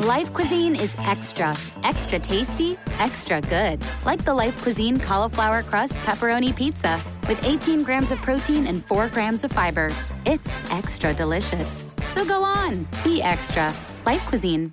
Life 0.00 0.32
Cuisine 0.32 0.74
is 0.74 0.94
extra, 0.98 1.56
extra 1.82 2.18
tasty, 2.18 2.76
extra 2.98 3.40
good. 3.40 3.80
Like 4.04 4.24
the 4.24 4.34
Life 4.34 4.62
Cuisine 4.62 4.98
cauliflower 4.98 5.62
crust 5.62 5.94
pepperoni 6.04 6.52
pizza 6.52 6.98
with 7.28 7.42
18 7.44 7.82
grams 7.82 8.10
of 8.10 8.20
protein 8.22 8.66
and 8.66 8.82
4 8.84 9.08
grams 9.08 9.44
of 9.44 9.52
fiber. 9.52 9.92
It's 10.24 10.48
extra 10.70 11.14
delicious. 11.14 11.90
So 12.08 12.24
go 12.24 12.42
on, 12.42 12.86
be 13.02 13.22
extra. 13.22 13.72
Life 14.04 14.26
Cuisine. 14.28 14.72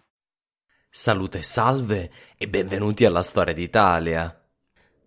Salute, 0.90 1.44
salve 1.44 2.10
e 2.38 2.48
benvenuti 2.48 3.06
alla 3.06 3.22
storia 3.22 3.54
d'Italia. 3.54 4.36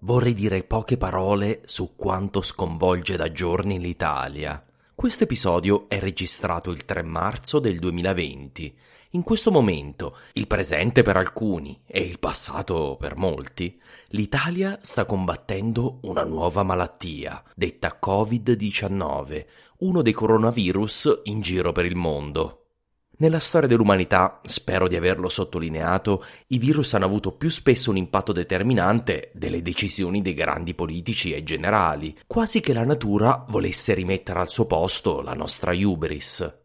Vorrei 0.00 0.34
dire 0.34 0.62
poche 0.62 0.96
parole 0.96 1.62
su 1.64 1.94
quanto 1.96 2.40
sconvolge 2.42 3.16
da 3.16 3.32
giorni 3.32 3.80
l'Italia. 3.80 4.64
Questo 4.94 5.24
episodio 5.24 5.88
è 5.88 5.98
registrato 5.98 6.70
il 6.70 6.84
3 6.84 7.02
marzo 7.02 7.58
del 7.58 7.78
2020. 7.78 8.76
In 9.12 9.24
questo 9.24 9.50
momento, 9.50 10.18
il 10.34 10.46
presente 10.46 11.02
per 11.02 11.16
alcuni 11.16 11.82
e 11.84 12.00
il 12.00 12.20
passato 12.20 12.96
per 12.96 13.16
molti, 13.16 13.76
l'Italia 14.10 14.78
sta 14.82 15.04
combattendo 15.04 15.98
una 16.02 16.22
nuova 16.22 16.62
malattia, 16.62 17.42
detta 17.56 17.98
Covid-19, 18.00 19.46
uno 19.78 20.02
dei 20.02 20.12
coronavirus 20.12 21.22
in 21.24 21.40
giro 21.40 21.72
per 21.72 21.86
il 21.86 21.96
mondo. 21.96 22.66
Nella 23.16 23.40
storia 23.40 23.66
dell'umanità, 23.66 24.38
spero 24.44 24.86
di 24.86 24.94
averlo 24.94 25.28
sottolineato, 25.28 26.24
i 26.46 26.58
virus 26.58 26.94
hanno 26.94 27.06
avuto 27.06 27.32
più 27.32 27.50
spesso 27.50 27.90
un 27.90 27.96
impatto 27.96 28.30
determinante 28.30 29.32
delle 29.34 29.60
decisioni 29.60 30.22
dei 30.22 30.34
grandi 30.34 30.72
politici 30.72 31.32
e 31.32 31.42
generali, 31.42 32.16
quasi 32.28 32.60
che 32.60 32.72
la 32.72 32.84
natura 32.84 33.44
volesse 33.48 33.92
rimettere 33.92 34.38
al 34.38 34.50
suo 34.50 34.66
posto 34.66 35.20
la 35.20 35.34
nostra 35.34 35.72
hubris. 35.72 36.59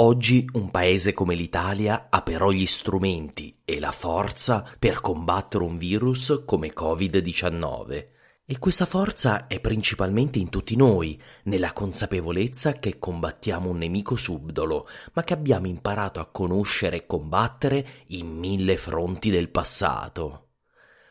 Oggi 0.00 0.48
un 0.52 0.70
paese 0.70 1.12
come 1.12 1.34
l'Italia 1.34 2.06
ha 2.08 2.22
però 2.22 2.52
gli 2.52 2.66
strumenti 2.66 3.62
e 3.64 3.80
la 3.80 3.90
forza 3.90 4.64
per 4.78 5.00
combattere 5.00 5.64
un 5.64 5.76
virus 5.76 6.44
come 6.46 6.72
Covid-19. 6.72 8.06
E 8.46 8.58
questa 8.60 8.86
forza 8.86 9.48
è 9.48 9.58
principalmente 9.58 10.38
in 10.38 10.50
tutti 10.50 10.76
noi, 10.76 11.20
nella 11.44 11.72
consapevolezza 11.72 12.74
che 12.74 13.00
combattiamo 13.00 13.70
un 13.70 13.78
nemico 13.78 14.14
subdolo, 14.14 14.86
ma 15.14 15.24
che 15.24 15.32
abbiamo 15.32 15.66
imparato 15.66 16.20
a 16.20 16.26
conoscere 16.30 16.98
e 16.98 17.06
combattere 17.06 17.84
in 18.08 18.28
mille 18.28 18.76
fronti 18.76 19.30
del 19.30 19.48
passato. 19.48 20.50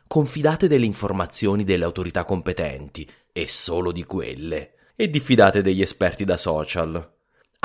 Confidate 0.08 0.70
delle 0.70 0.86
informazioni 0.86 1.66
delle 1.66 1.84
autorità 1.84 2.24
competenti, 2.24 3.06
e 3.34 3.50
solo 3.50 3.92
di 3.92 4.06
quelle, 4.06 4.76
e 4.96 5.10
diffidate 5.10 5.62
degli 5.62 5.82
esperti 5.82 6.24
da 6.24 6.38
social. 6.38 7.16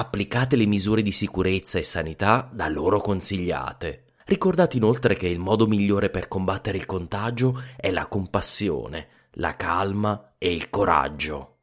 Applicate 0.03 0.57
le 0.57 0.67
misure 0.67 1.01
di 1.01 1.13
sicurezza 1.13 1.79
e 1.79 1.85
sanità 1.85 2.51
da 2.53 2.67
loro 2.67 3.01
consigliate. 3.01 4.07
Ricordate 4.25 4.77
inoltre 4.77 5.15
che 5.15 5.29
il 5.29 5.39
modo 5.39 5.69
migliore 5.69 6.11
per 6.11 6.27
combattere 6.27 6.77
il 6.77 6.87
contagio 6.87 7.63
è 7.77 7.89
la 7.93 8.07
compassione, 8.07 9.07
la 9.35 9.55
calma 9.55 10.35
e 10.39 10.53
il 10.53 10.71
coraggio. 10.71 11.59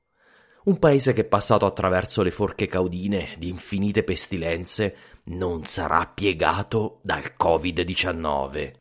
Un 0.63 0.79
paese 0.79 1.11
che 1.11 1.21
è 1.21 1.25
passato 1.25 1.65
attraverso 1.65 2.23
le 2.23 2.31
forche 2.31 2.67
caudine 2.67 3.35
di 3.37 3.49
infinite 3.49 4.03
pestilenze 4.03 4.95
non 5.25 5.65
sarà 5.65 6.05
piegato 6.07 7.01
dal 7.03 7.33
Covid-19. 7.37 8.78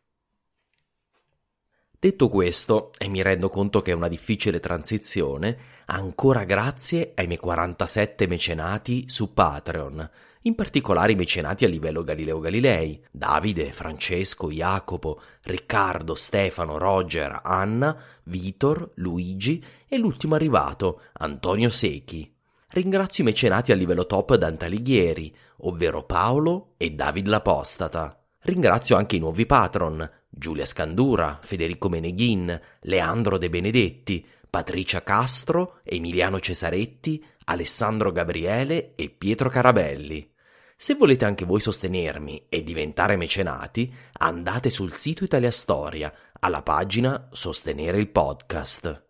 Detto 2.01 2.29
questo, 2.29 2.93
e 2.97 3.09
mi 3.09 3.23
rendo 3.23 3.49
conto 3.49 3.83
che 3.83 3.91
è 3.91 3.95
una 3.95 4.07
difficile 4.07 4.61
transizione, 4.61 5.59
ancora 5.87 6.45
grazie 6.45 7.11
ai 7.17 7.27
miei 7.27 7.41
47 7.41 8.29
mecenati 8.29 9.07
su 9.09 9.35
Patreon, 9.35 10.09
in 10.43 10.55
particolare 10.55 11.11
i 11.11 11.17
mecenati 11.17 11.65
a 11.65 11.69
livello 11.69 12.05
Galileo 12.05 12.39
Galilei, 12.39 13.05
Davide, 13.11 13.73
Francesco, 13.73 14.49
Jacopo, 14.49 15.21
Riccardo, 15.43 16.15
Stefano, 16.15 16.79
Roger, 16.79 17.41
Anna, 17.43 18.01
Vitor, 18.27 18.93
Luigi 18.95 19.61
e 19.89 19.99
l'ultimo 19.99 20.37
arrivato, 20.37 21.01
Antonio 21.15 21.69
Secchi. 21.69 22.33
Ringrazio 22.69 23.25
i 23.25 23.27
mecenati 23.27 23.73
a 23.73 23.75
livello 23.75 24.07
top 24.07 24.37
Dante 24.37 24.67
Alighieri, 24.67 25.35
ovvero 25.63 26.05
Paolo 26.05 26.75
e 26.77 26.91
David 26.93 27.27
l'Apostata. 27.27 28.23
Ringrazio 28.43 28.95
anche 28.95 29.17
i 29.17 29.19
nuovi 29.19 29.47
patron, 29.47 30.09
Giulia 30.29 30.67
Scandura, 30.67 31.39
Federico 31.43 31.89
Meneghin, 31.89 32.61
Leandro 32.81 33.39
De 33.39 33.49
Benedetti, 33.49 34.25
Patricia 34.49 35.03
Castro, 35.03 35.81
Emiliano 35.83 36.41
Cesaretti, 36.41 37.25
Alessandro 37.45 38.13
Gabriele 38.13 38.95
e 38.95 39.09
Pietro 39.09 39.49
Carabelli. 39.49 40.31
Se 40.77 40.95
volete 40.95 41.25
anche 41.25 41.45
voi 41.45 41.61
sostenermi 41.61 42.47
e 42.49 42.63
diventare 42.63 43.17
mecenati, 43.17 43.93
andate 44.13 44.71
sul 44.71 44.93
sito 44.95 45.25
Italia 45.25 45.51
Storia, 45.51 46.13
alla 46.39 46.63
pagina 46.63 47.29
Sostenere 47.33 47.99
il 47.99 48.09
podcast. 48.09 49.07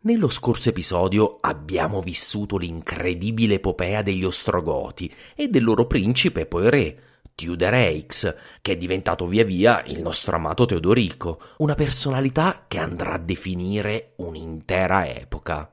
Nello 0.00 0.28
scorso 0.28 0.70
episodio 0.70 1.36
abbiamo 1.40 2.00
vissuto 2.00 2.56
l'incredibile 2.56 3.54
epopea 3.54 4.00
degli 4.00 4.24
Ostrogoti 4.24 5.12
e 5.34 5.48
del 5.48 5.64
loro 5.64 5.86
principe 5.86 6.42
e 6.42 6.46
poi 6.46 6.70
re, 6.70 7.02
Tudor 7.38 7.70
che 7.70 8.72
è 8.72 8.76
diventato 8.76 9.28
via 9.28 9.44
via 9.44 9.84
il 9.86 10.00
nostro 10.00 10.34
amato 10.34 10.66
Teodorico, 10.66 11.40
una 11.58 11.76
personalità 11.76 12.64
che 12.66 12.78
andrà 12.78 13.12
a 13.12 13.18
definire 13.18 14.14
un'intera 14.16 15.06
epoca. 15.06 15.72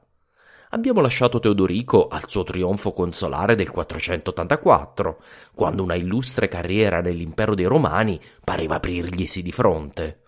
Abbiamo 0.70 1.02
lasciato 1.02 1.40
Teodorico 1.40 2.08
al 2.08 2.30
suo 2.30 2.44
trionfo 2.44 2.94
consolare 2.94 3.56
del 3.56 3.72
484, 3.72 5.20
quando 5.56 5.82
una 5.82 5.96
illustre 5.96 6.48
carriera 6.48 7.02
nell'impero 7.02 7.56
dei 7.56 7.66
Romani 7.66 8.22
pareva 8.44 8.76
aprirglisi 8.76 9.42
di 9.42 9.52
fronte. 9.52 10.25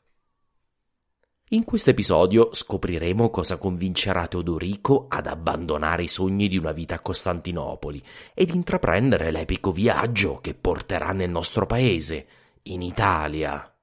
In 1.51 1.63
questo 1.63 1.91
episodio 1.91 2.49
scopriremo 2.51 3.29
cosa 3.29 3.55
convincerà 3.55 4.27
Teodorico 4.27 5.05
ad 5.07 5.27
abbandonare 5.27 6.03
i 6.03 6.09
sogni 6.09 6.49
di 6.49 6.57
una 6.57 6.73
vita 6.73 6.95
a 6.95 6.99
Costantinopoli 6.99 8.03
ed 8.33 8.53
intraprendere 8.53 9.31
l'epico 9.31 9.71
viaggio 9.71 10.39
che 10.41 10.53
porterà 10.53 11.13
nel 11.13 11.29
nostro 11.29 11.65
paese, 11.65 12.27
in 12.63 12.81
Italia. 12.81 13.73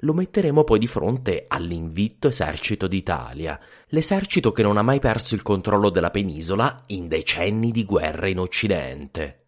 lo 0.00 0.12
metteremo 0.12 0.62
poi 0.62 0.78
di 0.78 0.86
fronte 0.86 1.46
all'invitto 1.48 2.28
esercito 2.28 2.86
d'Italia, 2.86 3.58
l'esercito 3.88 4.52
che 4.52 4.62
non 4.62 4.76
ha 4.76 4.82
mai 4.82 5.00
perso 5.00 5.34
il 5.34 5.42
controllo 5.42 5.90
della 5.90 6.10
penisola 6.10 6.84
in 6.86 7.08
decenni 7.08 7.72
di 7.72 7.84
guerra 7.84 8.28
in 8.28 8.38
Occidente. 8.38 9.46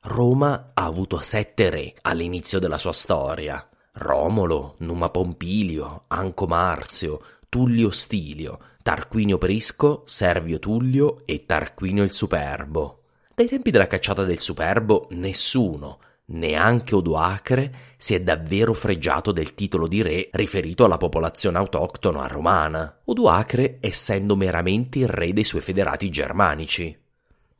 Roma 0.00 0.72
ha 0.74 0.84
avuto 0.84 1.20
sette 1.20 1.70
re 1.70 1.94
all'inizio 2.02 2.58
della 2.58 2.78
sua 2.78 2.92
storia. 2.92 3.67
Romolo, 3.98 4.76
Numa 4.78 5.10
Pompilio, 5.10 6.04
Anco 6.06 6.46
Marzio, 6.46 7.20
Tullio 7.48 7.90
Stilio, 7.90 8.58
Tarquinio 8.82 9.36
Prisco, 9.38 10.04
Servio 10.06 10.58
Tullio 10.58 11.22
e 11.26 11.44
Tarquinio 11.44 12.04
il 12.04 12.12
Superbo. 12.12 13.02
Dai 13.34 13.48
tempi 13.48 13.70
della 13.70 13.86
cacciata 13.86 14.24
del 14.24 14.38
Superbo 14.38 15.08
nessuno, 15.10 15.98
neanche 16.26 16.94
Odoacre, 16.94 17.74
si 17.96 18.14
è 18.14 18.20
davvero 18.20 18.72
fregiato 18.72 19.32
del 19.32 19.54
titolo 19.54 19.88
di 19.88 20.02
re 20.02 20.28
riferito 20.32 20.84
alla 20.84 20.96
popolazione 20.96 21.58
autoctona 21.58 22.26
romana, 22.26 23.00
Odoacre 23.04 23.78
essendo 23.80 24.36
meramente 24.36 25.00
il 25.00 25.08
re 25.08 25.32
dei 25.32 25.44
suoi 25.44 25.60
federati 25.60 26.08
germanici. 26.08 26.96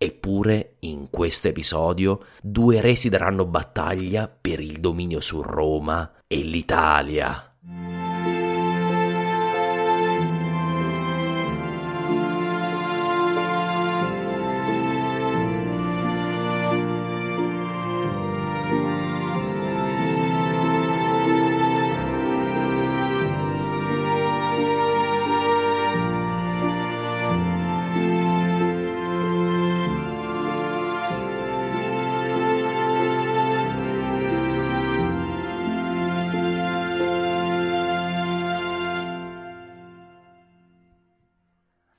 Eppure, 0.01 0.77
in 0.81 1.11
questo 1.11 1.49
episodio, 1.49 2.27
due 2.41 2.81
re 2.81 2.95
si 2.95 3.09
daranno 3.09 3.45
battaglia 3.45 4.29
per 4.29 4.61
il 4.61 4.79
dominio 4.79 5.21
su 5.21 5.43
Roma 5.43 6.09
e 6.31 6.43
l'Italia. 6.43 7.48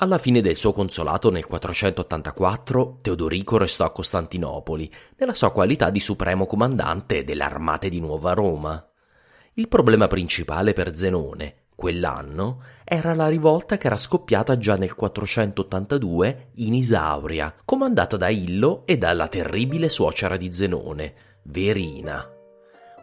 Alla 0.02 0.18
fine 0.18 0.40
del 0.40 0.56
suo 0.56 0.72
consolato 0.72 1.30
nel 1.30 1.46
484, 1.46 3.00
Teodorico 3.02 3.58
restò 3.58 3.84
a 3.84 3.92
Costantinopoli, 3.92 4.90
nella 5.18 5.34
sua 5.34 5.52
qualità 5.52 5.90
di 5.90 6.00
supremo 6.00 6.46
comandante 6.46 7.26
delle 7.26 7.44
armate 7.44 7.90
di 7.90 8.00
Nuova 8.00 8.32
Roma. 8.32 8.82
Il 9.56 9.68
problema 9.68 10.08
principale 10.08 10.72
per 10.72 10.96
Zenone, 10.96 11.64
quell'anno, 11.76 12.64
era 12.86 13.14
la 13.14 13.28
rivolta 13.28 13.76
che 13.76 13.88
era 13.88 13.98
scoppiata 13.98 14.58
già 14.58 14.76
nel 14.76 14.96
482 14.96 16.52
in 16.56 16.76
Isauria, 16.76 17.54
comandata 17.66 18.16
da 18.16 18.30
Illo 18.30 18.84
e 18.86 18.98
dalla 18.98 19.28
terribile 19.28 19.90
suocera 19.90 20.38
di 20.38 20.50
Zenone, 20.54 21.14
Verina 21.44 22.38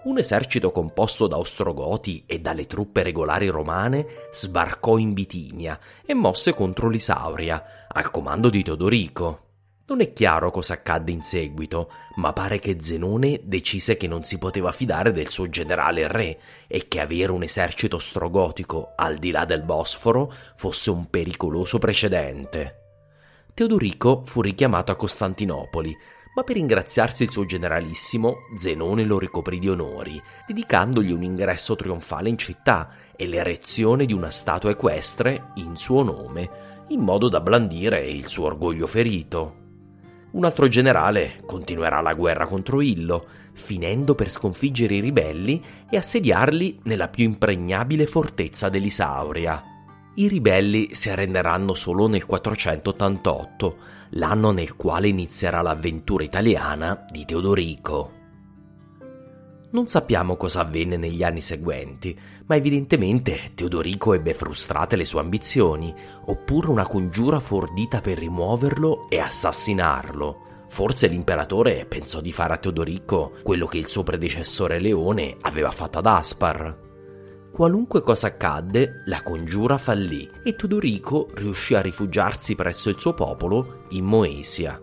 un 0.06 0.18
esercito 0.18 0.70
composto 0.70 1.26
da 1.26 1.36
ostrogoti 1.36 2.24
e 2.26 2.38
dalle 2.38 2.66
truppe 2.66 3.02
regolari 3.02 3.48
romane 3.48 4.06
sbarcò 4.30 4.98
in 4.98 5.12
Bitinia 5.12 5.78
e 6.04 6.14
mosse 6.14 6.54
contro 6.54 6.88
l'Isauria, 6.88 7.86
al 7.88 8.10
comando 8.10 8.48
di 8.48 8.62
Teodorico. 8.62 9.40
Non 9.88 10.00
è 10.00 10.12
chiaro 10.12 10.50
cosa 10.50 10.74
accadde 10.74 11.12
in 11.12 11.22
seguito, 11.22 11.90
ma 12.16 12.32
pare 12.32 12.58
che 12.58 12.76
Zenone 12.80 13.40
decise 13.44 13.96
che 13.96 14.06
non 14.06 14.24
si 14.24 14.38
poteva 14.38 14.72
fidare 14.72 15.12
del 15.12 15.28
suo 15.28 15.48
generale 15.48 16.08
re 16.08 16.40
e 16.66 16.86
che 16.88 17.00
avere 17.00 17.32
un 17.32 17.42
esercito 17.42 17.96
ostrogotico 17.96 18.92
al 18.96 19.16
di 19.16 19.30
là 19.30 19.44
del 19.44 19.62
Bosforo 19.62 20.32
fosse 20.56 20.90
un 20.90 21.08
pericoloso 21.10 21.78
precedente. 21.78 22.82
Teodorico 23.54 24.22
fu 24.24 24.40
richiamato 24.40 24.92
a 24.92 24.96
Costantinopoli, 24.96 25.96
ma 26.36 26.44
per 26.44 26.56
ringraziarsi 26.56 27.22
il 27.22 27.30
suo 27.30 27.46
generalissimo, 27.46 28.40
Zenone 28.56 29.04
lo 29.04 29.18
ricoprì 29.18 29.58
di 29.58 29.70
onori, 29.70 30.22
dedicandogli 30.46 31.10
un 31.10 31.22
ingresso 31.22 31.76
trionfale 31.76 32.28
in 32.28 32.36
città 32.36 32.90
e 33.16 33.26
l'erezione 33.26 34.04
di 34.04 34.12
una 34.12 34.28
statua 34.28 34.68
equestre 34.68 35.52
in 35.54 35.76
suo 35.76 36.02
nome, 36.02 36.84
in 36.88 37.00
modo 37.00 37.30
da 37.30 37.40
blandire 37.40 38.06
il 38.06 38.26
suo 38.26 38.44
orgoglio 38.44 38.86
ferito. 38.86 39.64
Un 40.32 40.44
altro 40.44 40.68
generale 40.68 41.40
continuerà 41.46 42.02
la 42.02 42.12
guerra 42.12 42.46
contro 42.46 42.82
Illo, 42.82 43.26
finendo 43.54 44.14
per 44.14 44.30
sconfiggere 44.30 44.96
i 44.96 45.00
ribelli 45.00 45.64
e 45.88 45.96
assediarli 45.96 46.80
nella 46.82 47.08
più 47.08 47.24
impregnabile 47.24 48.04
fortezza 48.04 48.68
dell'Isauria. 48.68 49.62
I 50.16 50.28
ribelli 50.28 50.94
si 50.94 51.08
arrenderanno 51.08 51.72
solo 51.72 52.06
nel 52.08 52.26
488, 52.26 53.76
l'anno 54.10 54.50
nel 54.50 54.76
quale 54.76 55.08
inizierà 55.08 55.62
l'avventura 55.62 56.24
italiana 56.24 57.06
di 57.10 57.24
Teodorico. 57.24 58.12
Non 59.68 59.88
sappiamo 59.88 60.36
cosa 60.36 60.60
avvenne 60.60 60.96
negli 60.96 61.22
anni 61.22 61.40
seguenti, 61.40 62.18
ma 62.46 62.56
evidentemente 62.56 63.52
Teodorico 63.54 64.14
ebbe 64.14 64.32
frustrate 64.32 64.96
le 64.96 65.04
sue 65.04 65.20
ambizioni, 65.20 65.94
oppure 66.26 66.68
una 66.68 66.86
congiura 66.86 67.40
fordita 67.40 68.00
per 68.00 68.18
rimuoverlo 68.18 69.08
e 69.08 69.18
assassinarlo. 69.18 70.44
Forse 70.68 71.08
l'imperatore 71.08 71.84
pensò 71.84 72.20
di 72.20 72.32
fare 72.32 72.54
a 72.54 72.58
Teodorico 72.58 73.32
quello 73.42 73.66
che 73.66 73.78
il 73.78 73.86
suo 73.86 74.02
predecessore 74.02 74.78
Leone 74.78 75.36
aveva 75.40 75.70
fatto 75.70 75.98
ad 75.98 76.06
Aspar. 76.06 76.85
Qualunque 77.56 78.02
cosa 78.02 78.26
accadde, 78.26 79.00
la 79.06 79.22
congiura 79.22 79.78
fallì 79.78 80.28
e 80.44 80.54
Teodorico 80.56 81.28
riuscì 81.36 81.74
a 81.74 81.80
rifugiarsi 81.80 82.54
presso 82.54 82.90
il 82.90 83.00
suo 83.00 83.14
popolo 83.14 83.84
in 83.92 84.04
Moesia. 84.04 84.78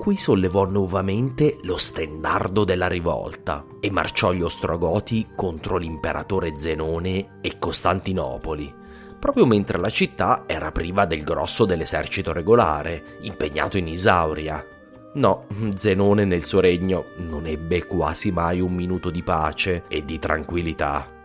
Qui 0.00 0.16
sollevò 0.16 0.64
nuovamente 0.64 1.58
lo 1.62 1.76
stendardo 1.76 2.64
della 2.64 2.88
rivolta 2.88 3.64
e 3.78 3.92
marciò 3.92 4.32
gli 4.32 4.42
Ostrogoti 4.42 5.28
contro 5.36 5.76
l'imperatore 5.76 6.58
Zenone 6.58 7.38
e 7.40 7.56
Costantinopoli, 7.60 8.74
proprio 9.20 9.46
mentre 9.46 9.78
la 9.78 9.90
città 9.90 10.42
era 10.48 10.72
priva 10.72 11.04
del 11.04 11.22
grosso 11.22 11.66
dell'esercito 11.66 12.32
regolare, 12.32 13.18
impegnato 13.20 13.78
in 13.78 13.86
Isauria. 13.86 14.66
No, 15.14 15.46
Zenone 15.76 16.24
nel 16.24 16.44
suo 16.44 16.58
regno 16.58 17.10
non 17.18 17.46
ebbe 17.46 17.86
quasi 17.86 18.32
mai 18.32 18.58
un 18.58 18.74
minuto 18.74 19.08
di 19.08 19.22
pace 19.22 19.84
e 19.86 20.04
di 20.04 20.18
tranquillità. 20.18 21.20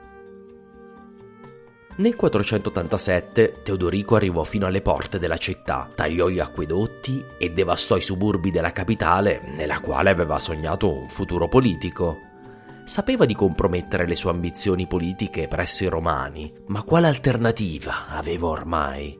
Nel 1.97 2.15
487 2.15 3.61
Teodorico 3.63 4.15
arrivò 4.15 4.43
fino 4.43 4.67
alle 4.67 4.81
porte 4.81 5.17
della 5.17 5.37
città, 5.37 5.89
tagliò 5.95 6.27
gli 6.29 6.37
acquedotti 6.37 7.25
e 7.39 7.49
devastò 7.49 7.95
i 7.97 8.01
suburbi 8.01 8.51
della 8.51 8.71
capitale 8.71 9.41
nella 9.55 9.79
quale 9.79 10.11
aveva 10.11 10.37
sognato 10.37 10.93
un 10.93 11.09
futuro 11.09 11.47
politico. 11.47 12.19
Sapeva 12.83 13.25
di 13.25 13.33
compromettere 13.33 14.05
le 14.05 14.15
sue 14.15 14.29
ambizioni 14.29 14.85
politiche 14.85 15.47
presso 15.47 15.85
i 15.85 15.87
romani, 15.87 16.53
ma 16.67 16.83
quale 16.83 17.07
alternativa 17.07 18.09
aveva 18.09 18.45
ormai? 18.45 19.19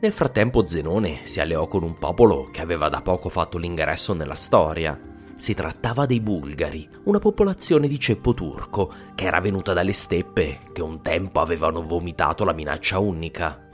Nel 0.00 0.12
frattempo 0.12 0.68
Zenone 0.68 1.22
si 1.24 1.40
alleò 1.40 1.66
con 1.66 1.82
un 1.82 1.98
popolo 1.98 2.50
che 2.52 2.60
aveva 2.60 2.88
da 2.88 3.02
poco 3.02 3.28
fatto 3.28 3.58
l'ingresso 3.58 4.14
nella 4.14 4.36
storia, 4.36 5.09
si 5.40 5.54
trattava 5.54 6.04
dei 6.04 6.20
bulgari, 6.20 6.88
una 7.04 7.18
popolazione 7.18 7.88
di 7.88 7.98
ceppo 7.98 8.34
turco 8.34 8.92
che 9.14 9.24
era 9.24 9.40
venuta 9.40 9.72
dalle 9.72 9.94
steppe 9.94 10.60
che 10.72 10.82
un 10.82 11.00
tempo 11.00 11.40
avevano 11.40 11.82
vomitato 11.82 12.44
la 12.44 12.52
minaccia 12.52 12.98
unica. 12.98 13.68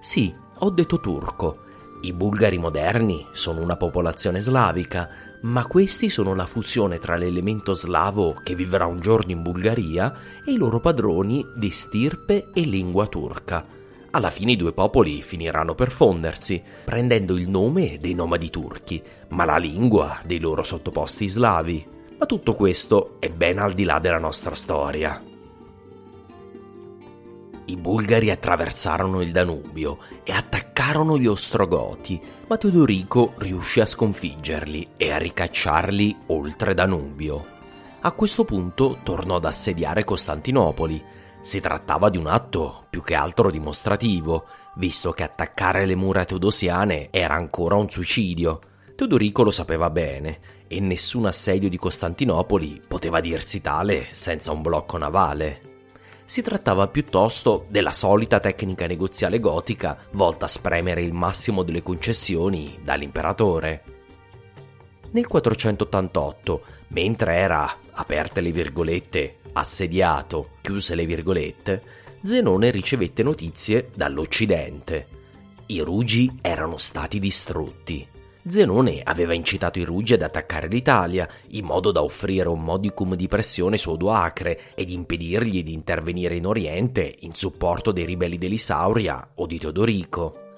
Sì, 0.00 0.32
ho 0.58 0.70
detto 0.70 1.00
turco. 1.00 1.64
I 2.02 2.12
bulgari 2.12 2.58
moderni 2.58 3.26
sono 3.32 3.60
una 3.60 3.76
popolazione 3.76 4.40
slavica, 4.40 5.08
ma 5.42 5.66
questi 5.66 6.08
sono 6.08 6.34
la 6.34 6.46
fusione 6.46 6.98
tra 6.98 7.16
l'elemento 7.16 7.74
slavo 7.74 8.40
che 8.42 8.54
vivrà 8.54 8.86
un 8.86 9.00
giorno 9.00 9.32
in 9.32 9.42
Bulgaria 9.42 10.14
e 10.46 10.52
i 10.52 10.56
loro 10.56 10.78
padroni 10.78 11.44
di 11.56 11.70
stirpe 11.70 12.50
e 12.54 12.60
lingua 12.62 13.06
turca 13.08 13.78
alla 14.12 14.30
fine 14.30 14.52
i 14.52 14.56
due 14.56 14.72
popoli 14.72 15.22
finiranno 15.22 15.74
per 15.74 15.90
fondersi, 15.90 16.62
prendendo 16.84 17.36
il 17.36 17.48
nome 17.48 17.98
dei 18.00 18.14
nomadi 18.14 18.50
turchi, 18.50 19.02
ma 19.28 19.44
la 19.44 19.56
lingua 19.56 20.20
dei 20.24 20.40
loro 20.40 20.62
sottoposti 20.62 21.26
slavi. 21.28 21.86
Ma 22.18 22.26
tutto 22.26 22.54
questo 22.54 23.16
è 23.18 23.28
ben 23.28 23.58
al 23.58 23.72
di 23.72 23.84
là 23.84 23.98
della 23.98 24.18
nostra 24.18 24.54
storia. 24.54 25.22
I 27.66 27.76
bulgari 27.76 28.30
attraversarono 28.30 29.22
il 29.22 29.30
Danubio 29.30 29.98
e 30.24 30.32
attaccarono 30.32 31.16
gli 31.16 31.26
Ostrogoti, 31.26 32.20
ma 32.48 32.56
Teodorico 32.56 33.34
riuscì 33.36 33.78
a 33.78 33.86
sconfiggerli 33.86 34.88
e 34.96 35.12
a 35.12 35.18
ricacciarli 35.18 36.16
oltre 36.26 36.74
Danubio. 36.74 37.58
A 38.00 38.10
questo 38.12 38.44
punto 38.44 38.98
tornò 39.04 39.36
ad 39.36 39.44
assediare 39.44 40.02
Costantinopoli, 40.02 41.00
si 41.42 41.60
trattava 41.60 42.10
di 42.10 42.18
un 42.18 42.26
atto 42.26 42.84
più 42.90 43.02
che 43.02 43.14
altro 43.14 43.50
dimostrativo, 43.50 44.46
visto 44.74 45.12
che 45.12 45.22
attaccare 45.22 45.86
le 45.86 45.94
mura 45.94 46.24
teodosiane 46.24 47.08
era 47.10 47.34
ancora 47.34 47.76
un 47.76 47.88
suicidio. 47.88 48.60
Teodorico 48.94 49.42
lo 49.42 49.50
sapeva 49.50 49.88
bene 49.88 50.40
e 50.68 50.80
nessun 50.80 51.26
assedio 51.26 51.68
di 51.68 51.78
Costantinopoli 51.78 52.82
poteva 52.86 53.20
dirsi 53.20 53.62
tale 53.62 54.08
senza 54.10 54.52
un 54.52 54.60
blocco 54.60 54.98
navale. 54.98 55.68
Si 56.26 56.42
trattava 56.42 56.86
piuttosto 56.86 57.64
della 57.68 57.92
solita 57.92 58.38
tecnica 58.38 58.86
negoziale 58.86 59.40
gotica 59.40 59.98
volta 60.12 60.44
a 60.44 60.48
spremere 60.48 61.02
il 61.02 61.12
massimo 61.12 61.62
delle 61.64 61.82
concessioni 61.82 62.78
dall'imperatore. 62.84 63.82
Nel 65.12 65.26
488, 65.26 66.62
mentre 66.88 67.34
era, 67.34 67.76
aperte 67.90 68.40
le 68.40 68.52
virgolette, 68.52 69.39
assediato, 69.52 70.50
chiuse 70.60 70.94
le 70.94 71.06
virgolette, 71.06 71.82
Zenone 72.22 72.70
ricevette 72.70 73.22
notizie 73.22 73.90
dall'Occidente. 73.94 75.06
I 75.66 75.80
Rugi 75.80 76.38
erano 76.42 76.76
stati 76.76 77.18
distrutti. 77.18 78.06
Zenone 78.46 79.02
aveva 79.02 79.34
incitato 79.34 79.78
i 79.78 79.84
Rugi 79.84 80.14
ad 80.14 80.22
attaccare 80.22 80.66
l'Italia, 80.66 81.28
in 81.50 81.64
modo 81.64 81.92
da 81.92 82.02
offrire 82.02 82.48
un 82.48 82.62
modicum 82.62 83.14
di 83.14 83.28
pressione 83.28 83.78
su 83.78 83.90
Odoacre 83.90 84.74
ed 84.74 84.90
impedirgli 84.90 85.62
di 85.62 85.72
intervenire 85.72 86.36
in 86.36 86.46
Oriente 86.46 87.16
in 87.20 87.34
supporto 87.34 87.92
dei 87.92 88.04
ribelli 88.04 88.38
dell'Isauria 88.38 89.32
o 89.36 89.46
di 89.46 89.58
Teodorico. 89.58 90.49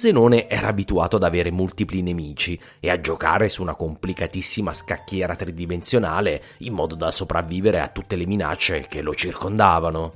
Zenone 0.00 0.48
era 0.48 0.68
abituato 0.68 1.16
ad 1.16 1.24
avere 1.24 1.50
multipli 1.50 2.00
nemici 2.00 2.58
e 2.80 2.88
a 2.88 2.98
giocare 3.02 3.50
su 3.50 3.60
una 3.60 3.74
complicatissima 3.74 4.72
scacchiera 4.72 5.36
tridimensionale 5.36 6.42
in 6.60 6.72
modo 6.72 6.94
da 6.94 7.10
sopravvivere 7.10 7.80
a 7.80 7.88
tutte 7.88 8.16
le 8.16 8.24
minacce 8.24 8.86
che 8.88 9.02
lo 9.02 9.14
circondavano. 9.14 10.12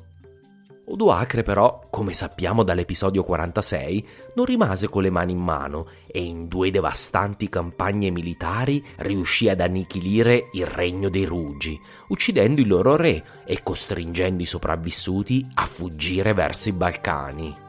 Odoacre 0.86 1.42
però, 1.42 1.86
come 1.90 2.14
sappiamo 2.14 2.62
dall'episodio 2.62 3.22
46, 3.24 4.08
non 4.36 4.46
rimase 4.46 4.88
con 4.88 5.02
le 5.02 5.10
mani 5.10 5.32
in 5.32 5.40
mano 5.40 5.86
e 6.06 6.22
in 6.22 6.48
due 6.48 6.70
devastanti 6.70 7.50
campagne 7.50 8.08
militari 8.08 8.82
riuscì 8.96 9.50
ad 9.50 9.60
annichilire 9.60 10.48
il 10.52 10.64
regno 10.64 11.10
dei 11.10 11.26
Rugi, 11.26 11.78
uccidendo 12.08 12.62
il 12.62 12.68
loro 12.68 12.96
re 12.96 13.22
e 13.44 13.62
costringendo 13.62 14.42
i 14.42 14.46
sopravvissuti 14.46 15.46
a 15.52 15.66
fuggire 15.66 16.32
verso 16.32 16.70
i 16.70 16.72
Balcani. 16.72 17.63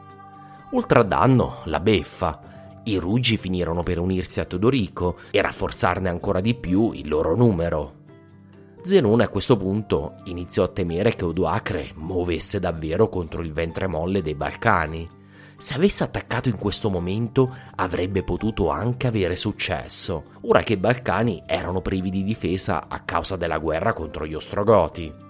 Oltre 0.72 0.98
a 0.98 1.02
danno, 1.04 1.58
la 1.64 1.78
beffa. 1.78 2.40
I 2.82 2.96
Ruggi 2.98 3.36
finirono 3.36 3.82
per 3.82 4.00
unirsi 4.00 4.40
a 4.40 4.44
Teodorico 4.44 5.16
e 5.30 5.40
rafforzarne 5.40 6.08
ancora 6.08 6.40
di 6.40 6.54
più 6.54 6.90
il 6.92 7.08
loro 7.08 7.36
numero. 7.36 7.94
Zenone 8.82 9.24
a 9.24 9.28
questo 9.28 9.56
punto 9.56 10.14
iniziò 10.24 10.64
a 10.64 10.68
temere 10.68 11.14
che 11.14 11.24
Odoacre 11.24 11.92
muovesse 11.94 12.60
davvero 12.60 13.08
contro 13.08 13.42
il 13.42 13.52
ventre 13.52 13.86
molle 13.86 14.22
dei 14.22 14.34
Balcani. 14.34 15.08
Se 15.56 15.74
avesse 15.74 16.04
attaccato 16.04 16.48
in 16.48 16.58
questo 16.58 16.90
momento 16.90 17.52
avrebbe 17.76 18.22
potuto 18.22 18.68
anche 18.68 19.06
avere 19.06 19.36
successo, 19.36 20.24
ora 20.42 20.62
che 20.62 20.74
i 20.74 20.78
Balcani 20.78 21.42
erano 21.46 21.80
privi 21.80 22.10
di 22.10 22.22
difesa 22.22 22.86
a 22.88 23.00
causa 23.00 23.36
della 23.36 23.58
guerra 23.58 23.92
contro 23.92 24.26
gli 24.26 24.34
Ostrogoti. 24.34 25.25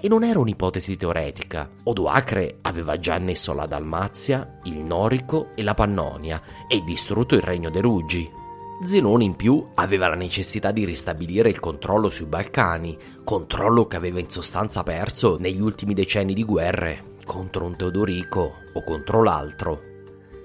E 0.00 0.08
non 0.08 0.24
era 0.24 0.38
un'ipotesi 0.38 0.96
teoretica. 0.96 1.68
Odoacre 1.84 2.58
aveva 2.62 2.98
già 2.98 3.14
annesso 3.14 3.52
la 3.52 3.66
Dalmazia, 3.66 4.60
il 4.64 4.78
Norico 4.78 5.48
e 5.54 5.62
la 5.62 5.74
Pannonia 5.74 6.40
e 6.66 6.82
distrutto 6.82 7.34
il 7.34 7.42
regno 7.42 7.68
dei 7.68 7.82
Ruggi. 7.82 8.30
Zenone 8.82 9.24
in 9.24 9.36
più 9.36 9.62
aveva 9.74 10.08
la 10.08 10.14
necessità 10.14 10.70
di 10.70 10.86
ristabilire 10.86 11.50
il 11.50 11.60
controllo 11.60 12.08
sui 12.08 12.24
Balcani, 12.24 12.96
controllo 13.22 13.86
che 13.86 13.96
aveva 13.96 14.20
in 14.20 14.30
sostanza 14.30 14.82
perso 14.82 15.36
negli 15.38 15.60
ultimi 15.60 15.92
decenni 15.92 16.32
di 16.32 16.44
guerre 16.44 17.08
contro 17.30 17.64
un 17.64 17.76
Teodorico 17.76 18.54
o 18.72 18.82
contro 18.82 19.22
l'altro. 19.22 19.82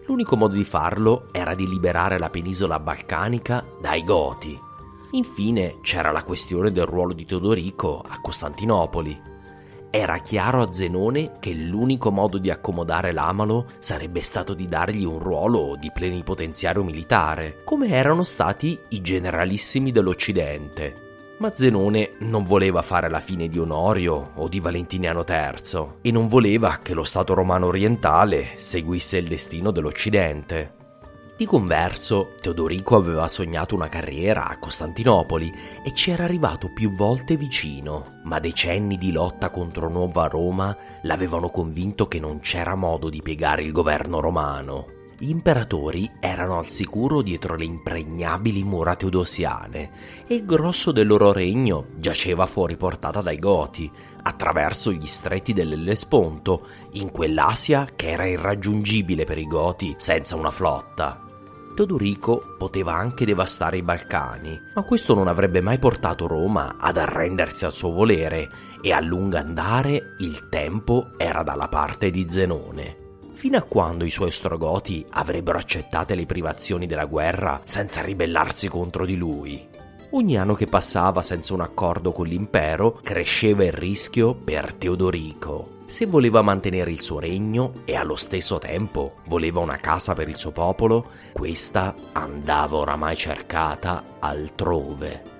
L'unico 0.05 0.35
modo 0.37 0.53
di 0.53 0.63
farlo 0.63 1.29
era 1.31 1.55
di 1.55 1.67
liberare 1.67 2.19
la 2.19 2.29
penisola 2.29 2.79
balcanica 2.79 3.65
dai 3.81 4.03
Goti. 4.03 4.59
Infine 5.11 5.77
c'era 5.81 6.11
la 6.11 6.23
questione 6.23 6.71
del 6.71 6.85
ruolo 6.85 7.13
di 7.13 7.25
Teodorico 7.25 8.03
a 8.07 8.19
Costantinopoli. 8.21 9.33
Era 9.97 10.17
chiaro 10.17 10.61
a 10.61 10.73
Zenone 10.73 11.39
che 11.39 11.53
l'unico 11.53 12.11
modo 12.11 12.37
di 12.37 12.51
accomodare 12.51 13.13
l'Amalo 13.13 13.67
sarebbe 13.79 14.21
stato 14.23 14.53
di 14.53 14.67
dargli 14.67 15.05
un 15.05 15.19
ruolo 15.19 15.77
di 15.79 15.89
plenipotenziario 15.89 16.83
militare, 16.83 17.61
come 17.63 17.87
erano 17.87 18.25
stati 18.25 18.77
i 18.89 18.99
generalissimi 18.99 19.93
dell'Occidente. 19.93 21.35
Ma 21.37 21.53
Zenone 21.53 22.11
non 22.19 22.43
voleva 22.43 22.81
fare 22.81 23.09
la 23.09 23.21
fine 23.21 23.47
di 23.47 23.57
Onorio 23.57 24.31
o 24.35 24.49
di 24.49 24.59
Valentiniano 24.59 25.23
III 25.25 25.87
e 26.01 26.11
non 26.11 26.27
voleva 26.27 26.79
che 26.81 26.93
lo 26.93 27.05
Stato 27.05 27.33
romano 27.33 27.67
orientale 27.67 28.49
seguisse 28.57 29.15
il 29.15 29.29
destino 29.29 29.71
dell'Occidente. 29.71 30.84
Di 31.37 31.45
converso, 31.45 32.35
Teodorico 32.39 32.95
aveva 32.95 33.27
sognato 33.27 33.75
una 33.75 33.89
carriera 33.89 34.47
a 34.47 34.57
Costantinopoli 34.57 35.53
e 35.83 35.93
ci 35.93 36.11
era 36.11 36.23
arrivato 36.23 36.71
più 36.71 36.93
volte 36.93 37.35
vicino, 37.35 38.21
ma 38.23 38.39
decenni 38.39 38.97
di 38.97 39.11
lotta 39.11 39.49
contro 39.49 39.89
Nuova 39.89 40.27
Roma 40.27 40.73
l'avevano 41.01 41.49
convinto 41.49 42.07
che 42.07 42.21
non 42.21 42.39
c'era 42.39 42.75
modo 42.75 43.09
di 43.09 43.21
piegare 43.21 43.63
il 43.63 43.73
governo 43.73 44.21
romano. 44.21 44.93
Gli 45.17 45.29
imperatori 45.29 46.09
erano 46.21 46.57
al 46.57 46.69
sicuro 46.69 47.21
dietro 47.21 47.57
le 47.57 47.65
impregnabili 47.65 48.63
mura 48.63 48.95
teodosiane 48.95 49.91
e 50.27 50.35
il 50.35 50.45
grosso 50.45 50.93
del 50.93 51.07
loro 51.07 51.33
regno 51.33 51.87
giaceva 51.95 52.45
fuori 52.45 52.77
portata 52.77 53.19
dai 53.19 53.39
Goti, 53.39 53.91
attraverso 54.23 54.89
gli 54.89 55.05
stretti 55.05 55.51
dell'Ellesponto, 55.51 56.65
in 56.93 57.11
quell'Asia 57.11 57.89
che 57.93 58.11
era 58.11 58.25
irraggiungibile 58.25 59.25
per 59.25 59.37
i 59.37 59.47
Goti 59.47 59.95
senza 59.97 60.37
una 60.37 60.51
flotta. 60.51 61.24
Teodorico 61.75 62.55
poteva 62.57 62.93
anche 62.93 63.25
devastare 63.25 63.75
i 63.75 63.81
Balcani, 63.81 64.57
ma 64.73 64.81
questo 64.83 65.13
non 65.13 65.27
avrebbe 65.27 65.59
mai 65.59 65.77
portato 65.77 66.25
Roma 66.25 66.77
ad 66.79 66.95
arrendersi 66.95 67.65
al 67.65 67.73
suo 67.73 67.91
volere 67.91 68.49
e 68.81 68.93
a 68.93 69.01
lungo 69.01 69.35
andare 69.35 70.15
il 70.19 70.47
tempo 70.47 71.11
era 71.17 71.43
dalla 71.43 71.67
parte 71.67 72.11
di 72.11 72.27
Zenone. 72.29 73.03
Fino 73.33 73.57
a 73.57 73.63
quando 73.63 74.05
i 74.05 74.09
suoi 74.09 74.29
ostrogoti 74.29 75.05
avrebbero 75.09 75.57
accettate 75.57 76.15
le 76.15 76.25
privazioni 76.25 76.87
della 76.87 77.05
guerra 77.05 77.59
senza 77.65 78.01
ribellarsi 78.01 78.69
contro 78.69 79.05
di 79.05 79.17
lui? 79.17 79.67
Ogni 80.11 80.37
anno 80.37 80.53
che 80.53 80.67
passava 80.67 81.21
senza 81.21 81.53
un 81.53 81.59
accordo 81.59 82.13
con 82.13 82.25
l'impero 82.25 83.01
cresceva 83.03 83.65
il 83.65 83.73
rischio 83.73 84.33
per 84.33 84.73
Teodorico 84.73 85.74
se 85.85 86.05
voleva 86.07 86.41
mantenere 86.41 86.91
il 86.91 87.01
suo 87.01 87.19
regno 87.19 87.71
e 87.85 87.95
allo 87.95 88.15
stesso 88.15 88.57
tempo 88.57 89.17
voleva 89.27 89.59
una 89.59 89.77
casa 89.77 90.13
per 90.13 90.27
il 90.27 90.37
suo 90.37 90.51
popolo, 90.51 91.11
questa 91.31 91.93
andava 92.11 92.77
oramai 92.77 93.15
cercata 93.15 94.03
altrove. 94.19 95.33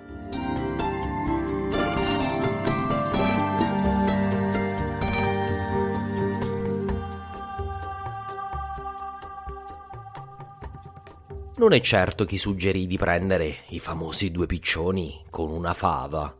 Non 11.58 11.72
è 11.72 11.80
certo 11.80 12.26
chi 12.26 12.38
suggerì 12.38 12.86
di 12.86 12.98
prendere 12.98 13.60
i 13.70 13.80
famosi 13.80 14.30
due 14.30 14.46
piccioni 14.46 15.24
con 15.30 15.50
una 15.50 15.74
fava. 15.74 16.36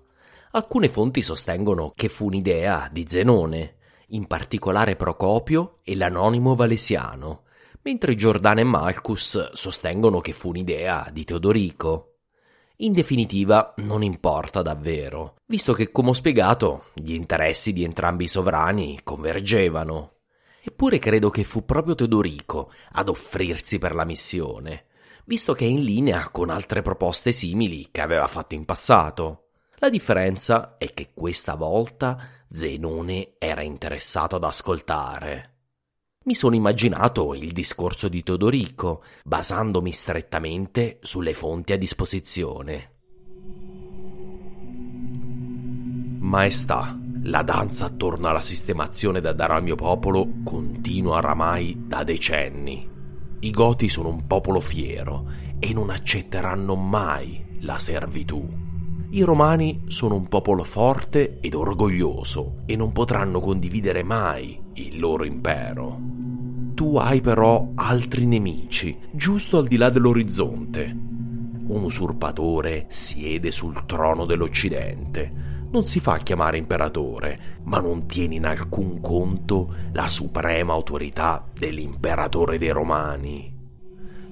Alcune 0.52 0.90
fonti 0.90 1.22
sostengono 1.22 1.94
che 1.96 2.10
fu 2.10 2.26
un'idea 2.26 2.90
di 2.92 3.06
Zenone, 3.08 3.76
in 4.10 4.28
particolare 4.28 4.96
Procopio 4.96 5.76
e 5.84 5.96
l'anonimo 5.96 6.56
Valesiano, 6.56 7.44
mentre 7.82 8.16
Giordano 8.16 8.60
e 8.60 8.64
Malchus 8.64 9.52
sostengono 9.54 10.20
che 10.20 10.34
fu 10.34 10.50
un'idea 10.50 11.10
di 11.12 11.24
Teodorico. 11.24 12.16
In 12.78 12.94
definitiva, 12.94 13.74
non 13.78 14.04
importa 14.04 14.62
davvero, 14.62 15.36
visto 15.46 15.74
che, 15.74 15.92
come 15.92 16.10
ho 16.10 16.14
spiegato, 16.14 16.86
gli 16.94 17.14
interessi 17.14 17.72
di 17.72 17.84
entrambi 17.84 18.26
i 18.26 18.28
sovrani 18.28 19.00
convergevano. 19.04 20.14
Eppure 20.62 20.98
credo 21.00 21.30
che 21.30 21.44
fu 21.44 21.64
proprio 21.64 21.96
Teodorico 21.96 22.72
ad 22.94 23.08
offrirsi 23.08 23.78
per 23.78 23.94
la 23.94 24.04
missione, 24.04 24.86
visto 25.26 25.54
che 25.54 25.64
è 25.66 25.68
in 25.68 25.84
linea 25.84 26.30
con 26.30 26.50
altre 26.50 26.82
proposte 26.82 27.32
simili 27.32 27.90
che 27.92 28.02
aveva 28.02 28.28
fatto 28.28 28.56
in 28.56 28.66
passato. 28.66 29.50
La 29.76 29.90
differenza 29.90 30.78
è 30.78 30.94
che 30.94 31.12
questa 31.14 31.54
volta 31.54 32.18
Zenone 32.50 33.34
era 33.38 33.62
interessato 33.62 34.36
ad 34.36 34.44
ascoltare. 34.44 35.54
Mi 36.26 36.34
sono 36.34 36.56
immaginato 36.56 37.36
il 37.36 37.52
discorso 37.52 38.08
di 38.08 38.24
Teodorico, 38.24 39.04
basandomi 39.24 39.92
strettamente 39.92 40.98
sulle 41.02 41.34
fonti 41.34 41.74
a 41.74 41.78
disposizione. 41.78 42.94
Maestà, 46.20 47.00
la 47.24 47.44
danza 47.44 47.86
attorno 47.86 48.28
alla 48.28 48.42
sistemazione 48.42 49.22
da 49.22 49.34
dare 49.34 49.54
al 49.54 49.64
mio 49.64 49.76
popolo 49.76 50.28
continua 50.44 51.18
oramai 51.18 51.84
da 51.86 52.04
decenni. 52.04 52.90
I 53.42 53.52
Goti 53.52 53.88
sono 53.90 54.10
un 54.10 54.26
popolo 54.26 54.60
fiero 54.60 55.30
e 55.60 55.74
non 55.74 55.92
accetteranno 55.92 56.76
mai 56.76 57.60
la 57.60 57.78
servitù. 57.78 58.65
I 59.16 59.22
romani 59.22 59.84
sono 59.88 60.16
un 60.16 60.28
popolo 60.28 60.66
forte 60.66 61.40
ed 61.40 61.54
orgoglioso 61.54 62.64
e 62.66 62.76
non 62.76 62.92
potranno 62.92 63.40
condividere 63.40 64.04
mai 64.04 64.62
il 64.74 65.00
loro 65.00 65.24
impero. 65.24 65.98
Tu 66.74 66.98
hai 66.98 67.22
però 67.22 67.72
altri 67.76 68.26
nemici, 68.26 68.98
giusto 69.12 69.58
al 69.58 69.68
di 69.68 69.78
là 69.78 69.90
dell'orizzonte. 69.90 70.84
un 71.68 71.84
usurpatore 71.84 72.88
siede 72.90 73.52
sul 73.52 73.86
trono 73.86 74.26
dell'Occidente. 74.26 75.32
Non 75.72 75.86
si 75.86 76.02
fa 76.02 76.18
chiamare 76.18 76.58
imperatore, 76.58 77.62
ma 77.64 77.80
non 77.80 78.08
tiene 78.08 78.36
in 78.36 78.46
alcun 78.46 79.00
conto 79.00 79.74
la 79.94 80.10
suprema 80.10 80.74
autorità 80.74 81.42
dell'imperatore 81.58 82.58
dei 82.58 82.72
Romani. 82.72 83.54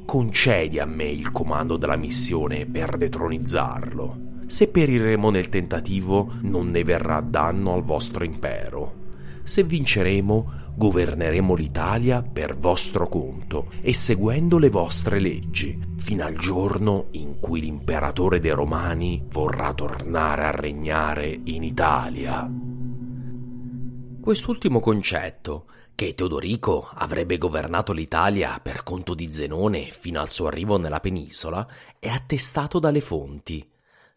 Concedi 0.04 0.78
a 0.78 0.86
me 0.86 1.06
il 1.06 1.32
comando 1.32 1.78
della 1.78 1.96
missione 1.96 2.66
per 2.66 2.98
detronizzarlo. 2.98 4.32
Se 4.54 4.68
periremo 4.68 5.32
nel 5.32 5.50
tentativo, 5.50 6.34
non 6.42 6.70
ne 6.70 6.84
verrà 6.84 7.22
danno 7.22 7.74
al 7.74 7.82
vostro 7.82 8.24
impero. 8.24 8.94
Se 9.42 9.64
vinceremo, 9.64 10.52
governeremo 10.76 11.56
l'Italia 11.56 12.22
per 12.22 12.56
vostro 12.56 13.08
conto 13.10 13.72
e 13.82 13.96
seguendo 13.96 14.60
le 14.60 14.70
vostre 14.70 15.20
leggi, 15.20 15.96
fino 15.98 16.24
al 16.24 16.38
giorno 16.38 17.08
in 17.14 17.40
cui 17.40 17.62
l'imperatore 17.62 18.40
dei 18.40 18.52
Romani 18.52 19.26
vorrà 19.28 19.74
tornare 19.74 20.44
a 20.44 20.52
regnare 20.52 21.40
in 21.46 21.64
Italia. 21.64 22.48
Quest'ultimo 24.22 24.80
concetto, 24.82 25.66
che 25.96 26.14
Teodorico 26.14 26.92
avrebbe 26.94 27.40
governato 27.40 27.92
l'Italia 27.92 28.60
per 28.62 28.84
conto 28.84 29.16
di 29.16 29.32
Zenone 29.32 29.86
fino 29.86 30.22
al 30.22 30.30
suo 30.30 30.46
arrivo 30.46 30.78
nella 30.78 31.00
penisola, 31.00 31.68
è 31.98 32.08
attestato 32.08 32.78
dalle 32.78 33.02
fonti. 33.02 33.72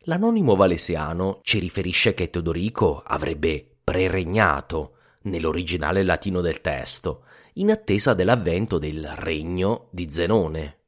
L'anonimo 0.08 0.54
valesiano 0.54 1.40
ci 1.42 1.58
riferisce 1.58 2.14
che 2.14 2.30
Teodorico 2.30 3.02
avrebbe 3.04 3.78
preregnato 3.82 4.92
nell'originale 5.22 6.04
latino 6.04 6.40
del 6.40 6.60
testo, 6.60 7.24
in 7.54 7.72
attesa 7.72 8.14
dell'avvento 8.14 8.78
del 8.78 9.04
regno 9.16 9.88
di 9.90 10.08
Zenone. 10.08 10.78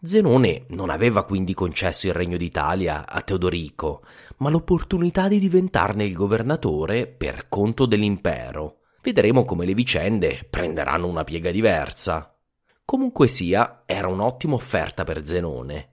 Zenone 0.00 0.66
non 0.68 0.88
aveva 0.88 1.24
quindi 1.24 1.52
concesso 1.52 2.06
il 2.06 2.12
regno 2.12 2.36
d'Italia 2.36 3.08
a 3.08 3.22
Teodorico, 3.22 4.02
ma 4.36 4.50
l'opportunità 4.50 5.26
di 5.26 5.40
diventarne 5.40 6.04
il 6.04 6.14
governatore 6.14 7.08
per 7.08 7.48
conto 7.48 7.86
dell'impero. 7.86 8.82
Vedremo 9.02 9.44
come 9.44 9.66
le 9.66 9.74
vicende 9.74 10.46
prenderanno 10.48 11.08
una 11.08 11.24
piega 11.24 11.50
diversa. 11.50 12.38
Comunque 12.84 13.26
sia, 13.26 13.82
era 13.84 14.06
un'ottima 14.06 14.54
offerta 14.54 15.02
per 15.02 15.26
Zenone. 15.26 15.89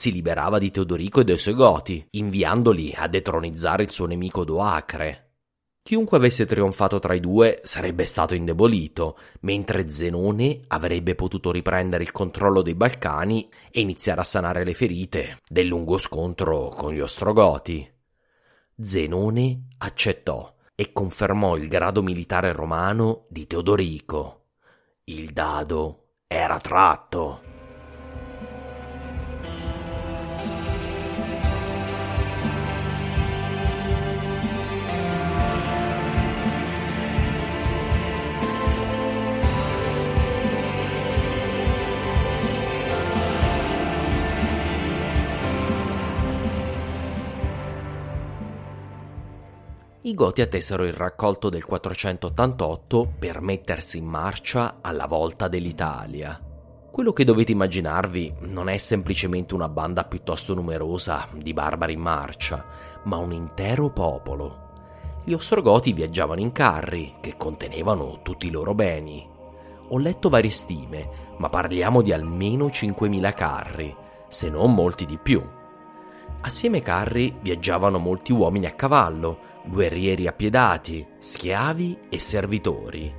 Si 0.00 0.12
liberava 0.12 0.58
di 0.58 0.70
Teodorico 0.70 1.20
e 1.20 1.24
dei 1.24 1.36
suoi 1.36 1.52
goti, 1.52 2.02
inviandoli 2.12 2.94
a 2.96 3.06
detronizzare 3.06 3.82
il 3.82 3.92
suo 3.92 4.06
nemico 4.06 4.44
Doacre. 4.44 5.34
Chiunque 5.82 6.16
avesse 6.16 6.46
trionfato 6.46 6.98
tra 6.98 7.12
i 7.12 7.20
due 7.20 7.60
sarebbe 7.64 8.06
stato 8.06 8.34
indebolito, 8.34 9.18
mentre 9.40 9.90
Zenone 9.90 10.62
avrebbe 10.68 11.14
potuto 11.14 11.50
riprendere 11.50 12.02
il 12.02 12.12
controllo 12.12 12.62
dei 12.62 12.74
Balcani 12.74 13.50
e 13.70 13.82
iniziare 13.82 14.22
a 14.22 14.24
sanare 14.24 14.64
le 14.64 14.72
ferite 14.72 15.36
del 15.46 15.66
lungo 15.66 15.98
scontro 15.98 16.70
con 16.70 16.94
gli 16.94 17.00
Ostrogoti. 17.00 17.86
Zenone 18.80 19.66
accettò 19.76 20.56
e 20.74 20.94
confermò 20.94 21.56
il 21.56 21.68
grado 21.68 22.02
militare 22.02 22.54
romano 22.54 23.26
di 23.28 23.46
Teodorico. 23.46 24.46
Il 25.04 25.32
dado 25.32 26.14
era 26.26 26.58
tratto. 26.58 27.49
I 50.02 50.14
Goti 50.14 50.40
attesero 50.40 50.86
il 50.86 50.94
raccolto 50.94 51.50
del 51.50 51.66
488 51.66 53.16
per 53.18 53.42
mettersi 53.42 53.98
in 53.98 54.06
marcia 54.06 54.78
alla 54.80 55.06
volta 55.06 55.46
dell'Italia. 55.46 56.40
Quello 56.90 57.12
che 57.12 57.22
dovete 57.22 57.52
immaginarvi 57.52 58.36
non 58.44 58.70
è 58.70 58.78
semplicemente 58.78 59.52
una 59.52 59.68
banda 59.68 60.04
piuttosto 60.04 60.54
numerosa 60.54 61.28
di 61.34 61.52
barbari 61.52 61.92
in 61.92 62.00
marcia, 62.00 62.64
ma 63.02 63.18
un 63.18 63.32
intero 63.32 63.90
popolo. 63.90 64.68
Gli 65.22 65.34
Ostrogoti 65.34 65.92
viaggiavano 65.92 66.40
in 66.40 66.52
carri 66.52 67.16
che 67.20 67.36
contenevano 67.36 68.20
tutti 68.22 68.46
i 68.46 68.50
loro 68.50 68.72
beni. 68.72 69.28
Ho 69.88 69.98
letto 69.98 70.30
varie 70.30 70.48
stime, 70.48 71.34
ma 71.36 71.50
parliamo 71.50 72.00
di 72.00 72.14
almeno 72.14 72.68
5.000 72.68 73.34
carri, 73.34 73.94
se 74.28 74.48
non 74.48 74.72
molti 74.72 75.04
di 75.04 75.18
più. 75.18 75.46
Assieme 76.40 76.78
ai 76.78 76.82
carri 76.82 77.36
viaggiavano 77.42 77.98
molti 77.98 78.32
uomini 78.32 78.64
a 78.64 78.72
cavallo, 78.72 79.49
guerrieri 79.64 80.26
appiedati, 80.26 81.06
schiavi 81.18 81.98
e 82.08 82.18
servitori. 82.18 83.12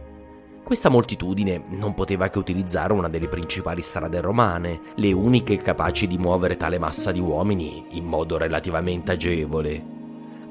Questa 0.64 0.90
moltitudine 0.90 1.64
non 1.70 1.94
poteva 1.94 2.30
che 2.30 2.38
utilizzare 2.38 2.94
una 2.94 3.10
delle 3.10 3.28
principali 3.28 3.82
strade 3.82 4.22
romane, 4.22 4.80
le 4.96 5.12
uniche 5.12 5.58
capaci 5.58 6.08
di 6.08 6.18
muovere 6.18 6.56
tale 6.56 6.80
massa 6.80 7.12
di 7.12 7.20
uomini 7.20 7.88
in 7.92 8.06
modo 8.06 8.38
relativamente 8.38 9.12
agevole. 9.12 9.84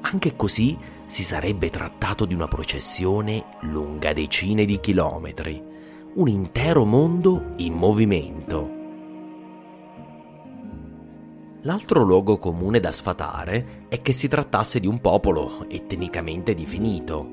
Anche 0.01 0.35
così 0.35 0.77
si 1.07 1.23
sarebbe 1.23 1.69
trattato 1.69 2.25
di 2.25 2.33
una 2.33 2.47
processione 2.47 3.43
lunga 3.61 4.13
decine 4.13 4.65
di 4.65 4.79
chilometri, 4.79 5.61
un 6.13 6.27
intero 6.27 6.85
mondo 6.85 7.53
in 7.57 7.73
movimento. 7.73 8.80
L'altro 11.63 12.01
luogo 12.01 12.39
comune 12.39 12.79
da 12.79 12.91
sfatare 12.91 13.85
è 13.87 14.01
che 14.01 14.13
si 14.13 14.27
trattasse 14.27 14.79
di 14.79 14.87
un 14.87 14.99
popolo 14.99 15.69
etnicamente 15.69 16.55
definito. 16.55 17.29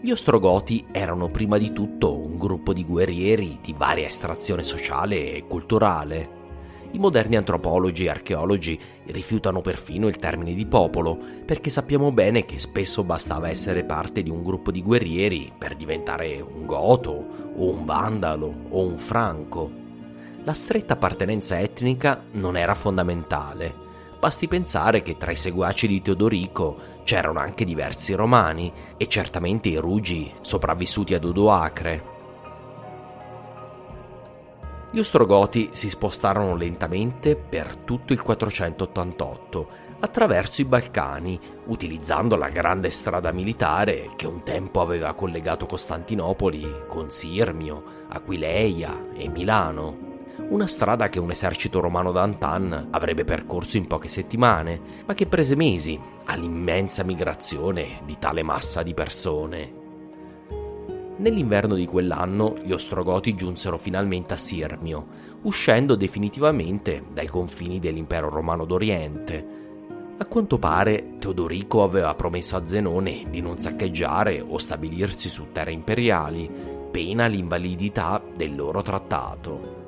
Gli 0.00 0.10
Ostrogoti 0.10 0.86
erano 0.90 1.28
prima 1.28 1.58
di 1.58 1.70
tutto 1.70 2.16
un 2.16 2.38
gruppo 2.38 2.72
di 2.72 2.82
guerrieri 2.82 3.58
di 3.60 3.74
varia 3.76 4.06
estrazione 4.06 4.62
sociale 4.62 5.34
e 5.34 5.44
culturale. 5.46 6.40
I 6.92 6.98
moderni 6.98 7.36
antropologi 7.36 8.04
e 8.04 8.08
archeologi 8.08 8.80
rifiutano 9.08 9.60
perfino 9.60 10.08
il 10.08 10.16
termine 10.16 10.54
di 10.54 10.64
popolo, 10.64 11.18
perché 11.44 11.68
sappiamo 11.68 12.10
bene 12.10 12.46
che 12.46 12.58
spesso 12.58 13.04
bastava 13.04 13.50
essere 13.50 13.84
parte 13.84 14.22
di 14.22 14.30
un 14.30 14.42
gruppo 14.42 14.70
di 14.70 14.82
guerrieri 14.82 15.52
per 15.56 15.76
diventare 15.76 16.40
un 16.40 16.64
goto, 16.64 17.10
o 17.54 17.70
un 17.70 17.84
vandalo, 17.84 18.50
o 18.70 18.86
un 18.86 18.96
franco 18.96 19.80
la 20.44 20.54
stretta 20.54 20.94
appartenenza 20.94 21.60
etnica 21.60 22.20
non 22.32 22.56
era 22.56 22.74
fondamentale. 22.74 23.90
Basti 24.18 24.48
pensare 24.48 25.02
che 25.02 25.16
tra 25.16 25.30
i 25.30 25.36
seguaci 25.36 25.86
di 25.86 26.02
Teodorico 26.02 27.00
c'erano 27.04 27.38
anche 27.38 27.64
diversi 27.64 28.14
romani 28.14 28.72
e 28.96 29.06
certamente 29.08 29.68
i 29.68 29.76
Rugi 29.76 30.32
sopravvissuti 30.40 31.14
ad 31.14 31.24
Odoacre. 31.24 32.10
Gli 34.90 34.98
Ostrogoti 34.98 35.70
si 35.72 35.88
spostarono 35.88 36.54
lentamente 36.54 37.34
per 37.34 37.76
tutto 37.76 38.12
il 38.12 38.20
488 38.20 39.68
attraverso 40.00 40.60
i 40.60 40.64
Balcani, 40.64 41.40
utilizzando 41.66 42.34
la 42.36 42.48
grande 42.48 42.90
strada 42.90 43.30
militare 43.30 44.10
che 44.16 44.26
un 44.26 44.42
tempo 44.42 44.80
aveva 44.80 45.14
collegato 45.14 45.66
Costantinopoli 45.66 46.82
con 46.88 47.10
Sirmio, 47.10 48.06
Aquileia 48.08 49.10
e 49.14 49.28
Milano 49.28 50.10
una 50.52 50.66
strada 50.66 51.08
che 51.08 51.18
un 51.18 51.30
esercito 51.30 51.80
romano 51.80 52.12
d'antan 52.12 52.88
avrebbe 52.90 53.24
percorso 53.24 53.78
in 53.78 53.86
poche 53.86 54.08
settimane, 54.08 54.80
ma 55.06 55.14
che 55.14 55.26
prese 55.26 55.56
mesi 55.56 55.98
all'immensa 56.26 57.02
migrazione 57.04 58.00
di 58.04 58.18
tale 58.18 58.42
massa 58.42 58.82
di 58.82 58.92
persone. 58.92 59.80
Nell'inverno 61.16 61.74
di 61.74 61.86
quell'anno 61.86 62.58
gli 62.62 62.72
Ostrogoti 62.72 63.34
giunsero 63.34 63.78
finalmente 63.78 64.34
a 64.34 64.36
Sirmio, 64.36 65.06
uscendo 65.42 65.94
definitivamente 65.94 67.02
dai 67.10 67.28
confini 67.28 67.80
dell'impero 67.80 68.28
romano 68.28 68.66
d'Oriente. 68.66 69.60
A 70.18 70.26
quanto 70.26 70.58
pare 70.58 71.16
Teodorico 71.18 71.82
aveva 71.82 72.14
promesso 72.14 72.56
a 72.56 72.66
Zenone 72.66 73.24
di 73.30 73.40
non 73.40 73.58
saccheggiare 73.58 74.44
o 74.46 74.58
stabilirsi 74.58 75.30
su 75.30 75.46
terre 75.50 75.72
imperiali, 75.72 76.50
pena 76.90 77.26
l'invalidità 77.26 78.22
del 78.36 78.54
loro 78.54 78.82
trattato. 78.82 79.81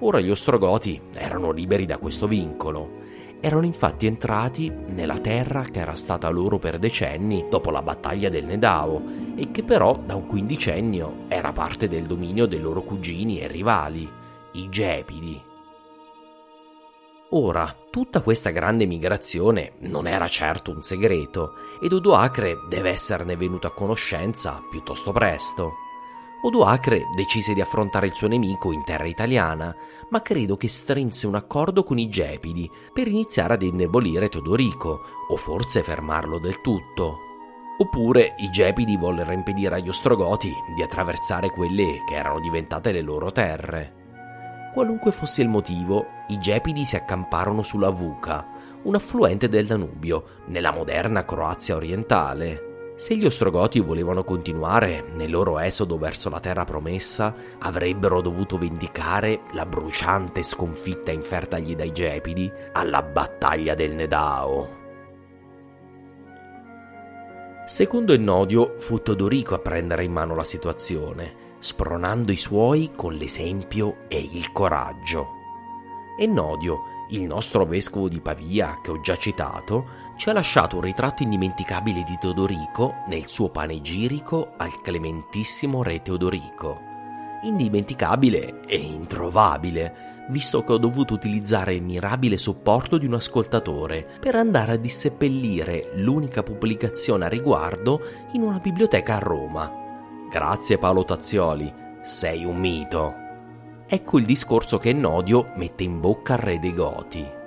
Ora 0.00 0.20
gli 0.20 0.30
Ostrogoti 0.30 1.00
erano 1.14 1.50
liberi 1.50 1.86
da 1.86 1.98
questo 1.98 2.26
vincolo. 2.26 3.02
Erano 3.40 3.64
infatti 3.64 4.06
entrati 4.06 4.72
nella 4.88 5.18
terra 5.18 5.62
che 5.62 5.80
era 5.80 5.94
stata 5.94 6.28
loro 6.30 6.58
per 6.58 6.78
decenni 6.78 7.46
dopo 7.48 7.70
la 7.70 7.82
battaglia 7.82 8.28
del 8.28 8.44
Nedao 8.44 9.02
e 9.36 9.50
che 9.50 9.62
però 9.62 9.96
da 10.04 10.14
un 10.14 10.26
quindicennio 10.26 11.24
era 11.28 11.52
parte 11.52 11.88
del 11.88 12.04
dominio 12.04 12.46
dei 12.46 12.60
loro 12.60 12.82
cugini 12.82 13.40
e 13.40 13.48
rivali, 13.48 14.08
i 14.52 14.68
Gepidi. 14.68 15.42
Ora, 17.30 17.74
tutta 17.90 18.22
questa 18.22 18.50
grande 18.50 18.86
migrazione 18.86 19.72
non 19.80 20.06
era 20.06 20.28
certo 20.28 20.70
un 20.70 20.82
segreto, 20.82 21.54
ed 21.82 21.92
Odoacre 21.92 22.58
deve 22.68 22.90
esserne 22.90 23.36
venuto 23.36 23.66
a 23.66 23.72
conoscenza 23.72 24.62
piuttosto 24.70 25.10
presto. 25.10 25.72
Odoacre 26.44 27.08
decise 27.14 27.54
di 27.54 27.62
affrontare 27.62 28.06
il 28.06 28.14
suo 28.14 28.28
nemico 28.28 28.70
in 28.70 28.84
terra 28.84 29.06
italiana, 29.06 29.74
ma 30.10 30.20
credo 30.20 30.58
che 30.58 30.68
strinse 30.68 31.26
un 31.26 31.36
accordo 31.36 31.84
con 31.84 31.96
i 31.96 32.10
Gepidi 32.10 32.70
per 32.92 33.08
iniziare 33.08 33.54
ad 33.54 33.62
indebolire 33.62 34.28
Teodorico, 34.28 35.00
o 35.28 35.36
forse 35.36 35.82
fermarlo 35.82 36.38
del 36.38 36.60
tutto. 36.60 37.16
Oppure 37.78 38.34
i 38.36 38.50
Gepidi 38.50 38.98
vollero 38.98 39.32
impedire 39.32 39.76
agli 39.76 39.88
Ostrogoti 39.88 40.52
di 40.76 40.82
attraversare 40.82 41.48
quelle 41.48 42.04
che 42.06 42.14
erano 42.14 42.38
diventate 42.40 42.92
le 42.92 43.00
loro 43.00 43.32
terre. 43.32 44.02
Qualunque 44.74 45.12
fosse 45.12 45.40
il 45.40 45.48
motivo, 45.48 46.04
i 46.28 46.38
Gepidi 46.38 46.84
si 46.84 46.94
accamparono 46.94 47.62
sulla 47.62 47.88
Vuca, 47.88 48.46
un 48.82 48.94
affluente 48.94 49.48
del 49.48 49.64
Danubio, 49.64 50.42
nella 50.48 50.72
moderna 50.72 51.24
Croazia 51.24 51.74
orientale, 51.74 52.73
se 52.96 53.16
gli 53.16 53.24
Ostrogoti 53.24 53.80
volevano 53.80 54.22
continuare 54.22 55.04
nel 55.14 55.30
loro 55.30 55.58
esodo 55.58 55.98
verso 55.98 56.30
la 56.30 56.38
terra 56.38 56.64
promessa, 56.64 57.34
avrebbero 57.58 58.20
dovuto 58.20 58.56
vendicare 58.56 59.40
la 59.52 59.66
bruciante 59.66 60.44
sconfitta 60.44 61.10
infertagli 61.10 61.74
dai 61.74 61.92
Gepidi 61.92 62.50
alla 62.72 63.02
battaglia 63.02 63.74
del 63.74 63.94
Nedao. 63.94 64.82
Secondo 67.66 68.12
Ennodio 68.12 68.76
fu 68.78 69.02
Todorico 69.02 69.54
a 69.54 69.58
prendere 69.58 70.04
in 70.04 70.12
mano 70.12 70.36
la 70.36 70.44
situazione, 70.44 71.56
spronando 71.58 72.30
i 72.30 72.36
suoi 72.36 72.92
con 72.94 73.14
l'esempio 73.14 74.04
e 74.06 74.18
il 74.18 74.52
coraggio. 74.52 75.28
Ennodio 76.18 76.92
il 77.10 77.22
nostro 77.22 77.64
vescovo 77.64 78.08
di 78.08 78.20
Pavia, 78.20 78.80
che 78.82 78.90
ho 78.90 79.00
già 79.00 79.16
citato, 79.16 80.03
ci 80.16 80.28
ha 80.28 80.32
lasciato 80.32 80.76
un 80.76 80.82
ritratto 80.82 81.22
indimenticabile 81.22 82.02
di 82.02 82.16
Teodorico 82.18 83.02
nel 83.08 83.28
suo 83.28 83.48
panegirico 83.48 84.54
al 84.56 84.80
clementissimo 84.80 85.82
re 85.82 86.02
Teodorico. 86.02 86.80
Indimenticabile 87.42 88.60
e 88.66 88.76
introvabile, 88.76 90.26
visto 90.28 90.64
che 90.64 90.72
ho 90.72 90.78
dovuto 90.78 91.12
utilizzare 91.14 91.74
il 91.74 91.82
mirabile 91.82 92.38
supporto 92.38 92.96
di 92.96 93.06
un 93.06 93.14
ascoltatore 93.14 94.06
per 94.20 94.36
andare 94.36 94.72
a 94.72 94.76
disseppellire 94.76 95.90
l'unica 95.96 96.42
pubblicazione 96.42 97.26
a 97.26 97.28
riguardo 97.28 98.00
in 98.32 98.42
una 98.42 98.58
biblioteca 98.58 99.16
a 99.16 99.18
Roma. 99.18 99.70
Grazie 100.30 100.78
Paolo 100.78 101.04
Tazzioli, 101.04 101.72
sei 102.02 102.44
un 102.44 102.56
mito. 102.56 103.14
Ecco 103.86 104.18
il 104.18 104.24
discorso 104.24 104.78
che 104.78 104.92
Nodio 104.92 105.50
mette 105.56 105.84
in 105.84 106.00
bocca 106.00 106.34
al 106.34 106.40
re 106.40 106.58
dei 106.58 106.72
Goti. 106.72 107.42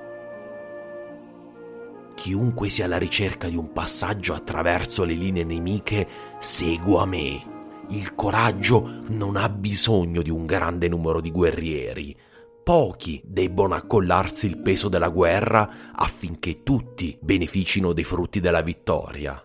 Chiunque 2.18 2.70
sia 2.70 2.86
alla 2.86 2.98
ricerca 2.98 3.48
di 3.48 3.56
un 3.56 3.72
passaggio 3.72 4.34
attraverso 4.34 5.04
le 5.04 5.14
linee 5.14 5.44
nemiche, 5.44 6.08
segua 6.40 7.06
me. 7.06 7.86
Il 7.90 8.16
coraggio 8.16 9.04
non 9.10 9.38
ha 9.38 9.48
bisogno 9.48 10.24
di 10.24 10.32
un 10.32 10.48
grande 10.48 10.90
numero 10.90 11.22
di 11.22 11.30
guerrieri. 11.30 12.18
Pochi 12.64 13.22
debbono 13.24 13.76
accollarsi 13.76 14.48
il 14.48 14.58
peso 14.58 14.90
della 14.90 15.10
guerra 15.10 15.94
affinché 15.94 16.64
tutti 16.64 17.16
beneficino 17.22 17.94
dei 17.94 18.04
frutti 18.04 18.40
della 18.40 18.62
vittoria. 18.62 19.40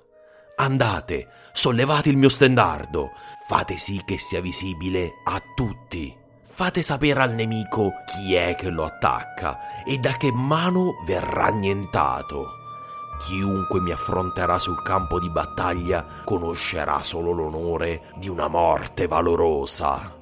Andate, 0.57 1.29
sollevate 1.53 2.09
il 2.09 2.17
mio 2.17 2.31
stendardo, 2.31 3.11
fate 3.47 3.77
sì 3.77 4.01
che 4.03 4.19
sia 4.19 4.41
visibile 4.41 5.11
a 5.25 5.43
tutti. 5.55 6.17
Fate 6.43 6.81
sapere 6.81 7.21
al 7.21 7.35
nemico 7.35 7.93
chi 8.07 8.33
è 8.35 8.55
che 8.55 8.71
lo 8.71 8.85
attacca 8.85 9.85
e 9.85 9.99
da 9.99 10.13
che 10.13 10.33
mano 10.33 11.03
verrà 11.05 11.45
annientato. 11.45 12.61
Chiunque 13.25 13.81
mi 13.81 13.93
affronterà 13.93 14.59
sul 14.59 14.83
campo 14.83 15.21
di 15.21 15.31
battaglia 15.31 16.05
conoscerà 16.25 17.05
solo 17.05 17.31
l'onore 17.31 18.13
di 18.17 18.29
una 18.29 18.49
morte 18.49 19.07
valorosa. 19.07 20.22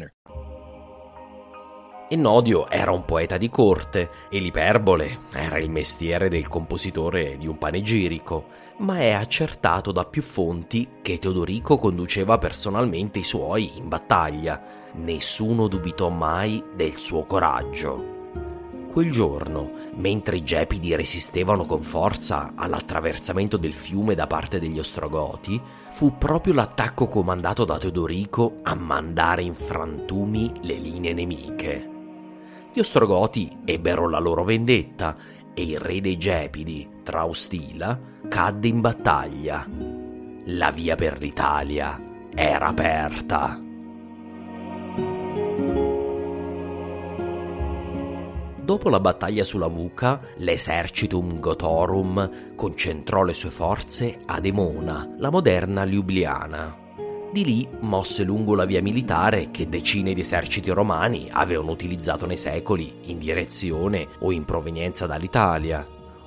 winner. 0.01 0.13
Ennodio 2.09 2.69
era 2.69 2.91
un 2.91 3.05
poeta 3.05 3.37
di 3.37 3.49
corte 3.49 4.09
e 4.29 4.39
l'iperbole 4.39 5.19
era 5.31 5.57
il 5.59 5.69
mestiere 5.69 6.27
del 6.27 6.49
compositore 6.49 7.37
di 7.37 7.47
un 7.47 7.57
panegirico, 7.57 8.47
ma 8.79 8.99
è 8.99 9.11
accertato 9.11 9.93
da 9.93 10.03
più 10.03 10.21
fonti 10.21 10.87
che 11.01 11.19
Teodorico 11.19 11.77
conduceva 11.77 12.37
personalmente 12.37 13.19
i 13.19 13.23
suoi 13.23 13.77
in 13.77 13.87
battaglia. 13.87 14.61
Nessuno 14.95 15.67
dubitò 15.67 16.09
mai 16.09 16.61
del 16.75 16.99
suo 16.99 17.23
coraggio. 17.23 18.20
Quel 18.91 19.09
giorno, 19.09 19.71
mentre 19.95 20.35
i 20.35 20.43
Gepidi 20.43 20.93
resistevano 20.93 21.65
con 21.65 21.81
forza 21.81 22.51
all'attraversamento 22.55 23.55
del 23.55 23.73
fiume 23.73 24.15
da 24.15 24.27
parte 24.27 24.59
degli 24.59 24.77
Ostrogoti, 24.77 25.59
fu 25.91 26.17
proprio 26.17 26.53
l'attacco 26.53 27.07
comandato 27.07 27.63
da 27.63 27.77
Teodorico 27.77 28.57
a 28.63 28.75
mandare 28.75 29.43
in 29.43 29.53
frantumi 29.53 30.51
le 30.63 30.75
linee 30.75 31.13
nemiche. 31.13 31.89
Gli 32.73 32.79
Ostrogoti 32.79 33.59
ebbero 33.63 34.09
la 34.09 34.19
loro 34.19 34.43
vendetta 34.43 35.15
e 35.53 35.63
il 35.63 35.79
re 35.79 36.01
dei 36.01 36.17
Gepidi, 36.17 36.89
Traustila, 37.01 37.97
cadde 38.27 38.67
in 38.67 38.81
battaglia. 38.81 39.65
La 40.47 40.71
via 40.71 40.95
per 40.95 41.17
l'Italia 41.17 41.97
era 42.35 42.67
aperta. 42.67 43.70
Dopo 48.63 48.89
la 48.89 48.99
battaglia 48.99 49.43
sulla 49.43 49.67
Vuca, 49.67 50.21
l'esercitum 50.37 51.39
Gotorum 51.39 52.53
concentrò 52.55 53.23
le 53.23 53.33
sue 53.33 53.49
forze 53.49 54.19
ad 54.23 54.45
Emona, 54.45 55.15
la 55.17 55.31
moderna 55.31 55.83
Ljubljana. 55.83 56.77
Di 57.33 57.43
lì 57.43 57.67
mosse 57.79 58.23
lungo 58.23 58.53
la 58.53 58.65
via 58.65 58.81
militare 58.81 59.49
che 59.49 59.67
decine 59.67 60.13
di 60.13 60.21
eserciti 60.21 60.69
romani 60.69 61.27
avevano 61.31 61.71
utilizzato 61.71 62.27
nei 62.27 62.37
secoli 62.37 62.93
in 63.05 63.17
direzione 63.17 64.07
o 64.19 64.31
in 64.31 64.45
provenienza 64.45 65.07
dall'Italia, 65.07 65.85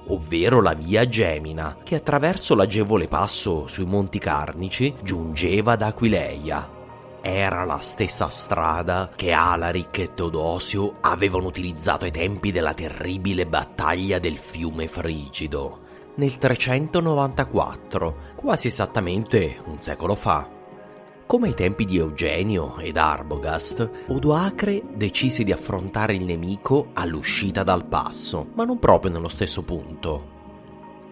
ovvero 0.09 0.61
la 0.61 0.75
via 0.75 1.09
Gemina, 1.09 1.77
che 1.85 1.95
attraverso 1.95 2.57
l'agevole 2.57 3.07
passo 3.07 3.69
sui 3.69 3.87
Monti 3.87 4.19
Carnici 4.19 4.93
giungeva 5.03 5.73
ad 5.73 5.83
Aquileia. 5.83 6.83
Era 7.27 7.65
la 7.65 7.79
stessa 7.79 8.29
strada 8.29 9.11
che 9.17 9.33
Alaric 9.33 9.99
e 9.99 10.13
Teodosio 10.13 10.97
avevano 11.01 11.47
utilizzato 11.47 12.05
ai 12.05 12.11
tempi 12.11 12.53
della 12.53 12.75
terribile 12.75 13.47
battaglia 13.47 14.19
del 14.19 14.37
fiume 14.37 14.89
Frigido, 14.89 15.81
nel 16.17 16.37
394, 16.37 18.17
quasi 18.37 18.67
esattamente 18.67 19.59
un 19.65 19.81
secolo 19.81 20.15
fa. 20.15 20.47
Come 21.25 21.49
ai 21.49 21.55
tempi 21.55 21.87
di 21.87 21.97
Eugenio 21.97 22.77
ed 22.77 22.99
Arbogast, 22.99 24.05
Odoacre 24.09 24.83
decise 24.93 25.45
di 25.45 25.53
affrontare 25.53 26.15
il 26.15 26.25
nemico 26.25 26.91
all'uscita 26.93 27.63
dal 27.63 27.87
passo, 27.87 28.49
ma 28.53 28.67
non 28.67 28.79
proprio 28.79 29.11
nello 29.11 29.31
stesso 29.31 29.63
punto. 29.63 30.34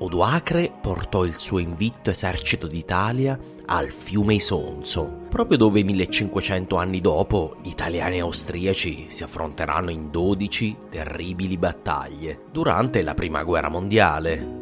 Odoacre 0.02 0.72
portò 0.80 1.24
il 1.24 1.38
suo 1.38 1.60
invitto 1.60 2.10
esercito 2.10 2.66
d'Italia 2.66 3.38
al 3.66 3.92
fiume 3.92 4.34
Isonzo, 4.34 5.26
proprio 5.28 5.56
dove 5.56 5.84
1500 5.84 6.76
anni 6.76 7.00
dopo 7.00 7.58
italiani 7.62 8.16
e 8.16 8.20
austriaci 8.20 9.06
si 9.10 9.22
affronteranno 9.22 9.90
in 9.90 10.10
12 10.10 10.76
terribili 10.90 11.56
battaglie 11.56 12.46
durante 12.50 13.00
la 13.02 13.14
Prima 13.14 13.44
Guerra 13.44 13.68
Mondiale. 13.68 14.60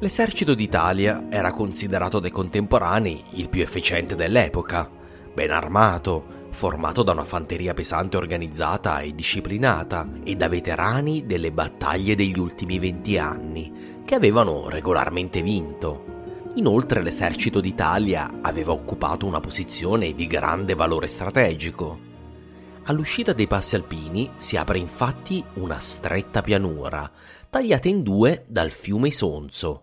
L'esercito 0.00 0.54
d'Italia 0.54 1.26
era 1.28 1.52
considerato 1.52 2.18
dai 2.18 2.30
contemporanei 2.30 3.24
il 3.32 3.50
più 3.50 3.60
efficiente 3.60 4.16
dell'epoca, 4.16 4.90
ben 5.34 5.50
armato, 5.50 6.35
formato 6.56 7.02
da 7.02 7.12
una 7.12 7.26
fanteria 7.26 7.74
pesante 7.74 8.16
organizzata 8.16 9.00
e 9.00 9.14
disciplinata 9.14 10.08
e 10.24 10.36
da 10.36 10.48
veterani 10.48 11.26
delle 11.26 11.52
battaglie 11.52 12.14
degli 12.14 12.38
ultimi 12.38 12.78
venti 12.78 13.18
anni, 13.18 14.00
che 14.06 14.14
avevano 14.14 14.70
regolarmente 14.70 15.42
vinto. 15.42 16.14
Inoltre 16.54 17.02
l'esercito 17.02 17.60
d'Italia 17.60 18.38
aveva 18.40 18.72
occupato 18.72 19.26
una 19.26 19.38
posizione 19.38 20.14
di 20.14 20.26
grande 20.26 20.72
valore 20.74 21.08
strategico. 21.08 21.98
All'uscita 22.84 23.34
dei 23.34 23.46
passi 23.46 23.74
alpini 23.76 24.30
si 24.38 24.56
apre 24.56 24.78
infatti 24.78 25.44
una 25.56 25.78
stretta 25.78 26.40
pianura, 26.40 27.10
tagliata 27.50 27.88
in 27.88 28.02
due 28.02 28.46
dal 28.48 28.70
fiume 28.70 29.08
Isonzo, 29.08 29.82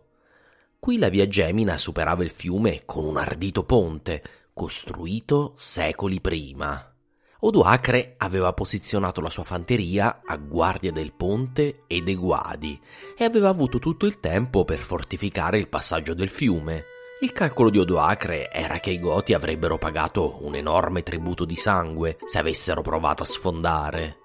Qui 0.83 0.97
la 0.97 1.07
via 1.07 1.25
Gemina 1.29 1.77
superava 1.77 2.25
il 2.25 2.29
fiume 2.29 2.81
con 2.83 3.05
un 3.05 3.15
ardito 3.15 3.63
ponte, 3.63 4.21
costruito 4.53 5.53
secoli 5.55 6.21
prima. 6.21 6.93
Odoacre 7.39 8.15
aveva 8.19 8.53
posizionato 8.53 9.19
la 9.19 9.29
sua 9.29 9.43
fanteria 9.43 10.21
a 10.23 10.37
guardia 10.37 10.93
del 10.93 11.11
ponte 11.11 11.83
e 11.87 12.01
dei 12.01 12.15
guadi 12.15 12.79
e 13.17 13.25
aveva 13.25 13.49
avuto 13.49 13.79
tutto 13.79 14.05
il 14.05 14.21
tempo 14.21 14.63
per 14.63 14.79
fortificare 14.79 15.57
il 15.57 15.67
passaggio 15.67 16.13
del 16.13 16.29
fiume. 16.29 16.85
Il 17.19 17.33
calcolo 17.33 17.69
di 17.69 17.79
Odoacre 17.79 18.49
era 18.49 18.79
che 18.79 18.91
i 18.91 18.99
Goti 18.99 19.33
avrebbero 19.33 19.77
pagato 19.77 20.37
un 20.45 20.55
enorme 20.55 21.03
tributo 21.03 21.43
di 21.43 21.55
sangue 21.55 22.17
se 22.25 22.37
avessero 22.37 22.81
provato 22.81 23.23
a 23.23 23.25
sfondare. 23.25 24.17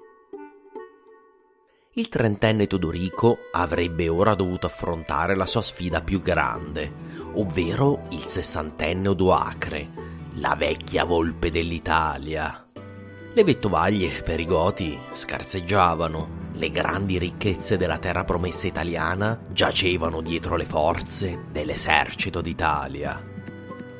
Il 1.94 2.08
trentenne 2.08 2.68
Todorico 2.68 3.38
avrebbe 3.50 4.08
ora 4.08 4.34
dovuto 4.34 4.66
affrontare 4.66 5.34
la 5.34 5.46
sua 5.46 5.62
sfida 5.62 6.00
più 6.00 6.20
grande, 6.20 6.92
ovvero 7.34 8.00
il 8.10 8.24
sessantenne 8.24 9.08
Odoacre, 9.08 9.88
la 10.40 10.54
vecchia 10.54 11.04
volpe 11.04 11.50
dell'Italia. 11.50 12.64
Le 13.34 13.44
vettovaglie 13.44 14.22
per 14.22 14.38
i 14.38 14.44
Goti 14.44 14.98
scarseggiavano, 15.12 16.46
le 16.52 16.70
grandi 16.70 17.18
ricchezze 17.18 17.76
della 17.76 17.98
terra 17.98 18.24
promessa 18.24 18.66
italiana 18.66 19.38
giacevano 19.50 20.20
dietro 20.20 20.56
le 20.56 20.64
forze 20.64 21.46
dell'esercito 21.50 22.40
d'Italia. 22.40 23.20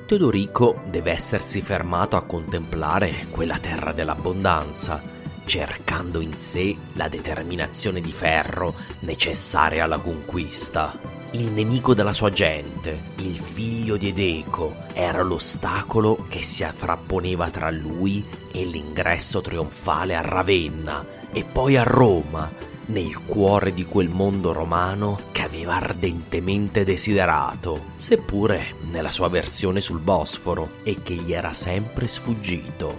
Teodorico 0.07 0.81
deve 0.89 1.11
essersi 1.11 1.61
fermato 1.61 2.17
a 2.17 2.23
contemplare 2.23 3.27
quella 3.31 3.59
terra 3.59 3.93
dell'abbondanza, 3.93 5.01
cercando 5.45 6.21
in 6.21 6.39
sé 6.39 6.75
la 6.95 7.09
determinazione 7.09 8.01
di 8.01 8.13
ferro 8.13 8.75
necessaria 9.01 9.85
alla 9.85 9.99
conquista. 9.99 11.18
Il 11.33 11.53
nemico 11.53 11.93
della 11.93 12.15
sua 12.15 12.31
gente, 12.31 13.13
il 13.17 13.37
figlio 13.37 13.99
di 13.99 14.09
Edeco, 14.09 14.77
era 14.95 15.23
l'ostacolo 15.23 16.25
che 16.27 16.43
si 16.43 16.65
frapponeva 16.65 17.51
tra 17.51 17.71
lui 17.71 18.25
e 18.51 18.65
l'ingresso 18.65 19.43
trionfale 19.43 20.17
a 20.17 20.23
Ravenna 20.23 21.05
e 21.31 21.45
poi 21.45 21.77
a 21.77 21.83
Roma, 21.83 22.51
nel 22.87 23.25
cuore 23.27 23.75
di 23.75 23.85
quel 23.85 24.09
mondo 24.09 24.53
romano 24.53 25.19
che 25.31 25.43
aveva 25.43 25.75
ardentemente 25.75 26.85
desiderato, 26.85 27.93
seppure 27.97 28.75
nella 28.91 29.11
sua 29.11 29.29
versione 29.29 29.83
sul 29.83 30.01
Bosforo 30.01 30.71
e 30.83 31.03
che 31.03 31.13
gli 31.13 31.35
era 31.35 31.53
sempre 31.53 32.09
sfuggito. 32.09 32.99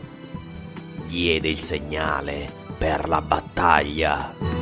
Diede 1.08 1.48
il 1.48 1.60
segnale 1.60 2.48
per 2.78 3.10
la 3.10 3.22
battaglia. 3.22 4.59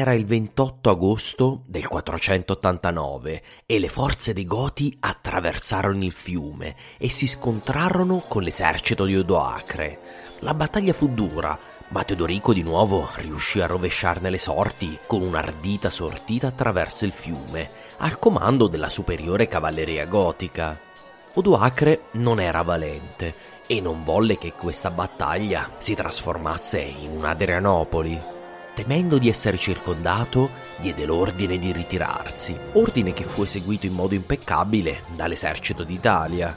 Era 0.00 0.14
il 0.14 0.24
28 0.24 0.88
agosto 0.88 1.60
del 1.66 1.86
489 1.86 3.42
e 3.66 3.78
le 3.78 3.90
forze 3.90 4.32
dei 4.32 4.46
Goti 4.46 4.96
attraversarono 4.98 6.02
il 6.02 6.12
fiume 6.12 6.74
e 6.96 7.10
si 7.10 7.26
scontrarono 7.26 8.24
con 8.26 8.42
l'esercito 8.42 9.04
di 9.04 9.14
Odoacre. 9.14 9.98
La 10.38 10.54
battaglia 10.54 10.94
fu 10.94 11.08
dura, 11.08 11.58
ma 11.88 12.02
Teodorico 12.02 12.54
di 12.54 12.62
nuovo 12.62 13.10
riuscì 13.16 13.60
a 13.60 13.66
rovesciarne 13.66 14.30
le 14.30 14.38
sorti 14.38 14.98
con 15.06 15.20
un'ardita 15.20 15.90
sortita 15.90 16.46
attraverso 16.46 17.04
il 17.04 17.12
fiume, 17.12 17.68
al 17.98 18.18
comando 18.18 18.68
della 18.68 18.88
superiore 18.88 19.48
cavalleria 19.48 20.06
gotica. 20.06 20.80
Odoacre 21.34 22.04
non 22.12 22.40
era 22.40 22.62
valente 22.62 23.34
e 23.66 23.82
non 23.82 24.02
volle 24.02 24.38
che 24.38 24.54
questa 24.54 24.90
battaglia 24.90 25.72
si 25.76 25.94
trasformasse 25.94 26.80
in 26.80 27.10
un'Adrianopoli 27.10 28.38
temendo 28.82 29.18
di 29.18 29.28
essere 29.28 29.58
circondato, 29.58 30.48
diede 30.78 31.04
l'ordine 31.04 31.58
di 31.58 31.70
ritirarsi, 31.70 32.58
ordine 32.72 33.12
che 33.12 33.24
fu 33.24 33.42
eseguito 33.42 33.84
in 33.84 33.92
modo 33.92 34.14
impeccabile 34.14 35.02
dall'esercito 35.14 35.84
d'Italia. 35.84 36.56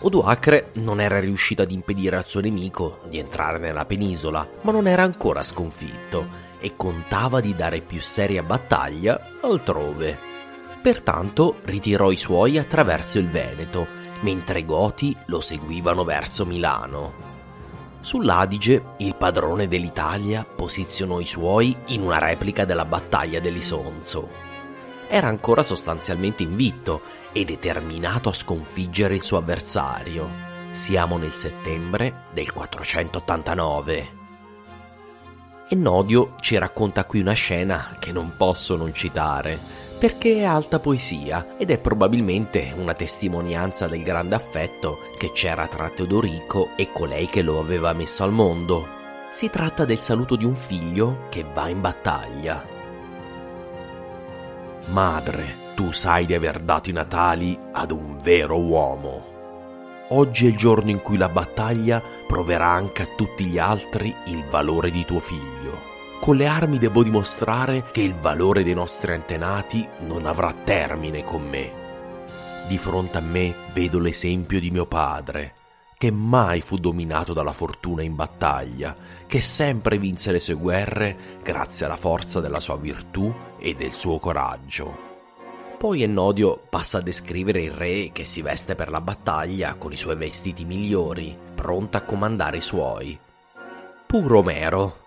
Odoacre 0.00 0.70
non 0.74 1.00
era 1.00 1.20
riuscito 1.20 1.62
ad 1.62 1.70
impedire 1.70 2.16
al 2.16 2.26
suo 2.26 2.40
nemico 2.40 2.98
di 3.08 3.18
entrare 3.18 3.58
nella 3.58 3.84
penisola, 3.84 4.46
ma 4.62 4.72
non 4.72 4.88
era 4.88 5.04
ancora 5.04 5.44
sconfitto 5.44 6.26
e 6.58 6.74
contava 6.74 7.40
di 7.40 7.54
dare 7.54 7.80
più 7.80 8.00
seria 8.00 8.42
battaglia 8.42 9.38
altrove. 9.40 10.18
Pertanto 10.82 11.58
ritirò 11.62 12.10
i 12.10 12.16
suoi 12.16 12.58
attraverso 12.58 13.18
il 13.18 13.28
Veneto, 13.28 13.86
mentre 14.22 14.60
i 14.60 14.64
Goti 14.64 15.16
lo 15.26 15.40
seguivano 15.40 16.02
verso 16.02 16.44
Milano. 16.44 17.35
Sull'Adige, 18.06 18.84
il 18.98 19.16
padrone 19.16 19.66
dell'Italia 19.66 20.44
posizionò 20.44 21.18
i 21.18 21.26
suoi 21.26 21.76
in 21.86 22.02
una 22.02 22.20
replica 22.20 22.64
della 22.64 22.84
battaglia 22.84 23.40
dell'Isonzo. 23.40 24.28
Era 25.08 25.26
ancora 25.26 25.64
sostanzialmente 25.64 26.44
invitto 26.44 27.00
e 27.32 27.44
determinato 27.44 28.28
a 28.28 28.32
sconfiggere 28.32 29.16
il 29.16 29.24
suo 29.24 29.38
avversario. 29.38 30.30
Siamo 30.70 31.16
nel 31.16 31.32
settembre 31.32 32.26
del 32.32 32.52
489. 32.52 34.08
Ennodio 35.70 36.34
ci 36.38 36.56
racconta 36.58 37.04
qui 37.06 37.18
una 37.18 37.32
scena 37.32 37.96
che 37.98 38.12
non 38.12 38.34
posso 38.36 38.76
non 38.76 38.94
citare 38.94 39.85
perché 39.98 40.36
è 40.36 40.44
alta 40.44 40.78
poesia 40.78 41.56
ed 41.56 41.70
è 41.70 41.78
probabilmente 41.78 42.74
una 42.76 42.92
testimonianza 42.92 43.86
del 43.86 44.02
grande 44.02 44.34
affetto 44.34 44.98
che 45.16 45.32
c'era 45.32 45.66
tra 45.66 45.88
Teodorico 45.88 46.70
e 46.76 46.92
colei 46.92 47.26
che 47.26 47.40
lo 47.40 47.58
aveva 47.58 47.92
messo 47.94 48.22
al 48.22 48.32
mondo. 48.32 48.86
Si 49.30 49.48
tratta 49.48 49.84
del 49.84 50.00
saluto 50.00 50.36
di 50.36 50.44
un 50.44 50.54
figlio 50.54 51.26
che 51.30 51.44
va 51.52 51.68
in 51.68 51.80
battaglia. 51.80 52.64
Madre, 54.88 55.64
tu 55.74 55.92
sai 55.92 56.26
di 56.26 56.34
aver 56.34 56.60
dato 56.60 56.90
i 56.90 56.92
natali 56.92 57.58
ad 57.72 57.90
un 57.90 58.18
vero 58.20 58.58
uomo. 58.58 59.34
Oggi 60.10 60.46
è 60.46 60.50
il 60.50 60.56
giorno 60.56 60.90
in 60.90 61.00
cui 61.02 61.16
la 61.16 61.28
battaglia 61.28 62.02
proverà 62.26 62.68
anche 62.68 63.02
a 63.02 63.08
tutti 63.16 63.44
gli 63.44 63.58
altri 63.58 64.14
il 64.26 64.44
valore 64.44 64.90
di 64.90 65.04
tuo 65.04 65.20
figlio 65.20 65.85
con 66.20 66.36
le 66.36 66.46
armi 66.46 66.78
devo 66.78 67.02
dimostrare 67.02 67.84
che 67.92 68.00
il 68.00 68.14
valore 68.14 68.64
dei 68.64 68.74
nostri 68.74 69.12
antenati 69.12 69.86
non 70.00 70.26
avrà 70.26 70.52
termine 70.52 71.22
con 71.24 71.42
me. 71.48 71.84
Di 72.66 72.78
fronte 72.78 73.18
a 73.18 73.20
me 73.20 73.54
vedo 73.72 73.98
l'esempio 73.98 74.58
di 74.58 74.70
mio 74.70 74.86
padre, 74.86 75.54
che 75.96 76.10
mai 76.10 76.60
fu 76.60 76.76
dominato 76.76 77.32
dalla 77.32 77.52
fortuna 77.52 78.02
in 78.02 78.14
battaglia, 78.14 78.96
che 79.26 79.40
sempre 79.40 79.98
vinse 79.98 80.32
le 80.32 80.40
sue 80.40 80.54
guerre 80.54 81.16
grazie 81.42 81.86
alla 81.86 81.96
forza 81.96 82.40
della 82.40 82.60
sua 82.60 82.76
virtù 82.76 83.32
e 83.58 83.74
del 83.74 83.92
suo 83.92 84.18
coraggio. 84.18 85.04
Poi 85.78 86.02
Ennodio 86.02 86.60
passa 86.68 86.98
a 86.98 87.02
descrivere 87.02 87.62
il 87.62 87.70
re 87.70 88.10
che 88.12 88.24
si 88.24 88.42
veste 88.42 88.74
per 88.74 88.90
la 88.90 89.00
battaglia 89.00 89.74
con 89.74 89.92
i 89.92 89.96
suoi 89.96 90.16
vestiti 90.16 90.64
migliori, 90.64 91.36
pronto 91.54 91.96
a 91.98 92.02
comandare 92.02 92.56
i 92.56 92.62
suoi. 92.62 93.18
Puro 94.06 94.38
Omero, 94.38 95.05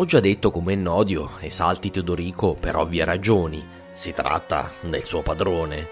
ho 0.00 0.06
già 0.06 0.18
detto 0.18 0.50
come 0.50 0.74
Nodio 0.76 1.32
esalti 1.40 1.90
Teodorico 1.90 2.54
per 2.54 2.74
ovvie 2.74 3.04
ragioni, 3.04 3.62
si 3.92 4.14
tratta 4.14 4.72
del 4.80 5.02
suo 5.02 5.20
padrone. 5.20 5.86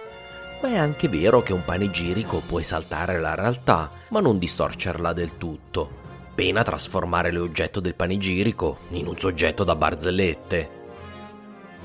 Ma 0.62 0.68
è 0.71 0.77
anche 0.79 1.09
vero 1.09 1.42
che 1.42 1.53
un 1.53 1.62
panegirico 1.62 2.40
può 2.40 2.59
esaltare 2.59 3.21
la 3.21 3.35
realtà, 3.35 3.90
ma 4.09 4.21
non 4.21 4.38
distorcerla 4.38 5.12
del 5.12 5.37
tutto, 5.37 5.90
pena 6.35 6.62
trasformare 6.62 7.31
l'oggetto 7.31 7.81
del 7.81 7.94
panegirico 7.94 8.79
in 8.92 9.09
un 9.09 9.18
soggetto 9.18 9.62
da 9.62 9.77
barzellette. 9.77 10.71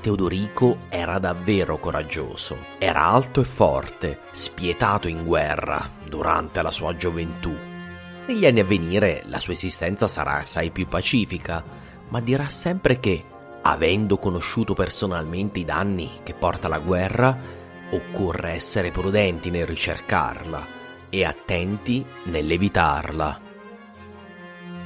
Teodorico 0.00 0.78
era 0.88 1.18
davvero 1.18 1.76
coraggioso, 1.76 2.56
era 2.78 3.04
alto 3.04 3.42
e 3.42 3.44
forte, 3.44 4.20
spietato 4.30 5.08
in 5.08 5.26
guerra 5.26 5.90
durante 6.08 6.62
la 6.62 6.70
sua 6.70 6.96
gioventù. 6.96 7.54
Negli 8.26 8.46
anni 8.46 8.60
a 8.60 8.64
venire 8.64 9.24
la 9.26 9.38
sua 9.38 9.52
esistenza 9.52 10.08
sarà 10.08 10.36
assai 10.36 10.70
più 10.70 10.88
pacifica, 10.88 11.82
ma 12.08 12.20
dirà 12.20 12.48
sempre 12.48 13.00
che, 13.00 13.24
avendo 13.62 14.18
conosciuto 14.18 14.74
personalmente 14.74 15.60
i 15.60 15.64
danni 15.64 16.20
che 16.22 16.34
porta 16.34 16.68
la 16.68 16.78
guerra, 16.78 17.36
occorre 17.90 18.50
essere 18.50 18.90
prudenti 18.90 19.50
nel 19.50 19.66
ricercarla 19.66 20.66
e 21.08 21.24
attenti 21.24 22.04
nell'evitarla. 22.24 23.40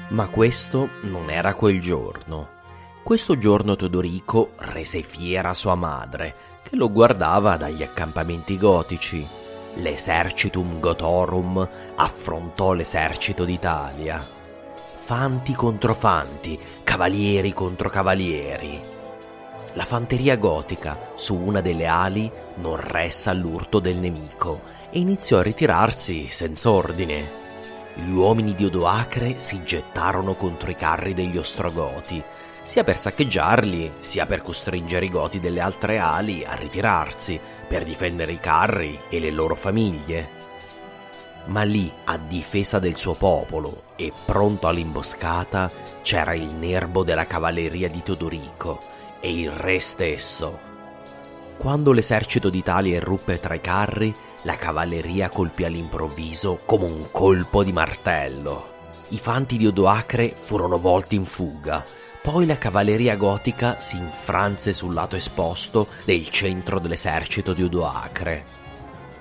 Ma 0.08 0.28
questo 0.28 0.90
non 1.02 1.30
era 1.30 1.54
quel 1.54 1.80
giorno. 1.80 2.56
Questo 3.02 3.38
giorno 3.38 3.76
Teodorico 3.76 4.52
rese 4.56 5.02
fiera 5.02 5.54
sua 5.54 5.74
madre, 5.74 6.34
che 6.62 6.76
lo 6.76 6.90
guardava 6.90 7.56
dagli 7.56 7.82
accampamenti 7.82 8.56
gotici. 8.58 9.26
L'esercitum 9.74 10.80
Gotorum 10.80 11.68
affrontò 11.96 12.72
l'esercito 12.72 13.44
d'Italia 13.44 14.36
fanti 15.08 15.54
contro 15.54 15.94
fanti, 15.94 16.58
cavalieri 16.84 17.54
contro 17.54 17.88
cavalieri. 17.88 18.78
La 19.72 19.84
fanteria 19.84 20.36
gotica 20.36 21.12
su 21.14 21.34
una 21.34 21.62
delle 21.62 21.86
ali 21.86 22.30
non 22.56 22.76
ressa 22.76 23.30
all'urto 23.30 23.78
del 23.78 23.96
nemico 23.96 24.60
e 24.90 24.98
iniziò 24.98 25.38
a 25.38 25.42
ritirarsi 25.42 26.28
senza 26.28 26.70
ordine. 26.70 27.26
gli 27.94 28.10
uomini 28.10 28.54
di 28.54 28.66
Odoacre 28.66 29.40
si 29.40 29.62
gettarono 29.64 30.34
contro 30.34 30.70
i 30.70 30.76
carri 30.76 31.14
degli 31.14 31.38
Ostrogoti, 31.38 32.22
sia 32.62 32.84
per 32.84 32.98
saccheggiarli, 32.98 33.92
sia 34.00 34.26
per 34.26 34.42
costringere 34.42 35.06
i 35.06 35.10
Goti 35.10 35.40
delle 35.40 35.60
altre 35.60 35.96
ali 35.96 36.44
a 36.44 36.52
ritirarsi, 36.52 37.40
per 37.66 37.82
difendere 37.82 38.32
i 38.32 38.40
carri 38.40 39.00
e 39.08 39.20
le 39.20 39.30
loro 39.30 39.54
famiglie. 39.54 40.37
Ma 41.48 41.62
lì, 41.62 41.90
a 42.04 42.18
difesa 42.18 42.78
del 42.78 42.96
suo 42.96 43.14
popolo 43.14 43.84
e 43.96 44.12
pronto 44.24 44.66
all'imboscata, 44.66 45.70
c'era 46.02 46.34
il 46.34 46.52
nervo 46.52 47.04
della 47.04 47.26
cavalleria 47.26 47.88
di 47.88 48.02
Teodorico 48.02 48.78
e 49.20 49.32
il 49.32 49.50
re 49.50 49.80
stesso. 49.80 50.66
Quando 51.56 51.92
l'esercito 51.92 52.50
d'Italia 52.50 52.96
irruppe 52.96 53.40
tra 53.40 53.54
i 53.54 53.60
carri, 53.60 54.14
la 54.42 54.56
cavalleria 54.56 55.28
colpì 55.30 55.64
all'improvviso 55.64 56.60
come 56.64 56.84
un 56.84 57.10
colpo 57.10 57.64
di 57.64 57.72
martello. 57.72 58.76
I 59.08 59.18
fanti 59.18 59.56
di 59.56 59.66
Odoacre 59.66 60.34
furono 60.36 60.78
volti 60.78 61.16
in 61.16 61.24
fuga, 61.24 61.82
poi 62.20 62.44
la 62.44 62.58
cavalleria 62.58 63.16
gotica 63.16 63.80
si 63.80 63.96
infranse 63.96 64.74
sul 64.74 64.92
lato 64.92 65.16
esposto 65.16 65.88
del 66.04 66.28
centro 66.30 66.78
dell'esercito 66.78 67.54
di 67.54 67.62
Odoacre. 67.62 68.67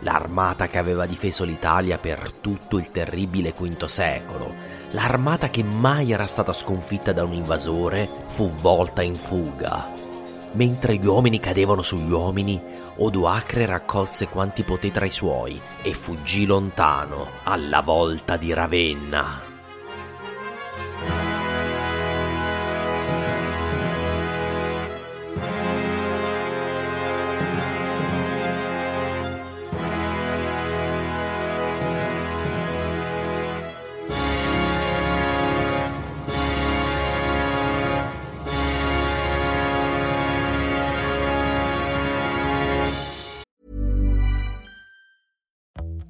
L'armata 0.01 0.67
che 0.67 0.77
aveva 0.77 1.05
difeso 1.05 1.43
l'Italia 1.43 1.97
per 1.97 2.31
tutto 2.31 2.77
il 2.77 2.91
terribile 2.91 3.53
V 3.57 3.86
secolo, 3.86 4.53
l'armata 4.91 5.49
che 5.49 5.63
mai 5.63 6.12
era 6.12 6.27
stata 6.27 6.53
sconfitta 6.53 7.13
da 7.13 7.23
un 7.23 7.33
invasore, 7.33 8.07
fu 8.27 8.51
volta 8.51 9.01
in 9.01 9.15
fuga. 9.15 9.91
Mentre 10.53 10.95
gli 10.97 11.05
uomini 11.05 11.39
cadevano 11.39 11.81
sugli 11.81 12.12
uomini, 12.12 12.62
Odoacre 12.99 13.65
raccolse 13.65 14.27
quanti 14.27 14.63
poté 14.63 14.91
tra 14.91 15.05
i 15.05 15.12
suoi 15.12 15.60
e 15.83 15.93
fuggì 15.93 16.45
lontano, 16.45 17.27
alla 17.43 17.81
volta 17.81 18.38
di 18.38 18.53
Ravenna. 18.53 19.41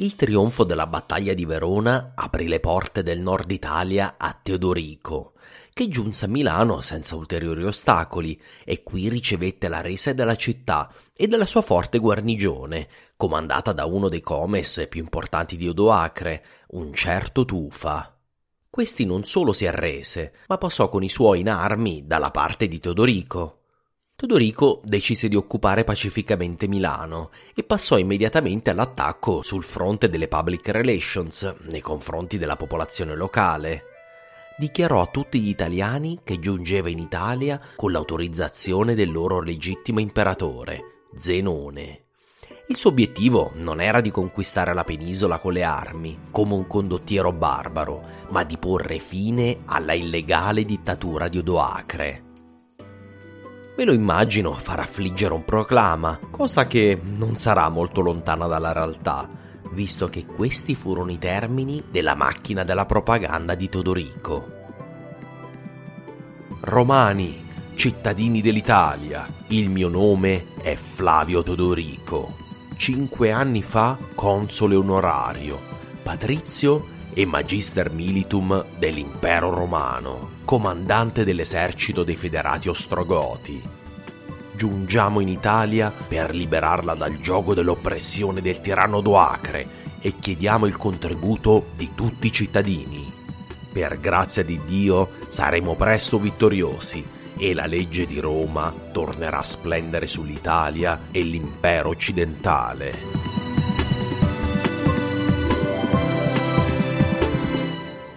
Il 0.00 0.14
trionfo 0.14 0.62
della 0.62 0.86
battaglia 0.86 1.34
di 1.34 1.44
Verona 1.44 2.12
aprì 2.14 2.46
le 2.46 2.60
porte 2.60 3.02
del 3.02 3.18
nord 3.18 3.50
Italia 3.50 4.14
a 4.16 4.38
Teodorico, 4.40 5.32
che 5.72 5.88
giunse 5.88 6.26
a 6.26 6.28
Milano 6.28 6.80
senza 6.82 7.16
ulteriori 7.16 7.64
ostacoli 7.64 8.40
e 8.64 8.84
qui 8.84 9.08
ricevette 9.08 9.66
la 9.66 9.80
resa 9.80 10.12
della 10.12 10.36
città 10.36 10.88
e 11.16 11.26
della 11.26 11.46
sua 11.46 11.62
forte 11.62 11.98
guarnigione, 11.98 12.88
comandata 13.16 13.72
da 13.72 13.86
uno 13.86 14.08
dei 14.08 14.20
comes 14.20 14.86
più 14.88 15.00
importanti 15.00 15.56
di 15.56 15.66
Odoacre, 15.66 16.44
un 16.68 16.94
certo 16.94 17.44
Tufa. 17.44 18.16
Questi 18.70 19.04
non 19.04 19.24
solo 19.24 19.52
si 19.52 19.66
arrese, 19.66 20.32
ma 20.46 20.58
passò 20.58 20.88
con 20.88 21.02
i 21.02 21.08
suoi 21.08 21.40
in 21.40 21.50
armi 21.50 22.06
dalla 22.06 22.30
parte 22.30 22.68
di 22.68 22.78
Teodorico. 22.78 23.57
Teodorico 24.20 24.80
decise 24.82 25.28
di 25.28 25.36
occupare 25.36 25.84
pacificamente 25.84 26.66
Milano 26.66 27.30
e 27.54 27.62
passò 27.62 27.96
immediatamente 27.98 28.70
all'attacco 28.70 29.42
sul 29.42 29.62
fronte 29.62 30.08
delle 30.08 30.26
public 30.26 30.70
relations 30.70 31.54
nei 31.66 31.80
confronti 31.80 32.36
della 32.36 32.56
popolazione 32.56 33.14
locale. 33.14 33.84
Dichiarò 34.56 35.02
a 35.02 35.06
tutti 35.06 35.38
gli 35.38 35.48
italiani 35.48 36.18
che 36.24 36.40
giungeva 36.40 36.88
in 36.88 36.98
Italia 36.98 37.60
con 37.76 37.92
l'autorizzazione 37.92 38.96
del 38.96 39.12
loro 39.12 39.40
legittimo 39.40 40.00
imperatore, 40.00 41.04
Zenone. 41.14 42.06
Il 42.66 42.76
suo 42.76 42.90
obiettivo 42.90 43.52
non 43.54 43.80
era 43.80 44.00
di 44.00 44.10
conquistare 44.10 44.74
la 44.74 44.82
penisola 44.82 45.38
con 45.38 45.52
le 45.52 45.62
armi, 45.62 46.18
come 46.32 46.54
un 46.54 46.66
condottiero 46.66 47.30
barbaro, 47.30 48.02
ma 48.30 48.42
di 48.42 48.56
porre 48.56 48.98
fine 48.98 49.58
alla 49.66 49.92
illegale 49.92 50.64
dittatura 50.64 51.28
di 51.28 51.38
Odoacre. 51.38 52.27
Me 53.78 53.84
lo 53.84 53.92
immagino 53.92 54.54
far 54.54 54.80
affliggere 54.80 55.34
un 55.34 55.44
proclama, 55.44 56.18
cosa 56.32 56.66
che 56.66 57.00
non 57.16 57.36
sarà 57.36 57.68
molto 57.68 58.00
lontana 58.00 58.48
dalla 58.48 58.72
realtà, 58.72 59.28
visto 59.70 60.08
che 60.08 60.26
questi 60.26 60.74
furono 60.74 61.12
i 61.12 61.18
termini 61.18 61.80
della 61.88 62.16
macchina 62.16 62.64
della 62.64 62.86
propaganda 62.86 63.54
di 63.54 63.68
Todorico. 63.68 64.50
Romani, 66.62 67.46
cittadini 67.76 68.40
dell'Italia, 68.40 69.28
il 69.46 69.70
mio 69.70 69.88
nome 69.88 70.46
è 70.60 70.74
Flavio 70.74 71.44
Todorico. 71.44 72.34
Cinque 72.74 73.30
anni 73.30 73.62
fa 73.62 73.96
console 74.16 74.74
onorario, 74.74 75.56
patrizio 76.02 76.96
e 77.18 77.26
magister 77.26 77.90
militum 77.90 78.64
dell'impero 78.78 79.50
romano, 79.50 80.34
comandante 80.44 81.24
dell'esercito 81.24 82.04
dei 82.04 82.14
federati 82.14 82.68
ostrogoti. 82.68 83.60
Giungiamo 84.54 85.18
in 85.18 85.26
Italia 85.26 85.90
per 85.90 86.32
liberarla 86.32 86.94
dal 86.94 87.18
gioco 87.18 87.54
dell'oppressione 87.54 88.40
del 88.40 88.60
tiranno 88.60 89.00
Doacre 89.00 89.66
e 90.00 90.14
chiediamo 90.20 90.66
il 90.66 90.76
contributo 90.76 91.70
di 91.74 91.90
tutti 91.92 92.28
i 92.28 92.32
cittadini. 92.32 93.12
Per 93.72 93.98
grazia 93.98 94.44
di 94.44 94.60
Dio 94.64 95.10
saremo 95.26 95.74
presto 95.74 96.20
vittoriosi 96.20 97.04
e 97.36 97.52
la 97.52 97.66
legge 97.66 98.06
di 98.06 98.20
Roma 98.20 98.72
tornerà 98.92 99.38
a 99.38 99.42
splendere 99.42 100.06
sull'Italia 100.06 101.08
e 101.10 101.22
l'impero 101.22 101.88
occidentale. 101.88 103.37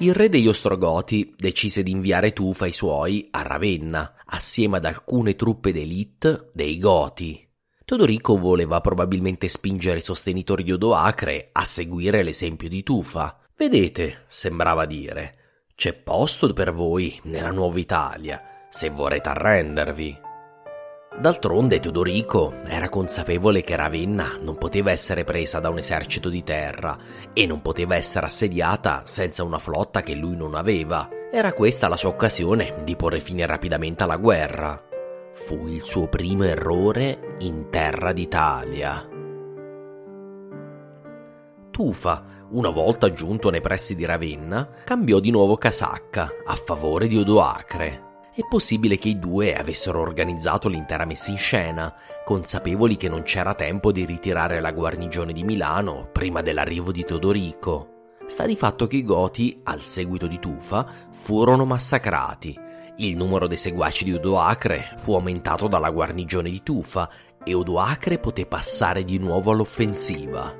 Il 0.01 0.15
re 0.15 0.29
degli 0.29 0.47
Ostrogoti 0.47 1.35
decise 1.37 1.83
di 1.83 1.91
inviare 1.91 2.33
Tufa 2.33 2.65
i 2.65 2.73
suoi 2.73 3.27
a 3.29 3.43
Ravenna, 3.43 4.15
assieme 4.25 4.77
ad 4.77 4.85
alcune 4.85 5.35
truppe 5.35 5.71
d'élite 5.71 6.49
dei 6.53 6.79
Goti. 6.79 7.47
Todorico 7.85 8.35
voleva 8.35 8.81
probabilmente 8.81 9.47
spingere 9.47 9.99
i 9.99 10.01
sostenitori 10.01 10.63
di 10.63 10.71
Odoacre 10.71 11.49
a 11.51 11.65
seguire 11.65 12.23
l'esempio 12.23 12.67
di 12.67 12.81
Tufa. 12.81 13.41
Vedete, 13.55 14.25
sembrava 14.27 14.87
dire, 14.87 15.35
c'è 15.75 15.93
posto 15.93 16.51
per 16.51 16.73
voi 16.73 17.19
nella 17.25 17.51
nuova 17.51 17.77
Italia, 17.77 18.41
se 18.71 18.89
vorrete 18.89 19.29
arrendervi. 19.29 20.29
D'altronde 21.19 21.79
Teodorico 21.79 22.61
era 22.65 22.89
consapevole 22.89 23.61
che 23.61 23.75
Ravenna 23.75 24.37
non 24.41 24.57
poteva 24.57 24.91
essere 24.91 25.23
presa 25.23 25.59
da 25.59 25.69
un 25.69 25.77
esercito 25.77 26.29
di 26.29 26.41
terra 26.41 26.97
e 27.33 27.45
non 27.45 27.61
poteva 27.61 27.95
essere 27.95 28.25
assediata 28.25 29.03
senza 29.05 29.43
una 29.43 29.59
flotta 29.59 30.01
che 30.01 30.15
lui 30.15 30.35
non 30.35 30.55
aveva. 30.55 31.09
Era 31.31 31.53
questa 31.53 31.87
la 31.87 31.97
sua 31.97 32.09
occasione 32.09 32.81
di 32.83 32.95
porre 32.95 33.19
fine 33.19 33.45
rapidamente 33.45 34.03
alla 34.03 34.17
guerra. 34.17 34.81
Fu 35.33 35.67
il 35.67 35.83
suo 35.83 36.07
primo 36.07 36.43
errore 36.43 37.35
in 37.39 37.69
terra 37.69 38.13
d'Italia. 38.13 39.07
Tufa, 41.69 42.23
una 42.49 42.69
volta 42.69 43.13
giunto 43.13 43.49
nei 43.49 43.61
pressi 43.61 43.95
di 43.95 44.05
Ravenna, 44.05 44.67
cambiò 44.85 45.19
di 45.19 45.29
nuovo 45.29 45.55
casacca 45.57 46.31
a 46.45 46.55
favore 46.55 47.07
di 47.07 47.17
Odoacre. 47.17 48.09
È 48.33 48.47
possibile 48.47 48.97
che 48.97 49.09
i 49.09 49.19
due 49.19 49.53
avessero 49.57 49.99
organizzato 49.99 50.69
l'intera 50.69 51.03
messa 51.03 51.31
in 51.31 51.37
scena, 51.37 51.93
consapevoli 52.23 52.95
che 52.95 53.09
non 53.09 53.23
c'era 53.23 53.53
tempo 53.53 53.91
di 53.91 54.05
ritirare 54.05 54.61
la 54.61 54.71
guarnigione 54.71 55.33
di 55.33 55.43
Milano 55.43 56.07
prima 56.13 56.41
dell'arrivo 56.41 56.93
di 56.93 57.03
Teodorico. 57.03 58.13
Sta 58.27 58.45
di 58.45 58.55
fatto 58.55 58.87
che 58.87 58.95
i 58.95 59.03
Goti, 59.03 59.59
al 59.63 59.83
seguito 59.83 60.27
di 60.27 60.39
Tufa, 60.39 60.87
furono 61.11 61.65
massacrati. 61.65 62.57
Il 62.99 63.17
numero 63.17 63.47
dei 63.47 63.57
seguaci 63.57 64.05
di 64.05 64.13
Odoacre 64.13 64.95
fu 64.99 65.13
aumentato 65.13 65.67
dalla 65.67 65.89
guarnigione 65.89 66.49
di 66.49 66.63
Tufa 66.63 67.09
e 67.43 67.53
Odoacre 67.53 68.17
poté 68.17 68.45
passare 68.45 69.03
di 69.03 69.17
nuovo 69.17 69.51
all'offensiva. 69.51 70.55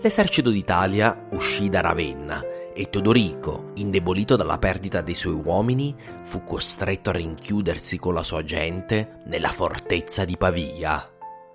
L'esercito 0.00 0.48
d'Italia 0.48 1.26
uscì 1.32 1.68
da 1.68 1.82
Ravenna 1.82 2.42
e 2.74 2.90
Teodorico, 2.90 3.70
indebolito 3.74 4.36
dalla 4.36 4.58
perdita 4.58 5.00
dei 5.00 5.14
suoi 5.14 5.34
uomini, 5.34 5.94
fu 6.24 6.42
costretto 6.44 7.10
a 7.10 7.14
rinchiudersi 7.14 7.98
con 7.98 8.14
la 8.14 8.22
sua 8.22 8.42
gente 8.42 9.20
nella 9.26 9.52
fortezza 9.52 10.24
di 10.24 10.36
Pavia. 10.36 11.08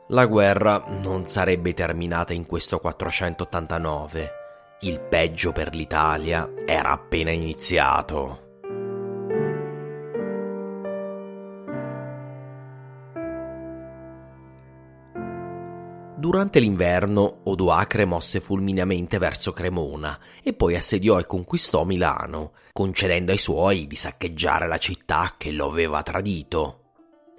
La 0.07 0.26
guerra 0.26 0.86
non 0.88 1.28
sarebbe 1.28 1.74
terminata 1.74 2.34
in 2.34 2.45
questo 2.45 2.80
489. 2.80 4.32
Il 4.82 4.99
peggio 5.01 5.51
per 5.51 5.76
l'Italia 5.76 6.49
era 6.65 6.91
appena 6.91 7.32
iniziato. 7.32 8.49
Durante 16.20 16.59
l'inverno 16.59 17.43
Odoacre 17.45 18.03
mosse 18.03 18.41
fulmineamente 18.41 19.17
verso 19.20 19.53
Cremona 19.53 20.20
e 20.43 20.51
poi 20.51 20.76
assediò 20.76 21.17
e 21.17 21.26
conquistò 21.26 21.86
Milano, 21.86 22.51
concedendo 22.74 23.32
ai 23.32 23.38
suoi 23.38 23.88
di 23.88 23.95
saccheggiare 23.95 24.67
la 24.67 24.78
città 24.78 25.36
che 25.38 25.53
lo 25.53 25.67
aveva 25.67 26.03
tradito. 26.03 26.82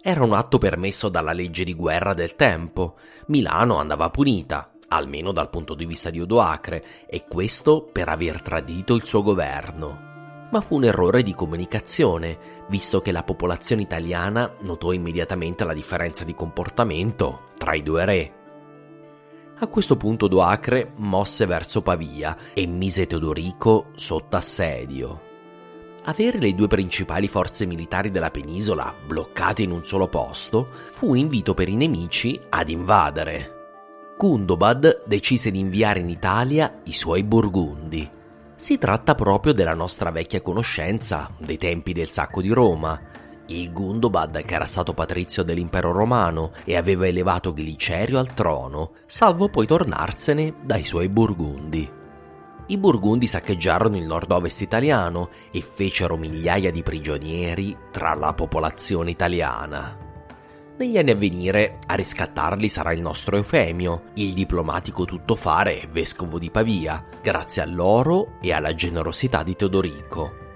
Era 0.01 0.25
un 0.25 0.33
atto 0.33 0.57
permesso 0.57 1.11
dalla 1.11 1.35
legge 1.35 1.63
di 1.63 1.75
guerra 1.75 2.15
del 2.15 2.37
tempo. 2.37 2.97
Milano 3.27 3.77
andava 3.77 4.09
punita, 4.09 4.73
almeno 4.89 5.31
dal 5.33 5.51
punto 5.51 5.75
di 5.75 5.85
vista 5.85 6.09
di 6.09 6.23
Odoacre, 6.23 7.07
e 7.07 7.27
questo 7.29 7.83
per 7.83 8.09
aver 8.09 8.41
tradito 8.41 8.95
il 8.95 9.05
suo 9.05 9.23
governo. 9.23 10.49
Ma 10.53 10.61
fu 10.63 10.77
un 10.77 10.85
errore 10.85 11.23
di 11.23 11.35
comunicazione, 11.35 12.65
visto 12.71 13.03
che 13.03 13.13
la 13.13 13.25
popolazione 13.25 13.83
italiana 13.83 14.51
notò 14.61 14.93
immediatamente 14.93 15.65
la 15.65 15.75
differenza 15.75 16.25
di 16.25 16.35
comportamento 16.35 17.49
tra 17.59 17.75
i 17.75 17.83
due 17.83 18.05
re. 18.07 18.40
A 19.63 19.67
questo 19.67 19.99
punto 19.99 20.27
Doacre 20.27 20.93
mosse 20.97 21.45
verso 21.45 21.83
Pavia 21.83 22.35
e 22.55 22.67
mise 22.67 23.07
Teodorico 23.07 23.89
sotto 23.95 24.37
assedio. 24.37 25.21
Avere 26.05 26.39
le 26.39 26.55
due 26.55 26.67
principali 26.67 27.29
forze 27.29 27.67
militari 27.67 28.11
della 28.11 28.31
penisola 28.31 28.95
bloccate 29.07 29.63
in 29.63 29.71
un 29.71 29.85
solo 29.85 30.09
posto 30.09 30.69
fu 30.93 31.13
invito 31.13 31.53
per 31.53 31.69
i 31.69 31.77
nemici 31.77 32.41
ad 32.49 32.71
invadere. 32.71 34.15
Gundobad 34.17 35.03
decise 35.05 35.51
di 35.51 35.59
inviare 35.59 36.01
in 36.01 36.09
Italia 36.09 36.81
i 36.85 36.95
suoi 36.95 37.23
burgundi. 37.23 38.11
Si 38.55 38.79
tratta 38.79 39.15
proprio 39.15 39.53
della 39.53 39.75
nostra 39.75 40.11
vecchia 40.11 40.41
conoscenza 40.41 41.31
dei 41.37 41.59
tempi 41.59 41.93
del 41.93 42.09
sacco 42.09 42.41
di 42.41 42.49
Roma, 42.49 42.99
il 43.57 43.73
Gundobad, 43.73 44.43
che 44.45 44.55
era 44.55 44.65
stato 44.65 44.95
patrizio 44.95 45.43
dell'impero 45.43 45.93
romano 45.93 46.53
e 46.65 46.77
aveva 46.77 47.07
elevato 47.07 47.53
Glicerio 47.53 48.19
al 48.19 48.35
trono, 48.35 48.93
salvo 49.07 49.49
poi 49.49 49.67
tornarsene 49.67 50.55
dai 50.63 50.85
suoi 50.85 51.09
burgundi. 51.09 51.99
I 52.67 52.79
burgundi 52.79 53.27
saccheggiarono 53.27 53.97
il 53.97 54.07
nord-ovest 54.07 54.61
italiano 54.61 55.31
e 55.51 55.61
fecero 55.61 56.17
migliaia 56.17 56.71
di 56.71 56.83
prigionieri 56.83 57.77
tra 57.91 58.15
la 58.15 58.33
popolazione 58.33 59.11
italiana. 59.11 60.09
Negli 60.77 60.97
anni 60.97 61.11
a 61.11 61.17
venire 61.17 61.79
a 61.87 61.95
riscattarli 61.95 62.69
sarà 62.69 62.93
il 62.93 63.03
nostro 63.03 63.37
Eufemio, 63.37 64.05
il 64.15 64.33
diplomatico 64.33 65.05
tuttofare 65.05 65.89
vescovo 65.91 66.39
di 66.39 66.51
Pavia, 66.51 67.05
grazie 67.21 67.61
all'oro 67.61 68.39
e 68.41 68.53
alla 68.53 68.75
generosità 68.75 69.43
di 69.43 69.57
Teodorico. 69.57 70.50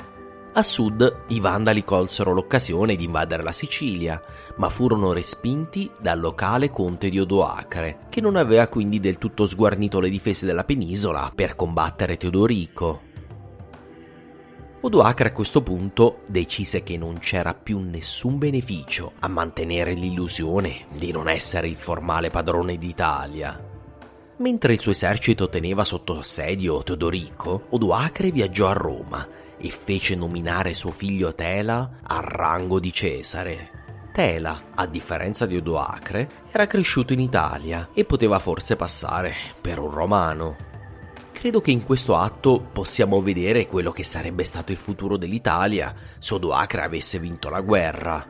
A 0.57 0.63
sud 0.63 1.25
i 1.29 1.41
Vandali 1.41 1.83
colsero 1.83 2.33
l'occasione 2.33 2.95
di 2.95 3.03
invadere 3.03 3.43
la 3.43 3.51
Sicilia, 3.51 4.23
ma 4.55 4.69
furono 4.69 5.13
respinti 5.13 5.91
dal 6.01 6.21
locale 6.21 6.71
conte 6.71 7.09
di 7.09 7.19
Odoacre, 7.19 8.07
che 8.09 8.21
non 8.21 8.37
aveva 8.37 8.69
quindi 8.69 9.01
del 9.01 9.19
tutto 9.19 9.49
sguarnito 9.49 9.99
le 9.99 10.09
difese 10.09 10.47
della 10.47 10.63
penisola 10.63 11.33
per 11.35 11.57
combattere 11.57 12.17
Teodorico. 12.17 13.01
Odoacre 14.83 15.31
a 15.31 15.33
questo 15.33 15.61
punto 15.61 16.21
decise 16.29 16.85
che 16.85 16.97
non 16.97 17.19
c'era 17.19 17.53
più 17.53 17.81
nessun 17.81 18.39
beneficio 18.39 19.15
a 19.19 19.27
mantenere 19.27 19.95
l'illusione 19.95 20.87
di 20.97 21.11
non 21.11 21.29
essere 21.29 21.67
il 21.67 21.77
formale 21.77 22.31
padrone 22.31 22.77
d'Italia. 22.77 23.61
Mentre 24.37 24.75
il 24.75 24.81
suo 24.81 24.93
esercito 24.93 25.49
teneva 25.49 25.83
sotto 25.83 26.17
assedio 26.17 26.81
Teodorico, 26.85 27.67
Odoacre 27.71 28.31
viaggiò 28.31 28.69
a 28.69 28.73
Roma 28.73 29.43
e 29.65 29.71
fece 29.71 30.15
nominare 30.15 30.75
suo 30.75 30.91
figlio 30.91 31.35
Tela 31.35 32.01
al 32.03 32.23
rango 32.23 32.79
di 32.79 32.93
Cesare. 32.93 33.71
Tela, 34.13 34.65
a 34.75 34.85
differenza 34.87 35.47
di 35.47 35.57
Odoacre, 35.57 36.29
era 36.51 36.67
cresciuto 36.67 37.15
in 37.15 37.21
Italia 37.21 37.89
e 37.95 38.05
poteva 38.05 38.39
forse 38.39 38.77
passare 38.77 39.33
per 39.63 39.79
un 39.79 39.91
romano. 39.91 40.57
Credo 41.33 41.63
che 41.63 41.71
in 41.71 41.83
questo 41.83 42.15
atto 42.15 42.61
possiamo 42.61 43.23
vedere 43.23 43.67
quello 43.67 43.91
che 43.91 44.05
sarebbe 44.05 44.45
stato 44.45 44.71
il 44.71 44.77
futuro 44.77 45.17
dell'Italia 45.17 45.95
se 46.19 46.35
Odoacre 46.35 46.83
avesse 46.83 47.19
vinto 47.19 47.49
la 47.49 47.63
guerra. 47.63 48.27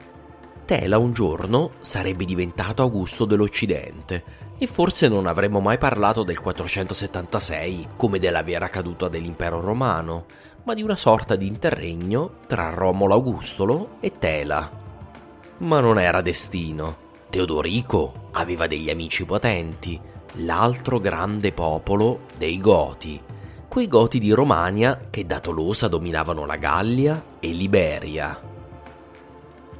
Tela 0.64 0.98
un 0.98 1.12
giorno 1.12 1.72
sarebbe 1.80 2.24
diventato 2.24 2.82
Augusto 2.82 3.24
dell'Occidente 3.24 4.44
e 4.56 4.68
forse 4.68 5.08
non 5.08 5.26
avremmo 5.26 5.58
mai 5.58 5.78
parlato 5.78 6.22
del 6.22 6.38
476 6.38 7.88
come 7.96 8.20
della 8.20 8.44
vera 8.44 8.68
caduta 8.68 9.08
dell'impero 9.08 9.60
romano, 9.60 10.26
ma 10.64 10.74
di 10.74 10.82
una 10.82 10.96
sorta 10.96 11.36
di 11.36 11.46
interregno 11.46 12.38
tra 12.46 12.70
Romolo 12.70 13.14
Augustolo 13.14 13.96
e 14.00 14.10
Tela. 14.10 14.70
Ma 15.58 15.80
non 15.80 15.98
era 15.98 16.20
destino. 16.20 17.02
Teodorico 17.30 18.28
aveva 18.32 18.66
degli 18.66 18.90
amici 18.90 19.24
potenti, 19.24 20.00
l'altro 20.38 20.98
grande 20.98 21.52
popolo 21.52 22.20
dei 22.36 22.58
Goti, 22.58 23.20
quei 23.68 23.88
Goti 23.88 24.20
di 24.20 24.30
Romania 24.30 25.06
che 25.10 25.26
da 25.26 25.40
Tolosa 25.40 25.88
dominavano 25.88 26.46
la 26.46 26.56
Gallia 26.56 27.24
e 27.40 27.48
Liberia. 27.48 28.40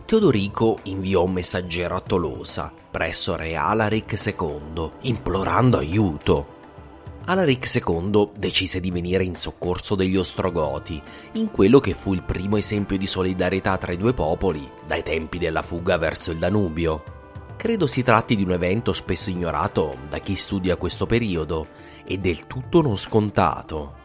Teodorico 0.05 0.79
inviò 0.85 1.23
un 1.23 1.33
messaggero 1.33 1.95
a 1.97 2.01
Tolosa, 2.01 2.73
presso 2.91 3.37
re 3.37 3.55
Alaric 3.55 4.21
II, 4.27 4.91
implorando 5.03 5.79
aiuto. 5.79 6.54
Alaric 7.27 7.83
II 7.87 8.31
decise 8.37 8.81
di 8.81 8.91
venire 8.91 9.25
in 9.25 9.35
soccorso 9.35 9.95
degli 9.95 10.17
Ostrogoti, 10.17 11.01
in 11.33 11.51
quello 11.51 11.81
che 11.81 11.95
fu 11.95 12.13
il 12.13 12.23
primo 12.23 12.59
esempio 12.59 12.99
di 12.99 13.07
solidarietà 13.07 13.79
tra 13.79 13.93
i 13.93 13.97
due 13.97 14.13
popoli 14.13 14.69
dai 14.87 15.03
tempi 15.03 15.39
della 15.39 15.63
fuga 15.63 15.97
verso 15.97 16.33
il 16.33 16.39
Danubio. 16.39 17.03
Credo 17.57 17.87
si 17.87 18.03
tratti 18.03 18.37
di 18.37 18.43
un 18.43 18.53
evento 18.53 18.93
spesso 18.93 19.31
ignorato 19.31 19.97
da 20.11 20.19
chi 20.19 20.37
studia 20.37 20.77
questo 20.77 21.07
periodo 21.07 21.69
e 22.05 22.19
del 22.19 22.47
tutto 22.47 22.83
non 22.83 22.99
scontato. 22.99 24.03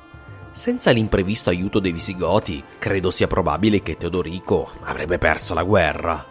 Senza 0.53 0.91
l'imprevisto 0.91 1.49
aiuto 1.49 1.79
dei 1.79 1.91
Visigoti, 1.91 2.63
credo 2.79 3.11
sia 3.11 3.27
probabile 3.27 3.81
che 3.81 3.97
Teodorico 3.97 4.71
avrebbe 4.83 5.17
perso 5.17 5.53
la 5.53 5.63
guerra. 5.63 6.25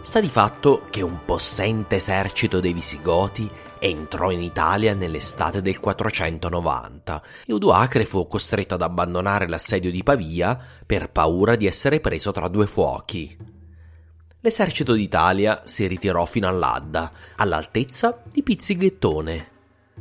Sta 0.00 0.20
di 0.20 0.28
fatto 0.28 0.86
che 0.90 1.02
un 1.02 1.24
possente 1.24 1.96
esercito 1.96 2.58
dei 2.58 2.72
Visigoti 2.72 3.48
entrò 3.78 4.30
in 4.30 4.42
Italia 4.42 4.94
nell'estate 4.94 5.62
del 5.62 5.80
490 5.80 7.22
e 7.46 7.52
Odoacre 7.52 8.04
fu 8.04 8.26
costretto 8.26 8.74
ad 8.74 8.82
abbandonare 8.82 9.48
l'assedio 9.48 9.90
di 9.90 10.02
Pavia 10.02 10.58
per 10.84 11.10
paura 11.10 11.54
di 11.56 11.66
essere 11.66 12.00
preso 12.00 12.32
tra 12.32 12.48
due 12.48 12.66
fuochi. 12.66 13.54
L'esercito 14.40 14.92
d'Italia 14.92 15.62
si 15.64 15.86
ritirò 15.86 16.24
fino 16.24 16.46
all'Adda, 16.46 17.10
all'altezza 17.36 18.22
di 18.30 18.44
Pizzighettone. 18.44 19.48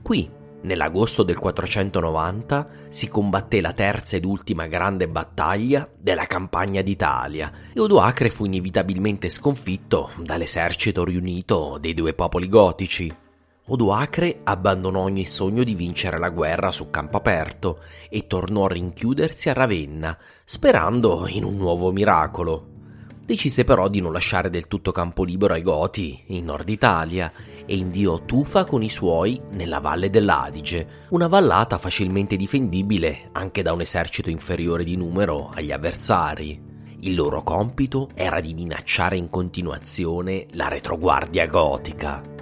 Qui, 0.04 0.30
nell'agosto 0.62 1.24
del 1.24 1.40
490, 1.40 2.68
si 2.90 3.08
combatté 3.08 3.60
la 3.60 3.74
terza 3.74 4.18
ed 4.18 4.26
ultima 4.26 4.68
grande 4.68 5.08
battaglia 5.08 5.90
della 5.98 6.28
campagna 6.28 6.84
d'Italia 6.84 7.52
e 7.74 7.80
Odoacre 7.80 8.30
fu 8.30 8.46
inevitabilmente 8.46 9.30
sconfitto 9.30 10.12
dall'esercito 10.18 11.04
riunito 11.04 11.78
dei 11.80 11.96
due 11.96 12.14
popoli 12.14 12.48
gotici. 12.48 13.24
Odoacre 13.68 14.42
abbandonò 14.44 15.02
ogni 15.02 15.26
sogno 15.26 15.64
di 15.64 15.74
vincere 15.74 16.20
la 16.20 16.30
guerra 16.30 16.72
su 16.72 16.92
campo 16.92 17.18
aperto 17.18 17.80
e 18.10 18.28
tornò 18.28 18.66
a 18.66 18.70
rinchiudersi 18.70 19.50
a 19.50 19.54
Ravenna, 19.54 20.16
sperando 20.44 21.26
in 21.28 21.44
un 21.44 21.56
nuovo 21.56 21.92
miracolo. 21.92 22.74
Decise 23.26 23.64
però 23.64 23.88
di 23.88 24.02
non 24.02 24.14
lasciare 24.14 24.52
del 24.52 24.68
tutto 24.68 24.92
campo 24.92 25.24
libero 25.24 25.56
ai 25.56 25.64
Goti 25.64 26.26
in 26.28 26.46
Nord 26.46 26.70
Italia 26.70 27.32
e 27.66 27.76
inviò 27.76 28.24
Tufa 28.24 28.66
con 28.66 28.84
i 28.84 28.90
suoi 28.92 29.42
nella 29.54 29.80
valle 29.80 30.12
dell'Adige, 30.12 31.08
una 31.10 31.26
vallata 31.26 31.80
facilmente 31.80 32.36
difendibile 32.36 33.30
anche 33.32 33.64
da 33.64 33.74
un 33.74 33.82
esercito 33.82 34.30
inferiore 34.30 34.84
di 34.84 34.96
numero 34.96 35.50
agli 35.52 35.72
avversari. 35.72 36.62
Il 37.00 37.16
loro 37.16 37.42
compito 37.42 38.10
era 38.14 38.40
di 38.42 38.54
minacciare 38.54 39.18
in 39.18 39.32
continuazione 39.32 40.46
la 40.52 40.68
retroguardia 40.68 41.48
gotica. 41.48 42.35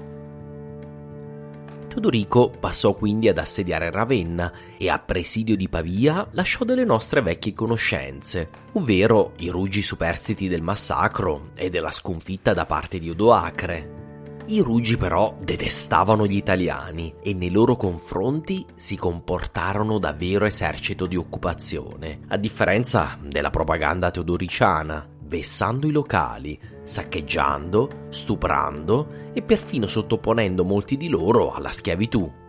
Teodorico 1.93 2.49
passò 2.49 2.95
quindi 2.95 3.27
ad 3.29 3.37
assediare 3.37 3.91
Ravenna 3.91 4.51
e 4.79 4.89
a 4.89 4.97
presidio 4.97 5.55
di 5.55 5.69
Pavia 5.69 6.27
lasciò 6.31 6.65
delle 6.65 6.85
nostre 6.85 7.21
vecchie 7.21 7.53
conoscenze, 7.53 8.49
ovvero 8.71 9.33
i 9.37 9.49
ruggi 9.49 9.83
superstiti 9.83 10.47
del 10.47 10.63
massacro 10.63 11.51
e 11.53 11.69
della 11.69 11.91
sconfitta 11.91 12.51
da 12.51 12.65
parte 12.65 12.97
di 12.97 13.11
Odoacre. 13.11 14.01
I 14.47 14.59
Ruggi 14.59 14.97
però 14.97 15.37
detestavano 15.39 16.25
gli 16.25 16.35
italiani 16.35 17.13
e 17.21 17.35
nei 17.35 17.51
loro 17.51 17.75
confronti 17.75 18.65
si 18.75 18.97
comportarono 18.97 19.99
da 19.99 20.13
vero 20.13 20.45
esercito 20.45 21.05
di 21.05 21.15
occupazione, 21.15 22.21
a 22.29 22.37
differenza 22.37 23.19
della 23.21 23.51
propaganda 23.51 24.09
teodoriciana, 24.09 25.12
vessando 25.25 25.87
i 25.87 25.91
locali, 25.91 26.59
saccheggiando, 26.83 28.07
stuprando 28.09 29.31
e 29.33 29.41
perfino 29.41 29.87
sottoponendo 29.87 30.63
molti 30.63 30.97
di 30.97 31.07
loro 31.07 31.51
alla 31.51 31.71
schiavitù. 31.71 32.41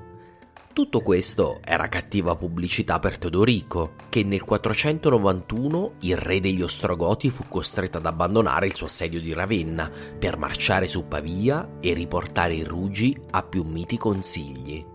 Tutto 0.75 1.03
questo 1.03 1.61
era 1.62 1.89
cattiva 1.89 2.35
pubblicità 2.35 2.99
per 2.99 3.16
Teodorico, 3.16 3.93
che 4.09 4.25
nel 4.25 4.43
491 4.43 5.93
il 6.01 6.16
re 6.16 6.41
degli 6.41 6.62
Ostrogoti 6.62 7.31
fu 7.31 7.45
costretto 7.49 7.99
ad 7.99 8.07
abbandonare 8.07 8.66
il 8.66 8.75
suo 8.75 8.87
assedio 8.87 9.20
di 9.20 9.33
Ravenna 9.33 9.89
per 10.18 10.37
marciare 10.37 10.89
su 10.89 11.07
Pavia 11.07 11.77
e 11.79 11.93
riportare 11.93 12.55
i 12.55 12.64
Rugi 12.64 13.16
a 13.31 13.45
più 13.45 13.62
miti 13.62 13.97
consigli. 13.97 14.93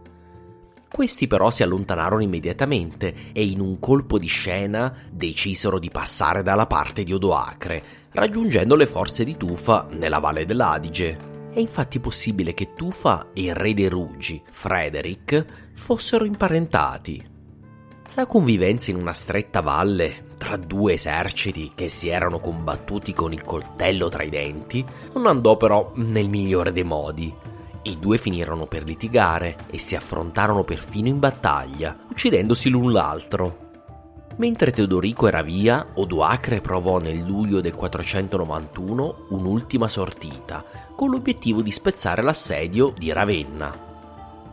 Questi 0.91 1.27
però 1.27 1.49
si 1.49 1.63
allontanarono 1.63 2.23
immediatamente 2.23 3.31
e 3.31 3.45
in 3.45 3.59
un 3.59 3.79
colpo 3.79 4.17
di 4.17 4.27
scena 4.27 4.93
decisero 5.09 5.79
di 5.79 5.89
passare 5.89 6.41
dalla 6.41 6.65
parte 6.65 7.03
di 7.03 7.13
Odoacre, 7.13 7.83
raggiungendo 8.11 8.75
le 8.75 8.87
forze 8.87 9.23
di 9.23 9.37
Tufa 9.37 9.87
nella 9.91 10.19
valle 10.19 10.45
dell'Adige. 10.45 11.17
È 11.53 11.59
infatti 11.59 11.99
possibile 11.99 12.53
che 12.53 12.73
Tufa 12.73 13.27
e 13.33 13.43
il 13.43 13.55
re 13.55 13.73
dei 13.73 13.87
Ruggi, 13.87 14.41
Frederick, 14.51 15.45
fossero 15.73 16.25
imparentati. 16.25 17.37
La 18.15 18.25
convivenza 18.25 18.91
in 18.91 18.97
una 18.97 19.13
stretta 19.13 19.61
valle 19.61 20.27
tra 20.37 20.57
due 20.57 20.93
eserciti 20.93 21.73
che 21.75 21.89
si 21.89 22.09
erano 22.09 22.39
combattuti 22.39 23.13
con 23.13 23.33
il 23.33 23.43
coltello 23.43 24.09
tra 24.09 24.23
i 24.23 24.29
denti 24.29 24.83
non 25.13 25.27
andò 25.27 25.55
però 25.57 25.91
nel 25.95 26.29
migliore 26.29 26.71
dei 26.71 26.83
modi. 26.83 27.33
I 27.81 27.97
due 27.97 28.17
finirono 28.17 28.65
per 28.65 28.83
litigare 28.83 29.55
e 29.69 29.77
si 29.77 29.95
affrontarono 29.95 30.63
perfino 30.63 31.07
in 31.07 31.19
battaglia, 31.19 31.95
uccidendosi 32.09 32.69
l'un 32.69 32.91
l'altro. 32.91 33.67
Mentre 34.35 34.71
Teodorico 34.71 35.27
era 35.27 35.41
via, 35.41 35.85
Odoacre 35.95 36.61
provò 36.61 36.99
nel 36.99 37.19
luglio 37.19 37.61
del 37.61 37.75
491 37.75 39.27
un'ultima 39.29 39.87
sortita, 39.87 40.63
con 40.95 41.09
l'obiettivo 41.09 41.61
di 41.61 41.71
spezzare 41.71 42.21
l'assedio 42.21 42.93
di 42.97 43.11
Ravenna. 43.13 43.87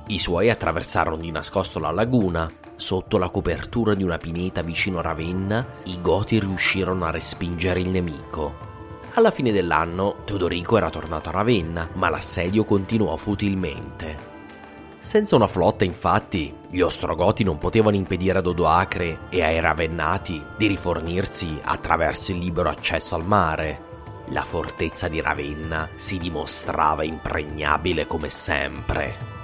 I 0.08 0.18
suoi 0.20 0.50
attraversarono 0.50 1.16
di 1.16 1.32
nascosto 1.32 1.80
la 1.80 1.90
laguna. 1.90 2.48
Sotto 2.76 3.18
la 3.18 3.28
copertura 3.28 3.94
di 3.94 4.04
una 4.04 4.18
pineta 4.18 4.62
vicino 4.62 4.98
a 4.98 5.02
Ravenna, 5.02 5.66
i 5.84 6.00
Goti 6.00 6.38
riuscirono 6.38 7.04
a 7.04 7.10
respingere 7.10 7.80
il 7.80 7.88
nemico. 7.88 8.75
Alla 9.16 9.30
fine 9.30 9.50
dell'anno, 9.50 10.16
Teodorico 10.26 10.76
era 10.76 10.90
tornato 10.90 11.30
a 11.30 11.32
Ravenna, 11.32 11.88
ma 11.94 12.10
l'assedio 12.10 12.66
continuò 12.66 13.16
futilmente. 13.16 14.34
Senza 15.00 15.36
una 15.36 15.46
flotta, 15.46 15.86
infatti, 15.86 16.54
gli 16.68 16.80
Ostrogoti 16.80 17.42
non 17.42 17.56
potevano 17.56 17.96
impedire 17.96 18.40
ad 18.40 18.46
Odoacre 18.46 19.20
e 19.30 19.42
ai 19.42 19.58
Ravennati 19.58 20.44
di 20.58 20.66
rifornirsi 20.66 21.58
attraverso 21.62 22.32
il 22.32 22.38
libero 22.38 22.68
accesso 22.68 23.14
al 23.14 23.26
mare. 23.26 23.84
La 24.26 24.42
fortezza 24.42 25.08
di 25.08 25.22
Ravenna 25.22 25.88
si 25.96 26.18
dimostrava 26.18 27.02
impregnabile 27.02 28.06
come 28.06 28.28
sempre. 28.28 29.35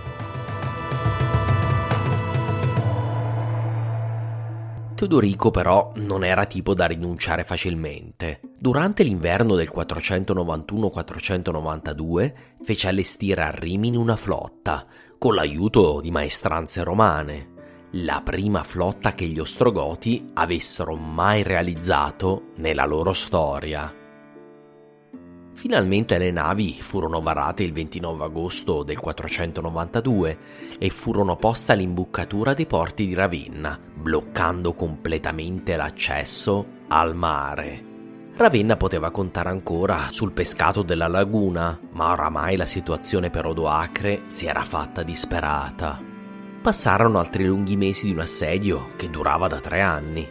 Teodorico 5.03 5.51
però 5.51 5.91
non 5.97 6.23
era 6.23 6.47
tipo 6.47 6.75
da 6.75 6.87
rinunciare 6.87 7.43
facilmente. 7.43 8.39
Durante 8.57 9.03
l'inverno 9.03 9.57
del 9.57 9.73
491-492 9.75 12.33
fece 12.63 12.87
allestire 12.87 13.43
a 13.43 13.51
Rimini 13.51 13.97
una 13.97 14.15
flotta, 14.15 14.87
con 15.19 15.35
l'aiuto 15.35 16.01
di 16.01 16.13
maestranze 16.13 16.85
romane, 16.85 17.49
la 17.95 18.21
prima 18.23 18.63
flotta 18.63 19.15
che 19.15 19.27
gli 19.27 19.41
Ostrogoti 19.41 20.31
avessero 20.35 20.95
mai 20.95 21.43
realizzato 21.43 22.51
nella 22.59 22.85
loro 22.85 23.13
storia. 23.13 24.02
Finalmente 25.63 26.19
le 26.19 26.33
navi 26.33 26.77
furono 26.81 27.21
varate 27.21 27.63
il 27.63 27.73
29 27.73 28.25
agosto 28.25 28.83
del 28.83 28.99
492 28.99 30.39
e 30.77 30.91
furono 30.91 31.37
poste 31.37 31.71
all'imboccatura 31.71 32.53
dei 32.53 32.67
porti 32.67 33.07
di 33.07 33.15
Ravenna, 33.15 33.79
bloccando 33.95 34.73
completamente 34.73 35.77
l'accesso 35.77 36.67
al 36.89 37.15
mare. 37.15 37.85
Ravenna 38.35 38.77
poteva 38.77 39.13
contare 39.13 39.51
ancora 39.51 40.09
sul 40.11 40.33
pescato 40.33 40.83
della 40.83 41.07
laguna, 41.07 41.79
ma 41.93 42.11
oramai 42.11 42.57
la 42.57 42.67
situazione 42.67 43.31
per 43.31 43.47
Odoacre 43.47 44.23
si 44.27 44.47
era 44.47 44.65
fatta 44.65 45.05
disperata. 45.05 46.03
Passarono 46.61 47.21
altri 47.21 47.45
lunghi 47.45 47.77
mesi 47.77 48.07
di 48.07 48.11
un 48.11 48.19
assedio 48.19 48.89
che 48.97 49.09
durava 49.09 49.47
da 49.47 49.61
tre 49.61 49.81
anni. 49.81 50.29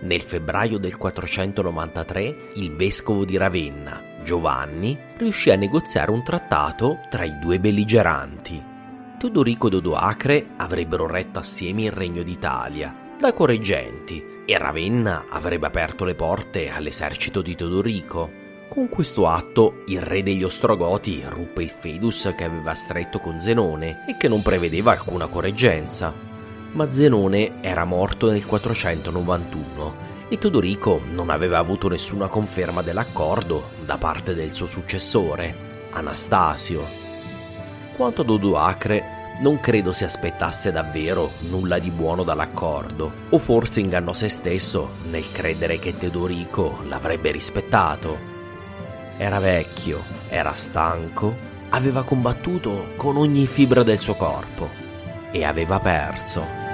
Nel 0.00 0.20
febbraio 0.20 0.76
del 0.76 0.98
493 0.98 2.50
il 2.56 2.76
vescovo 2.76 3.24
di 3.24 3.38
Ravenna, 3.38 4.07
Giovanni 4.22 4.98
riuscì 5.16 5.50
a 5.50 5.56
negoziare 5.56 6.10
un 6.10 6.22
trattato 6.22 7.00
tra 7.08 7.24
i 7.24 7.38
due 7.38 7.58
belligeranti. 7.60 8.62
Teodorico 9.18 9.66
ed 9.66 9.74
Odoacre 9.74 10.50
avrebbero 10.56 11.06
retto 11.06 11.38
assieme 11.38 11.82
il 11.84 11.92
Regno 11.92 12.22
d'Italia, 12.22 12.94
da 13.18 13.32
correggenti, 13.32 14.36
e 14.46 14.56
Ravenna 14.56 15.26
avrebbe 15.28 15.66
aperto 15.66 16.04
le 16.04 16.14
porte 16.14 16.70
all'esercito 16.70 17.42
di 17.42 17.54
Teodorico. 17.54 18.30
Con 18.68 18.88
questo 18.88 19.26
atto 19.26 19.82
il 19.86 20.00
re 20.00 20.22
degli 20.22 20.44
Ostrogoti 20.44 21.22
ruppe 21.26 21.62
il 21.62 21.70
fedus 21.70 22.32
che 22.36 22.44
aveva 22.44 22.74
stretto 22.74 23.18
con 23.18 23.40
Zenone 23.40 24.04
e 24.06 24.16
che 24.16 24.28
non 24.28 24.42
prevedeva 24.42 24.92
alcuna 24.92 25.26
correggenza. 25.26 26.14
Ma 26.72 26.90
Zenone 26.90 27.60
era 27.60 27.84
morto 27.84 28.30
nel 28.30 28.46
491 28.46 30.17
e 30.28 30.38
Teodorico 30.38 31.00
non 31.10 31.30
aveva 31.30 31.58
avuto 31.58 31.88
nessuna 31.88 32.28
conferma 32.28 32.82
dell'accordo 32.82 33.70
da 33.84 33.96
parte 33.96 34.34
del 34.34 34.52
suo 34.52 34.66
successore, 34.66 35.86
Anastasio. 35.90 36.84
Quanto 37.96 38.20
ad 38.20 38.30
Odoacre, 38.30 39.16
non 39.40 39.58
credo 39.60 39.92
si 39.92 40.04
aspettasse 40.04 40.70
davvero 40.70 41.30
nulla 41.48 41.78
di 41.78 41.90
buono 41.90 42.24
dall'accordo, 42.24 43.10
o 43.30 43.38
forse 43.38 43.80
ingannò 43.80 44.12
se 44.12 44.28
stesso 44.28 44.90
nel 45.08 45.30
credere 45.32 45.78
che 45.78 45.96
Teodorico 45.96 46.80
l'avrebbe 46.86 47.30
rispettato. 47.30 48.18
Era 49.16 49.38
vecchio, 49.38 50.02
era 50.28 50.52
stanco, 50.52 51.34
aveva 51.70 52.02
combattuto 52.02 52.92
con 52.96 53.16
ogni 53.16 53.46
fibra 53.46 53.82
del 53.82 53.98
suo 53.98 54.14
corpo 54.14 54.68
e 55.30 55.44
aveva 55.44 55.78
perso. 55.80 56.67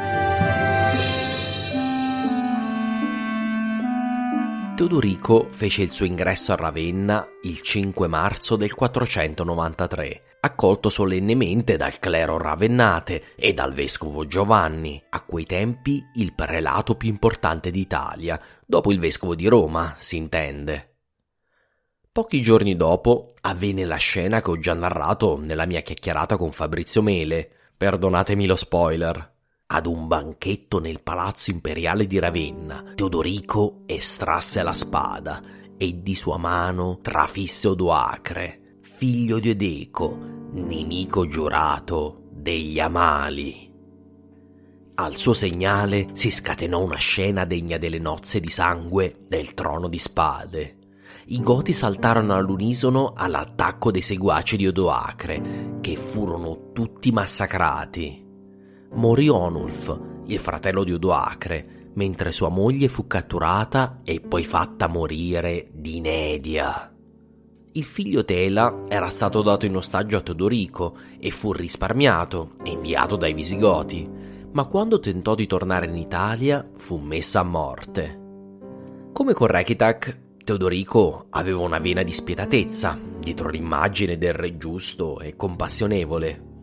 Teodorico 4.74 5.46
fece 5.50 5.82
il 5.82 5.92
suo 5.92 6.04
ingresso 6.04 6.50
a 6.50 6.56
Ravenna 6.56 7.24
il 7.42 7.60
5 7.60 8.08
marzo 8.08 8.56
del 8.56 8.74
493, 8.74 10.38
accolto 10.40 10.88
solennemente 10.88 11.76
dal 11.76 12.00
clero 12.00 12.38
ravennate 12.38 13.36
e 13.36 13.54
dal 13.54 13.72
vescovo 13.72 14.26
Giovanni, 14.26 15.00
a 15.10 15.22
quei 15.22 15.46
tempi 15.46 16.02
il 16.14 16.34
prelato 16.34 16.96
più 16.96 17.08
importante 17.08 17.70
d'Italia, 17.70 18.40
dopo 18.66 18.90
il 18.90 18.98
vescovo 18.98 19.36
di 19.36 19.46
Roma, 19.46 19.94
si 19.96 20.16
intende. 20.16 20.96
Pochi 22.10 22.42
giorni 22.42 22.74
dopo 22.74 23.34
avvenne 23.42 23.84
la 23.84 23.96
scena 23.96 24.42
che 24.42 24.50
ho 24.50 24.58
già 24.58 24.74
narrato 24.74 25.38
nella 25.38 25.66
mia 25.66 25.82
chiacchierata 25.82 26.36
con 26.36 26.50
Fabrizio 26.50 27.00
Mele, 27.00 27.48
perdonatemi 27.76 28.44
lo 28.44 28.56
spoiler. 28.56 29.33
Ad 29.74 29.86
un 29.86 30.06
banchetto 30.06 30.78
nel 30.78 31.02
palazzo 31.02 31.50
imperiale 31.50 32.06
di 32.06 32.20
Ravenna, 32.20 32.92
Teodorico 32.94 33.82
estrasse 33.86 34.62
la 34.62 34.72
spada 34.72 35.42
e 35.76 36.00
di 36.00 36.14
sua 36.14 36.36
mano 36.36 37.00
trafisse 37.02 37.66
Odoacre, 37.66 38.78
figlio 38.82 39.40
di 39.40 39.50
Edeco, 39.50 40.16
nemico 40.52 41.26
giurato 41.26 42.22
degli 42.30 42.78
Amali. 42.78 43.68
Al 44.94 45.16
suo 45.16 45.32
segnale 45.32 46.10
si 46.12 46.30
scatenò 46.30 46.80
una 46.80 46.98
scena 46.98 47.44
degna 47.44 47.76
delle 47.76 47.98
nozze 47.98 48.38
di 48.38 48.50
sangue 48.50 49.24
del 49.26 49.54
trono 49.54 49.88
di 49.88 49.98
spade. 49.98 50.76
i 51.26 51.40
Goti 51.40 51.72
saltarono 51.72 52.34
all'unisono 52.34 53.12
all'attacco 53.12 53.90
dei 53.90 54.02
seguaci 54.02 54.56
di 54.56 54.68
Odoacre, 54.68 55.78
che 55.80 55.96
furono 55.96 56.70
tutti 56.72 57.10
massacrati. 57.10 58.23
Morì 58.94 59.28
Onulf, 59.28 59.98
il 60.26 60.38
fratello 60.38 60.84
di 60.84 60.92
Odoacre, 60.92 61.90
mentre 61.94 62.30
sua 62.30 62.48
moglie 62.48 62.86
fu 62.86 63.08
catturata 63.08 64.00
e 64.04 64.20
poi 64.20 64.44
fatta 64.44 64.86
morire 64.86 65.68
di 65.72 65.96
inedia. 65.96 66.94
Il 67.72 67.82
figlio 67.82 68.24
Tela 68.24 68.82
era 68.86 69.10
stato 69.10 69.42
dato 69.42 69.66
in 69.66 69.76
ostaggio 69.76 70.16
a 70.16 70.20
Teodorico 70.20 70.96
e 71.18 71.32
fu 71.32 71.52
risparmiato 71.52 72.52
e 72.62 72.70
inviato 72.70 73.16
dai 73.16 73.34
Visigoti, 73.34 74.08
ma 74.52 74.64
quando 74.66 75.00
tentò 75.00 75.34
di 75.34 75.48
tornare 75.48 75.86
in 75.86 75.96
Italia 75.96 76.64
fu 76.76 76.96
messa 76.98 77.40
a 77.40 77.44
morte. 77.44 78.20
Come 79.12 79.32
con 79.32 79.48
Rekitac, 79.48 80.18
Teodorico 80.44 81.26
aveva 81.30 81.58
una 81.58 81.80
vena 81.80 82.04
di 82.04 82.12
spietatezza 82.12 82.96
dietro 83.18 83.48
l'immagine 83.48 84.16
del 84.16 84.34
re 84.34 84.56
giusto 84.56 85.18
e 85.18 85.34
compassionevole. 85.34 86.53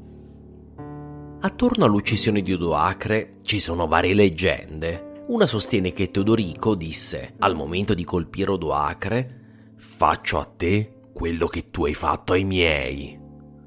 Attorno 1.43 1.85
all'uccisione 1.85 2.43
di 2.43 2.53
Odoacre 2.53 3.37
ci 3.41 3.59
sono 3.59 3.87
varie 3.87 4.13
leggende. 4.13 5.23
Una 5.29 5.47
sostiene 5.47 5.91
che 5.91 6.11
Teodorico 6.11 6.75
disse, 6.75 7.33
al 7.39 7.55
momento 7.55 7.95
di 7.95 8.03
colpire 8.03 8.51
Odoacre, 8.51 9.73
faccio 9.75 10.37
a 10.37 10.45
te 10.45 11.09
quello 11.11 11.47
che 11.47 11.71
tu 11.71 11.85
hai 11.85 11.95
fatto 11.95 12.33
ai 12.33 12.43
miei. 12.43 13.19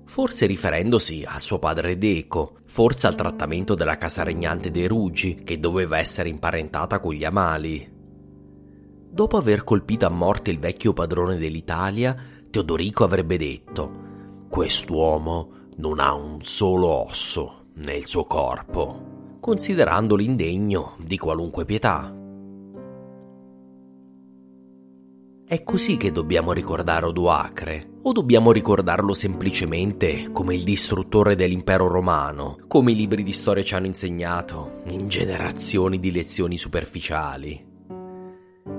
Forse 0.04 0.46
riferendosi 0.46 1.24
a 1.26 1.40
suo 1.40 1.58
padre 1.58 1.98
Deco, 1.98 2.58
forse 2.64 3.08
al 3.08 3.16
trattamento 3.16 3.74
della 3.74 3.98
casa 3.98 4.22
regnante 4.22 4.70
dei 4.70 4.86
Rugi, 4.86 5.42
che 5.42 5.58
doveva 5.58 5.98
essere 5.98 6.28
imparentata 6.28 7.00
con 7.00 7.12
gli 7.12 7.24
Amali. 7.24 7.92
Dopo 9.10 9.36
aver 9.36 9.64
colpito 9.64 10.06
a 10.06 10.10
morte 10.10 10.52
il 10.52 10.60
vecchio 10.60 10.92
padrone 10.92 11.38
dell'Italia, 11.38 12.16
Teodorico 12.48 13.02
avrebbe 13.02 13.36
detto: 13.36 14.46
Quest'uomo 14.48 15.50
non 15.78 15.98
ha 15.98 16.14
un 16.14 16.44
solo 16.44 16.86
osso 16.86 17.62
nel 17.76 18.06
suo 18.06 18.24
corpo, 18.24 19.38
considerandolo 19.40 20.22
indegno 20.22 20.94
di 20.98 21.18
qualunque 21.18 21.64
pietà. 21.64 22.14
È 25.46 25.62
così 25.62 25.96
che 25.96 26.10
dobbiamo 26.10 26.52
ricordare 26.52 27.06
Odoacre, 27.06 27.94
o 28.02 28.12
dobbiamo 28.12 28.52
ricordarlo 28.52 29.14
semplicemente 29.14 30.30
come 30.30 30.54
il 30.54 30.64
distruttore 30.64 31.36
dell'impero 31.36 31.88
romano, 31.88 32.58
come 32.66 32.92
i 32.92 32.94
libri 32.94 33.22
di 33.22 33.32
storia 33.32 33.62
ci 33.62 33.74
hanno 33.74 33.86
insegnato 33.86 34.82
in 34.86 35.08
generazioni 35.08 35.98
di 35.98 36.12
lezioni 36.12 36.58
superficiali? 36.58 37.72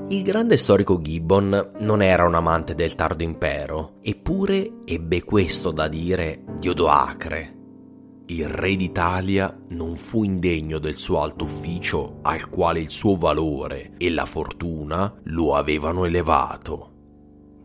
Il 0.09 0.21
grande 0.21 0.57
storico 0.57 1.01
Gibbon 1.01 1.71
non 1.79 2.01
era 2.01 2.25
un 2.25 2.35
amante 2.35 2.75
del 2.75 2.95
tardo 2.95 3.23
impero, 3.23 3.95
eppure 4.01 4.81
ebbe 4.85 5.23
questo 5.23 5.71
da 5.71 5.87
dire 5.87 6.43
di 6.59 6.69
Odoacre. 6.69 7.54
Il 8.27 8.47
re 8.47 8.75
d'Italia 8.75 9.55
non 9.69 9.95
fu 9.95 10.23
indegno 10.23 10.79
del 10.79 10.97
suo 10.97 11.21
alto 11.21 11.43
ufficio 11.43 12.21
al 12.23 12.49
quale 12.49 12.79
il 12.79 12.89
suo 12.89 13.17
valore 13.17 13.91
e 13.99 14.09
la 14.09 14.25
fortuna 14.25 15.13
lo 15.25 15.53
avevano 15.53 16.05
elevato. 16.05 16.93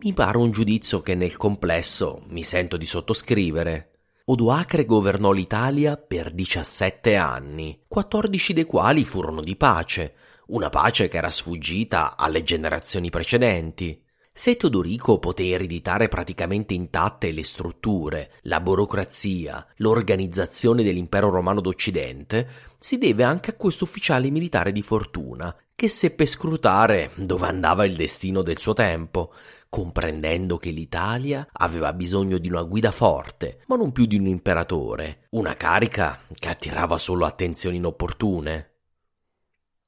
Mi 0.01 0.13
pare 0.13 0.37
un 0.37 0.51
giudizio 0.51 1.01
che 1.01 1.15
nel 1.15 1.35
complesso 1.35 2.21
mi 2.27 2.43
sento 2.43 2.77
di 2.77 2.85
sottoscrivere. 2.85 4.01
Odoacre 4.25 4.85
governò 4.85 5.31
l'Italia 5.31 5.97
per 5.97 6.31
17 6.31 7.15
anni, 7.15 7.83
14 7.87 8.53
dei 8.53 8.65
quali 8.65 9.03
furono 9.03 9.41
di 9.41 9.55
pace, 9.55 10.13
una 10.47 10.69
pace 10.69 11.07
che 11.07 11.17
era 11.17 11.31
sfuggita 11.31 12.15
alle 12.15 12.43
generazioni 12.43 13.09
precedenti. 13.09 13.99
Se 14.33 14.55
Teodorico 14.55 15.19
poté 15.19 15.49
ereditare 15.49 16.07
praticamente 16.07 16.73
intatte 16.73 17.31
le 17.31 17.43
strutture, 17.43 18.31
la 18.43 18.61
burocrazia, 18.61 19.65
l'organizzazione 19.75 20.83
dell'impero 20.83 21.29
romano 21.29 21.59
d'Occidente, 21.59 22.47
si 22.79 22.97
deve 22.97 23.23
anche 23.23 23.51
a 23.51 23.55
questo 23.55 23.83
ufficiale 23.83 24.29
militare 24.29 24.71
di 24.71 24.81
fortuna, 24.81 25.53
che 25.75 25.89
seppe 25.89 26.25
scrutare 26.25 27.11
dove 27.15 27.45
andava 27.45 27.85
il 27.85 27.95
destino 27.95 28.41
del 28.41 28.57
suo 28.57 28.73
tempo, 28.73 29.33
comprendendo 29.67 30.57
che 30.57 30.71
l'Italia 30.71 31.47
aveva 31.51 31.91
bisogno 31.91 32.37
di 32.37 32.47
una 32.47 32.63
guida 32.63 32.91
forte, 32.91 33.61
ma 33.67 33.75
non 33.75 33.91
più 33.91 34.05
di 34.05 34.17
un 34.17 34.27
imperatore, 34.27 35.27
una 35.31 35.55
carica 35.55 36.19
che 36.33 36.49
attirava 36.49 36.97
solo 36.97 37.25
attenzioni 37.25 37.77
inopportune. 37.77 38.70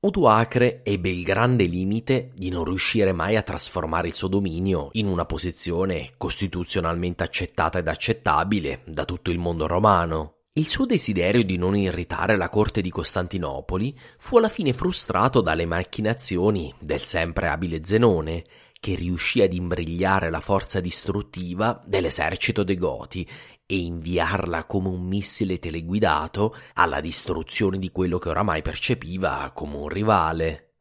Odoacre 0.05 0.81
ebbe 0.83 1.09
il 1.09 1.23
grande 1.23 1.63
limite 1.63 2.31
di 2.35 2.49
non 2.49 2.65
riuscire 2.65 3.13
mai 3.13 3.37
a 3.37 3.41
trasformare 3.41 4.09
il 4.09 4.13
suo 4.13 4.27
dominio 4.27 4.89
in 4.93 5.07
una 5.07 5.23
posizione 5.23 6.11
costituzionalmente 6.17 7.23
accettata 7.23 7.79
ed 7.79 7.87
accettabile 7.87 8.81
da 8.83 9.05
tutto 9.05 9.31
il 9.31 9.39
mondo 9.39 9.65
romano. 9.65 10.39
Il 10.55 10.67
suo 10.67 10.85
desiderio 10.85 11.45
di 11.45 11.55
non 11.55 11.77
irritare 11.77 12.35
la 12.35 12.49
corte 12.49 12.81
di 12.81 12.89
Costantinopoli 12.89 13.97
fu 14.17 14.37
alla 14.37 14.49
fine 14.49 14.73
frustrato 14.73 15.39
dalle 15.39 15.65
macchinazioni 15.65 16.73
del 16.79 17.03
sempre 17.03 17.47
abile 17.47 17.85
Zenone, 17.85 18.43
che 18.81 18.95
riuscì 18.95 19.41
ad 19.41 19.53
imbrigliare 19.53 20.29
la 20.29 20.41
forza 20.41 20.81
distruttiva 20.81 21.81
dell'esercito 21.85 22.63
dei 22.63 22.77
Goti 22.77 23.25
e 23.65 23.77
inviarla 23.77 24.65
come 24.65 24.89
un 24.89 25.01
missile 25.03 25.59
teleguidato 25.59 26.55
alla 26.73 27.01
distruzione 27.01 27.79
di 27.79 27.91
quello 27.91 28.17
che 28.17 28.29
oramai 28.29 28.61
percepiva 28.61 29.51
come 29.53 29.75
un 29.75 29.87
rivale. 29.87 30.73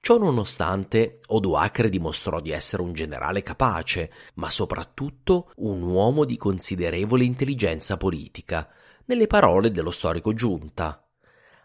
Ciò 0.00 0.16
nonostante, 0.16 1.20
Odoacre 1.26 1.90
dimostrò 1.90 2.40
di 2.40 2.50
essere 2.50 2.82
un 2.82 2.92
generale 2.92 3.42
capace, 3.42 4.10
ma 4.34 4.48
soprattutto 4.48 5.52
un 5.56 5.82
uomo 5.82 6.24
di 6.24 6.36
considerevole 6.36 7.24
intelligenza 7.24 7.96
politica, 7.96 8.68
nelle 9.06 9.26
parole 9.26 9.70
dello 9.70 9.90
storico 9.90 10.32
Giunta 10.32 11.04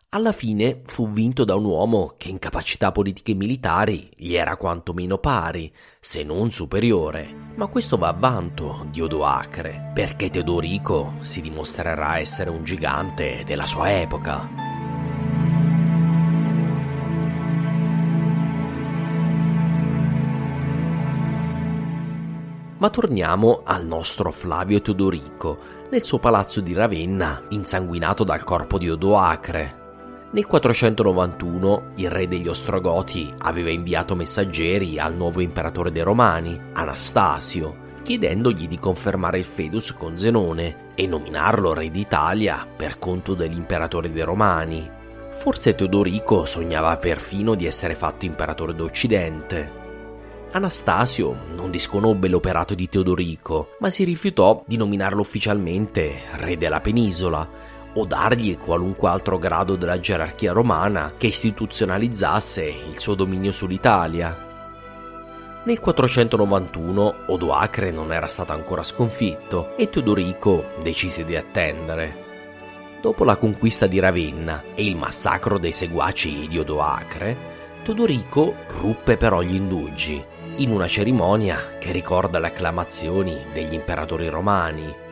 alla 0.09 0.31
fine 0.31 0.81
fu 0.85 1.09
vinto 1.09 1.43
da 1.43 1.55
un 1.55 1.65
uomo 1.65 2.13
che 2.15 2.29
in 2.29 2.39
capacità 2.39 2.91
politiche 2.91 3.33
e 3.33 3.35
militari 3.35 4.09
gli 4.15 4.33
era 4.33 4.55
quantomeno 4.55 5.17
pari, 5.17 5.73
se 5.99 6.23
non 6.23 6.51
superiore. 6.51 7.51
Ma 7.55 7.67
questo 7.67 7.97
va 7.97 8.09
a 8.09 8.13
vanto 8.13 8.87
di 8.89 9.01
Odoacre, 9.01 9.91
perché 9.93 10.29
Teodorico 10.29 11.15
si 11.19 11.41
dimostrerà 11.41 12.17
essere 12.17 12.49
un 12.49 12.63
gigante 12.63 13.43
della 13.45 13.65
sua 13.65 13.99
epoca. 13.99 14.47
Ma 22.77 22.89
torniamo 22.89 23.61
al 23.65 23.85
nostro 23.85 24.31
Flavio 24.31 24.81
Teodorico, 24.81 25.57
nel 25.89 26.03
suo 26.03 26.19
palazzo 26.19 26.61
di 26.61 26.73
Ravenna, 26.73 27.45
insanguinato 27.49 28.23
dal 28.23 28.43
corpo 28.43 28.77
di 28.77 28.89
Odoacre, 28.89 29.83
nel 30.35 30.47
491 30.47 31.91
il 31.95 32.11
re 32.11 32.27
degli 32.27 32.49
Ostrogoti 32.49 33.33
aveva 33.37 33.69
inviato 33.69 34.15
messaggeri 34.15 34.99
al 34.99 35.15
nuovo 35.15 35.39
imperatore 35.39 35.93
dei 35.93 36.01
Romani, 36.01 36.59
Anastasio, 36.73 37.83
chiedendogli 38.03 38.67
di 38.67 38.77
confermare 38.77 39.37
il 39.37 39.45
fedus 39.45 39.93
con 39.93 40.17
Zenone 40.17 40.87
e 40.93 41.07
nominarlo 41.07 41.73
re 41.73 41.89
d'Italia 41.89 42.67
per 42.67 42.97
conto 42.97 43.33
dell'imperatore 43.33 44.11
dei 44.11 44.23
Romani. 44.23 44.91
Forse 45.31 45.73
Teodorico 45.73 46.43
sognava 46.43 46.97
perfino 46.97 47.55
di 47.55 47.65
essere 47.65 47.95
fatto 47.95 48.25
imperatore 48.25 48.75
d'Occidente. 48.75 49.83
Anastasio 50.51 51.33
non 51.55 51.71
disconobbe 51.71 52.27
l'operato 52.27 52.75
di 52.75 52.89
Teodorico, 52.89 53.75
ma 53.79 53.89
si 53.89 54.03
rifiutò 54.03 54.61
di 54.67 54.75
nominarlo 54.75 55.21
ufficialmente 55.21 56.23
re 56.31 56.57
della 56.57 56.81
penisola, 56.81 57.47
o 57.95 58.05
dargli 58.05 58.57
qualunque 58.57 59.09
altro 59.09 59.37
grado 59.37 59.75
della 59.75 59.99
gerarchia 59.99 60.51
romana 60.51 61.13
che 61.17 61.27
istituzionalizzasse 61.27 62.63
il 62.63 62.99
suo 62.99 63.15
dominio 63.15 63.51
sull'Italia. 63.51 64.43
Nel 65.63 65.79
491 65.79 67.15
Odoacre 67.27 67.89
non 67.91 68.13
era 68.13 68.27
stato 68.27 68.53
ancora 68.53 68.83
sconfitto 68.83 69.75
e 69.75 69.89
Teodorico 69.89 70.73
decise 70.81 71.25
di 71.25 71.35
attendere. 71.35 72.23
Dopo 73.01 73.23
la 73.23 73.37
conquista 73.37 73.87
di 73.87 73.99
Ravenna 73.99 74.63
e 74.75 74.85
il 74.85 74.95
massacro 74.95 75.57
dei 75.57 75.71
seguaci 75.71 76.47
di 76.47 76.59
Odoacre, 76.59 77.53
Teodorico 77.83 78.55
ruppe 78.79 79.17
però 79.17 79.41
gli 79.41 79.55
indugi 79.55 80.23
in 80.57 80.71
una 80.71 80.87
cerimonia 80.87 81.77
che 81.79 81.91
ricorda 81.91 82.39
le 82.39 82.47
acclamazioni 82.47 83.45
degli 83.51 83.73
imperatori 83.73 84.29
romani 84.29 85.03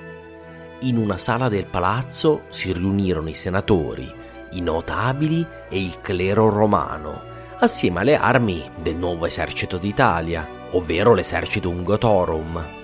in 0.84 0.98
una 0.98 1.18
sala 1.18 1.50
del 1.50 1.66
palazzo 1.66 2.44
si 2.50 2.72
riunirono 2.74 3.30
i 3.30 3.34
senatori, 3.34 4.12
i 4.52 4.62
notabili 4.62 5.46
e 5.70 5.82
il 5.82 6.00
clero 6.02 6.50
romano, 6.50 7.22
assieme 7.60 8.02
alle 8.02 8.18
armi 8.18 8.70
del 8.82 8.96
nuovo 8.96 9.26
esercito 9.26 9.78
d'Italia, 9.78 10.48
ovvero 10.72 11.14
l'esercito 11.14 11.70
Ungotorum. 11.70 12.82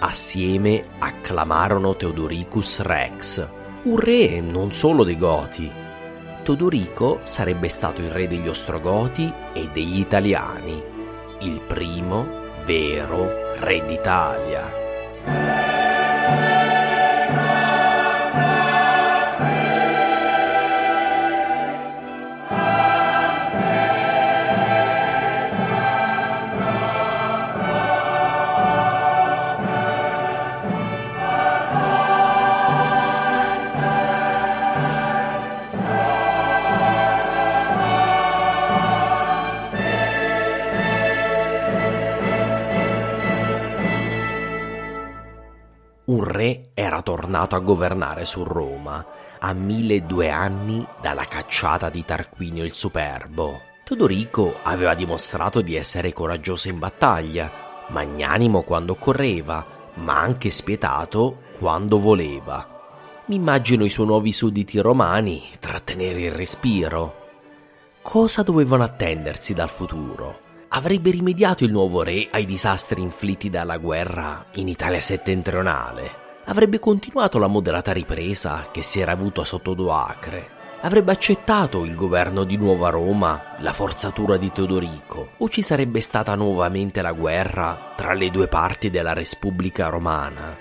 Assieme 0.00 0.84
acclamarono 0.98 1.96
Teodoricus 1.96 2.80
Rex, 2.80 3.46
un 3.82 3.98
re 3.98 4.40
non 4.40 4.72
solo 4.72 5.04
dei 5.04 5.18
Goti. 5.18 5.70
Teodorico 6.42 7.20
sarebbe 7.24 7.68
stato 7.68 8.00
il 8.00 8.10
re 8.10 8.26
degli 8.26 8.48
Ostrogoti 8.48 9.30
e 9.52 9.68
degli 9.72 9.98
Italiani, 9.98 10.82
il 11.40 11.60
primo 11.60 12.26
vero 12.64 13.56
re 13.58 13.84
d'Italia. 13.84 15.87
Tornato 47.28 47.56
a 47.56 47.60
governare 47.60 48.24
su 48.24 48.42
Roma 48.42 49.04
a 49.38 49.52
1200 49.52 50.32
anni 50.34 50.86
dalla 50.98 51.26
cacciata 51.26 51.90
di 51.90 52.02
Tarquinio 52.02 52.64
il 52.64 52.72
Superbo. 52.72 53.60
Teodorico 53.84 54.56
aveva 54.62 54.94
dimostrato 54.94 55.60
di 55.60 55.76
essere 55.76 56.14
coraggioso 56.14 56.68
in 56.68 56.78
battaglia, 56.78 57.84
magnanimo 57.88 58.62
quando 58.62 58.92
occorreva, 58.92 59.66
ma 59.96 60.18
anche 60.18 60.50
spietato 60.50 61.42
quando 61.58 62.00
voleva. 62.00 62.76
Mi 63.26 63.34
immagino 63.34 63.84
i 63.84 63.90
suoi 63.90 64.06
nuovi 64.06 64.32
sudditi 64.32 64.78
romani 64.78 65.50
trattenere 65.60 66.22
il 66.22 66.30
respiro. 66.30 67.26
Cosa 68.00 68.42
dovevano 68.42 68.84
attendersi 68.84 69.52
dal 69.52 69.68
futuro? 69.68 70.46
avrebbe 70.70 71.10
rimediato 71.10 71.64
il 71.64 71.72
nuovo 71.72 72.02
re 72.02 72.28
ai 72.30 72.44
disastri 72.44 73.00
inflitti 73.00 73.48
dalla 73.48 73.78
guerra 73.78 74.48
in 74.56 74.68
Italia 74.68 75.00
settentrionale. 75.00 76.27
Avrebbe 76.48 76.78
continuato 76.78 77.38
la 77.38 77.46
moderata 77.46 77.92
ripresa 77.92 78.68
che 78.70 78.80
si 78.80 79.00
era 79.00 79.12
avuta 79.12 79.44
sotto 79.44 79.74
Doacre. 79.74 80.48
Avrebbe 80.80 81.12
accettato 81.12 81.84
il 81.84 81.94
governo 81.94 82.44
di 82.44 82.56
Nuova 82.56 82.88
Roma, 82.88 83.56
la 83.58 83.74
forzatura 83.74 84.38
di 84.38 84.50
Teodorico, 84.50 85.32
o 85.36 85.48
ci 85.50 85.60
sarebbe 85.60 86.00
stata 86.00 86.34
nuovamente 86.36 87.02
la 87.02 87.12
guerra 87.12 87.92
tra 87.94 88.14
le 88.14 88.30
due 88.30 88.48
parti 88.48 88.88
della 88.88 89.12
Repubblica 89.12 89.88
Romana? 89.88 90.56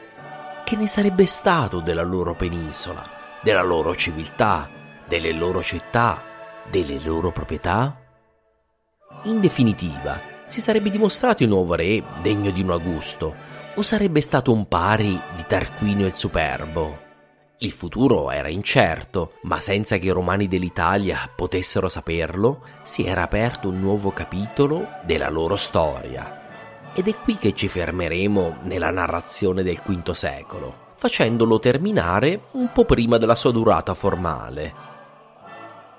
Che 0.66 0.76
ne 0.76 0.88
sarebbe 0.88 1.26
stato 1.26 1.80
della 1.80 2.04
loro 2.04 2.36
penisola, 2.36 3.10
della 3.42 3.64
loro 3.64 3.96
civiltà, 3.96 4.70
delle 5.08 5.32
loro 5.32 5.64
città, 5.64 6.22
delle 6.70 7.00
loro 7.00 7.32
proprietà? 7.32 7.98
In 9.24 9.40
definitiva, 9.40 10.20
si 10.48 10.60
sarebbe 10.60 10.90
dimostrato 10.90 11.44
il 11.44 11.50
nuovo 11.50 11.76
re 11.76 12.04
degno 12.22 12.52
di 12.52 12.62
un 12.62 12.72
Augusto, 12.72 13.56
o 13.78 13.84
sarebbe 13.84 14.22
stato 14.22 14.52
un 14.52 14.68
pari 14.68 15.20
di 15.36 15.46
Tarquinio 15.48 16.08
il 16.08 16.16
Superbo? 16.16 17.06
Il 17.60 17.72
futuro 17.72 18.32
era 18.32 18.48
incerto, 18.50 19.34
ma 19.44 19.60
senza 19.60 19.98
che 19.98 20.08
i 20.08 20.12
romani 20.12 20.48
dell'Italia 20.48 21.30
potessero 21.36 21.88
saperlo, 21.88 22.64
si 22.82 23.06
era 23.06 23.22
aperto 23.22 23.70
un 23.70 23.80
nuovo 23.80 24.12
capitolo 24.12 24.88
della 25.06 25.30
loro 25.30 25.56
storia. 25.56 26.92
Ed 26.94 27.08
è 27.08 27.16
qui 27.18 27.38
che 27.38 27.54
ci 27.54 27.68
fermeremo 27.68 28.58
nella 28.64 28.90
narrazione 28.90 29.62
del 29.62 29.80
V 29.86 30.10
secolo, 30.10 30.94
facendolo 30.96 31.60
terminare 31.60 32.46
un 32.54 32.72
po' 32.72 32.86
prima 32.86 33.20
della 33.20 33.36
sua 33.36 33.52
durata 33.52 33.94
formale. 33.94 34.97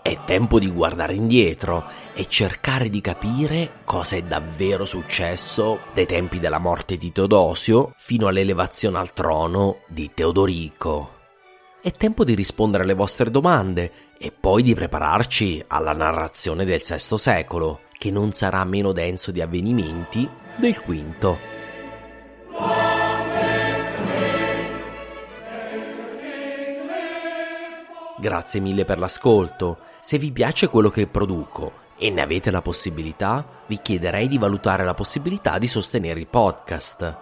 È 0.08 0.24
tempo 0.24 0.58
di 0.58 0.70
guardare 0.70 1.12
indietro 1.12 1.84
e 2.14 2.24
cercare 2.28 2.88
di 2.88 3.02
capire 3.02 3.80
cosa 3.84 4.16
è 4.16 4.22
davvero 4.22 4.86
successo 4.86 5.80
dai 5.92 6.06
tempi 6.06 6.40
della 6.40 6.56
morte 6.56 6.96
di 6.96 7.12
Teodosio 7.12 7.92
fino 7.98 8.26
all'elevazione 8.26 8.96
al 8.96 9.12
trono 9.12 9.80
di 9.86 10.10
Teodorico. 10.14 11.16
È 11.82 11.90
tempo 11.90 12.24
di 12.24 12.34
rispondere 12.34 12.84
alle 12.84 12.94
vostre 12.94 13.30
domande 13.30 13.92
e 14.16 14.32
poi 14.32 14.62
di 14.62 14.72
prepararci 14.72 15.62
alla 15.66 15.92
narrazione 15.92 16.64
del 16.64 16.80
VI 16.82 17.18
secolo, 17.18 17.80
che 17.92 18.10
non 18.10 18.32
sarà 18.32 18.64
meno 18.64 18.92
denso 18.92 19.30
di 19.30 19.42
avvenimenti 19.42 20.26
del 20.56 20.72
V. 20.86 21.36
Grazie 28.18 28.60
mille 28.60 28.84
per 28.84 28.98
l'ascolto. 28.98 29.78
Se 30.08 30.16
vi 30.16 30.32
piace 30.32 30.68
quello 30.68 30.88
che 30.88 31.06
produco 31.06 31.70
e 31.98 32.08
ne 32.08 32.22
avete 32.22 32.50
la 32.50 32.62
possibilità, 32.62 33.46
vi 33.66 33.78
chiederei 33.82 34.26
di 34.26 34.38
valutare 34.38 34.82
la 34.82 34.94
possibilità 34.94 35.58
di 35.58 35.66
sostenere 35.66 36.18
il 36.18 36.28
podcast. 36.28 37.16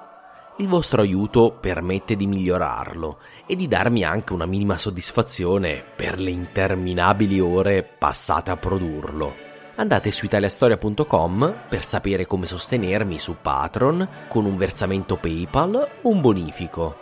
Il 0.58 0.68
vostro 0.68 1.02
aiuto 1.02 1.58
permette 1.60 2.14
di 2.14 2.28
migliorarlo 2.28 3.18
e 3.44 3.56
di 3.56 3.66
darmi 3.66 4.04
anche 4.04 4.34
una 4.34 4.46
minima 4.46 4.78
soddisfazione 4.78 5.82
per 5.96 6.20
le 6.20 6.30
interminabili 6.30 7.40
ore 7.40 7.82
passate 7.82 8.52
a 8.52 8.56
produrlo. 8.56 9.34
Andate 9.74 10.12
su 10.12 10.24
italiastoria.com 10.24 11.62
per 11.68 11.84
sapere 11.84 12.24
come 12.24 12.46
sostenermi 12.46 13.18
su 13.18 13.34
Patreon 13.42 14.08
con 14.28 14.44
un 14.44 14.56
versamento 14.56 15.16
PayPal 15.16 15.74
o 16.02 16.08
un 16.08 16.20
bonifico. 16.20 16.96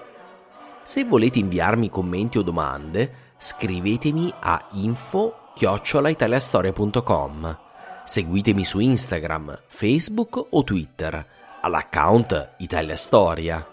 Se 0.82 1.04
volete 1.04 1.40
inviarmi 1.40 1.90
commenti 1.90 2.38
o 2.38 2.42
domande, 2.42 3.32
scrivetemi 3.36 4.32
a 4.40 4.68
info 4.72 5.40
chiocciolaitaliastoria.com 5.54 7.62
Seguitemi 8.04 8.64
su 8.64 8.80
Instagram, 8.80 9.62
Facebook 9.66 10.48
o 10.50 10.62
Twitter 10.62 11.26
all'account 11.62 12.56
Italia 12.58 12.96
Storia. 12.96 13.66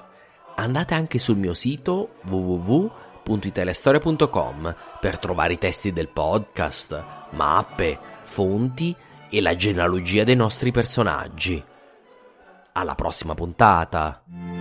Andate 0.55 0.93
anche 0.93 1.19
sul 1.19 1.35
mio 1.35 1.53
sito 1.53 2.11
www.italiastoria.com 2.23 4.75
per 5.01 5.19
trovare 5.19 5.51
i 5.53 5.57
testi 5.57 5.91
del 5.91 6.07
podcast, 6.07 7.03
mappe, 7.31 7.99
fonti 8.23 8.95
e 9.29 9.41
la 9.41 9.53
genealogia 9.55 10.23
dei 10.23 10.35
nostri 10.35 10.71
personaggi. 10.71 11.61
Alla 12.73 12.95
prossima 12.95 13.33
puntata! 13.33 14.60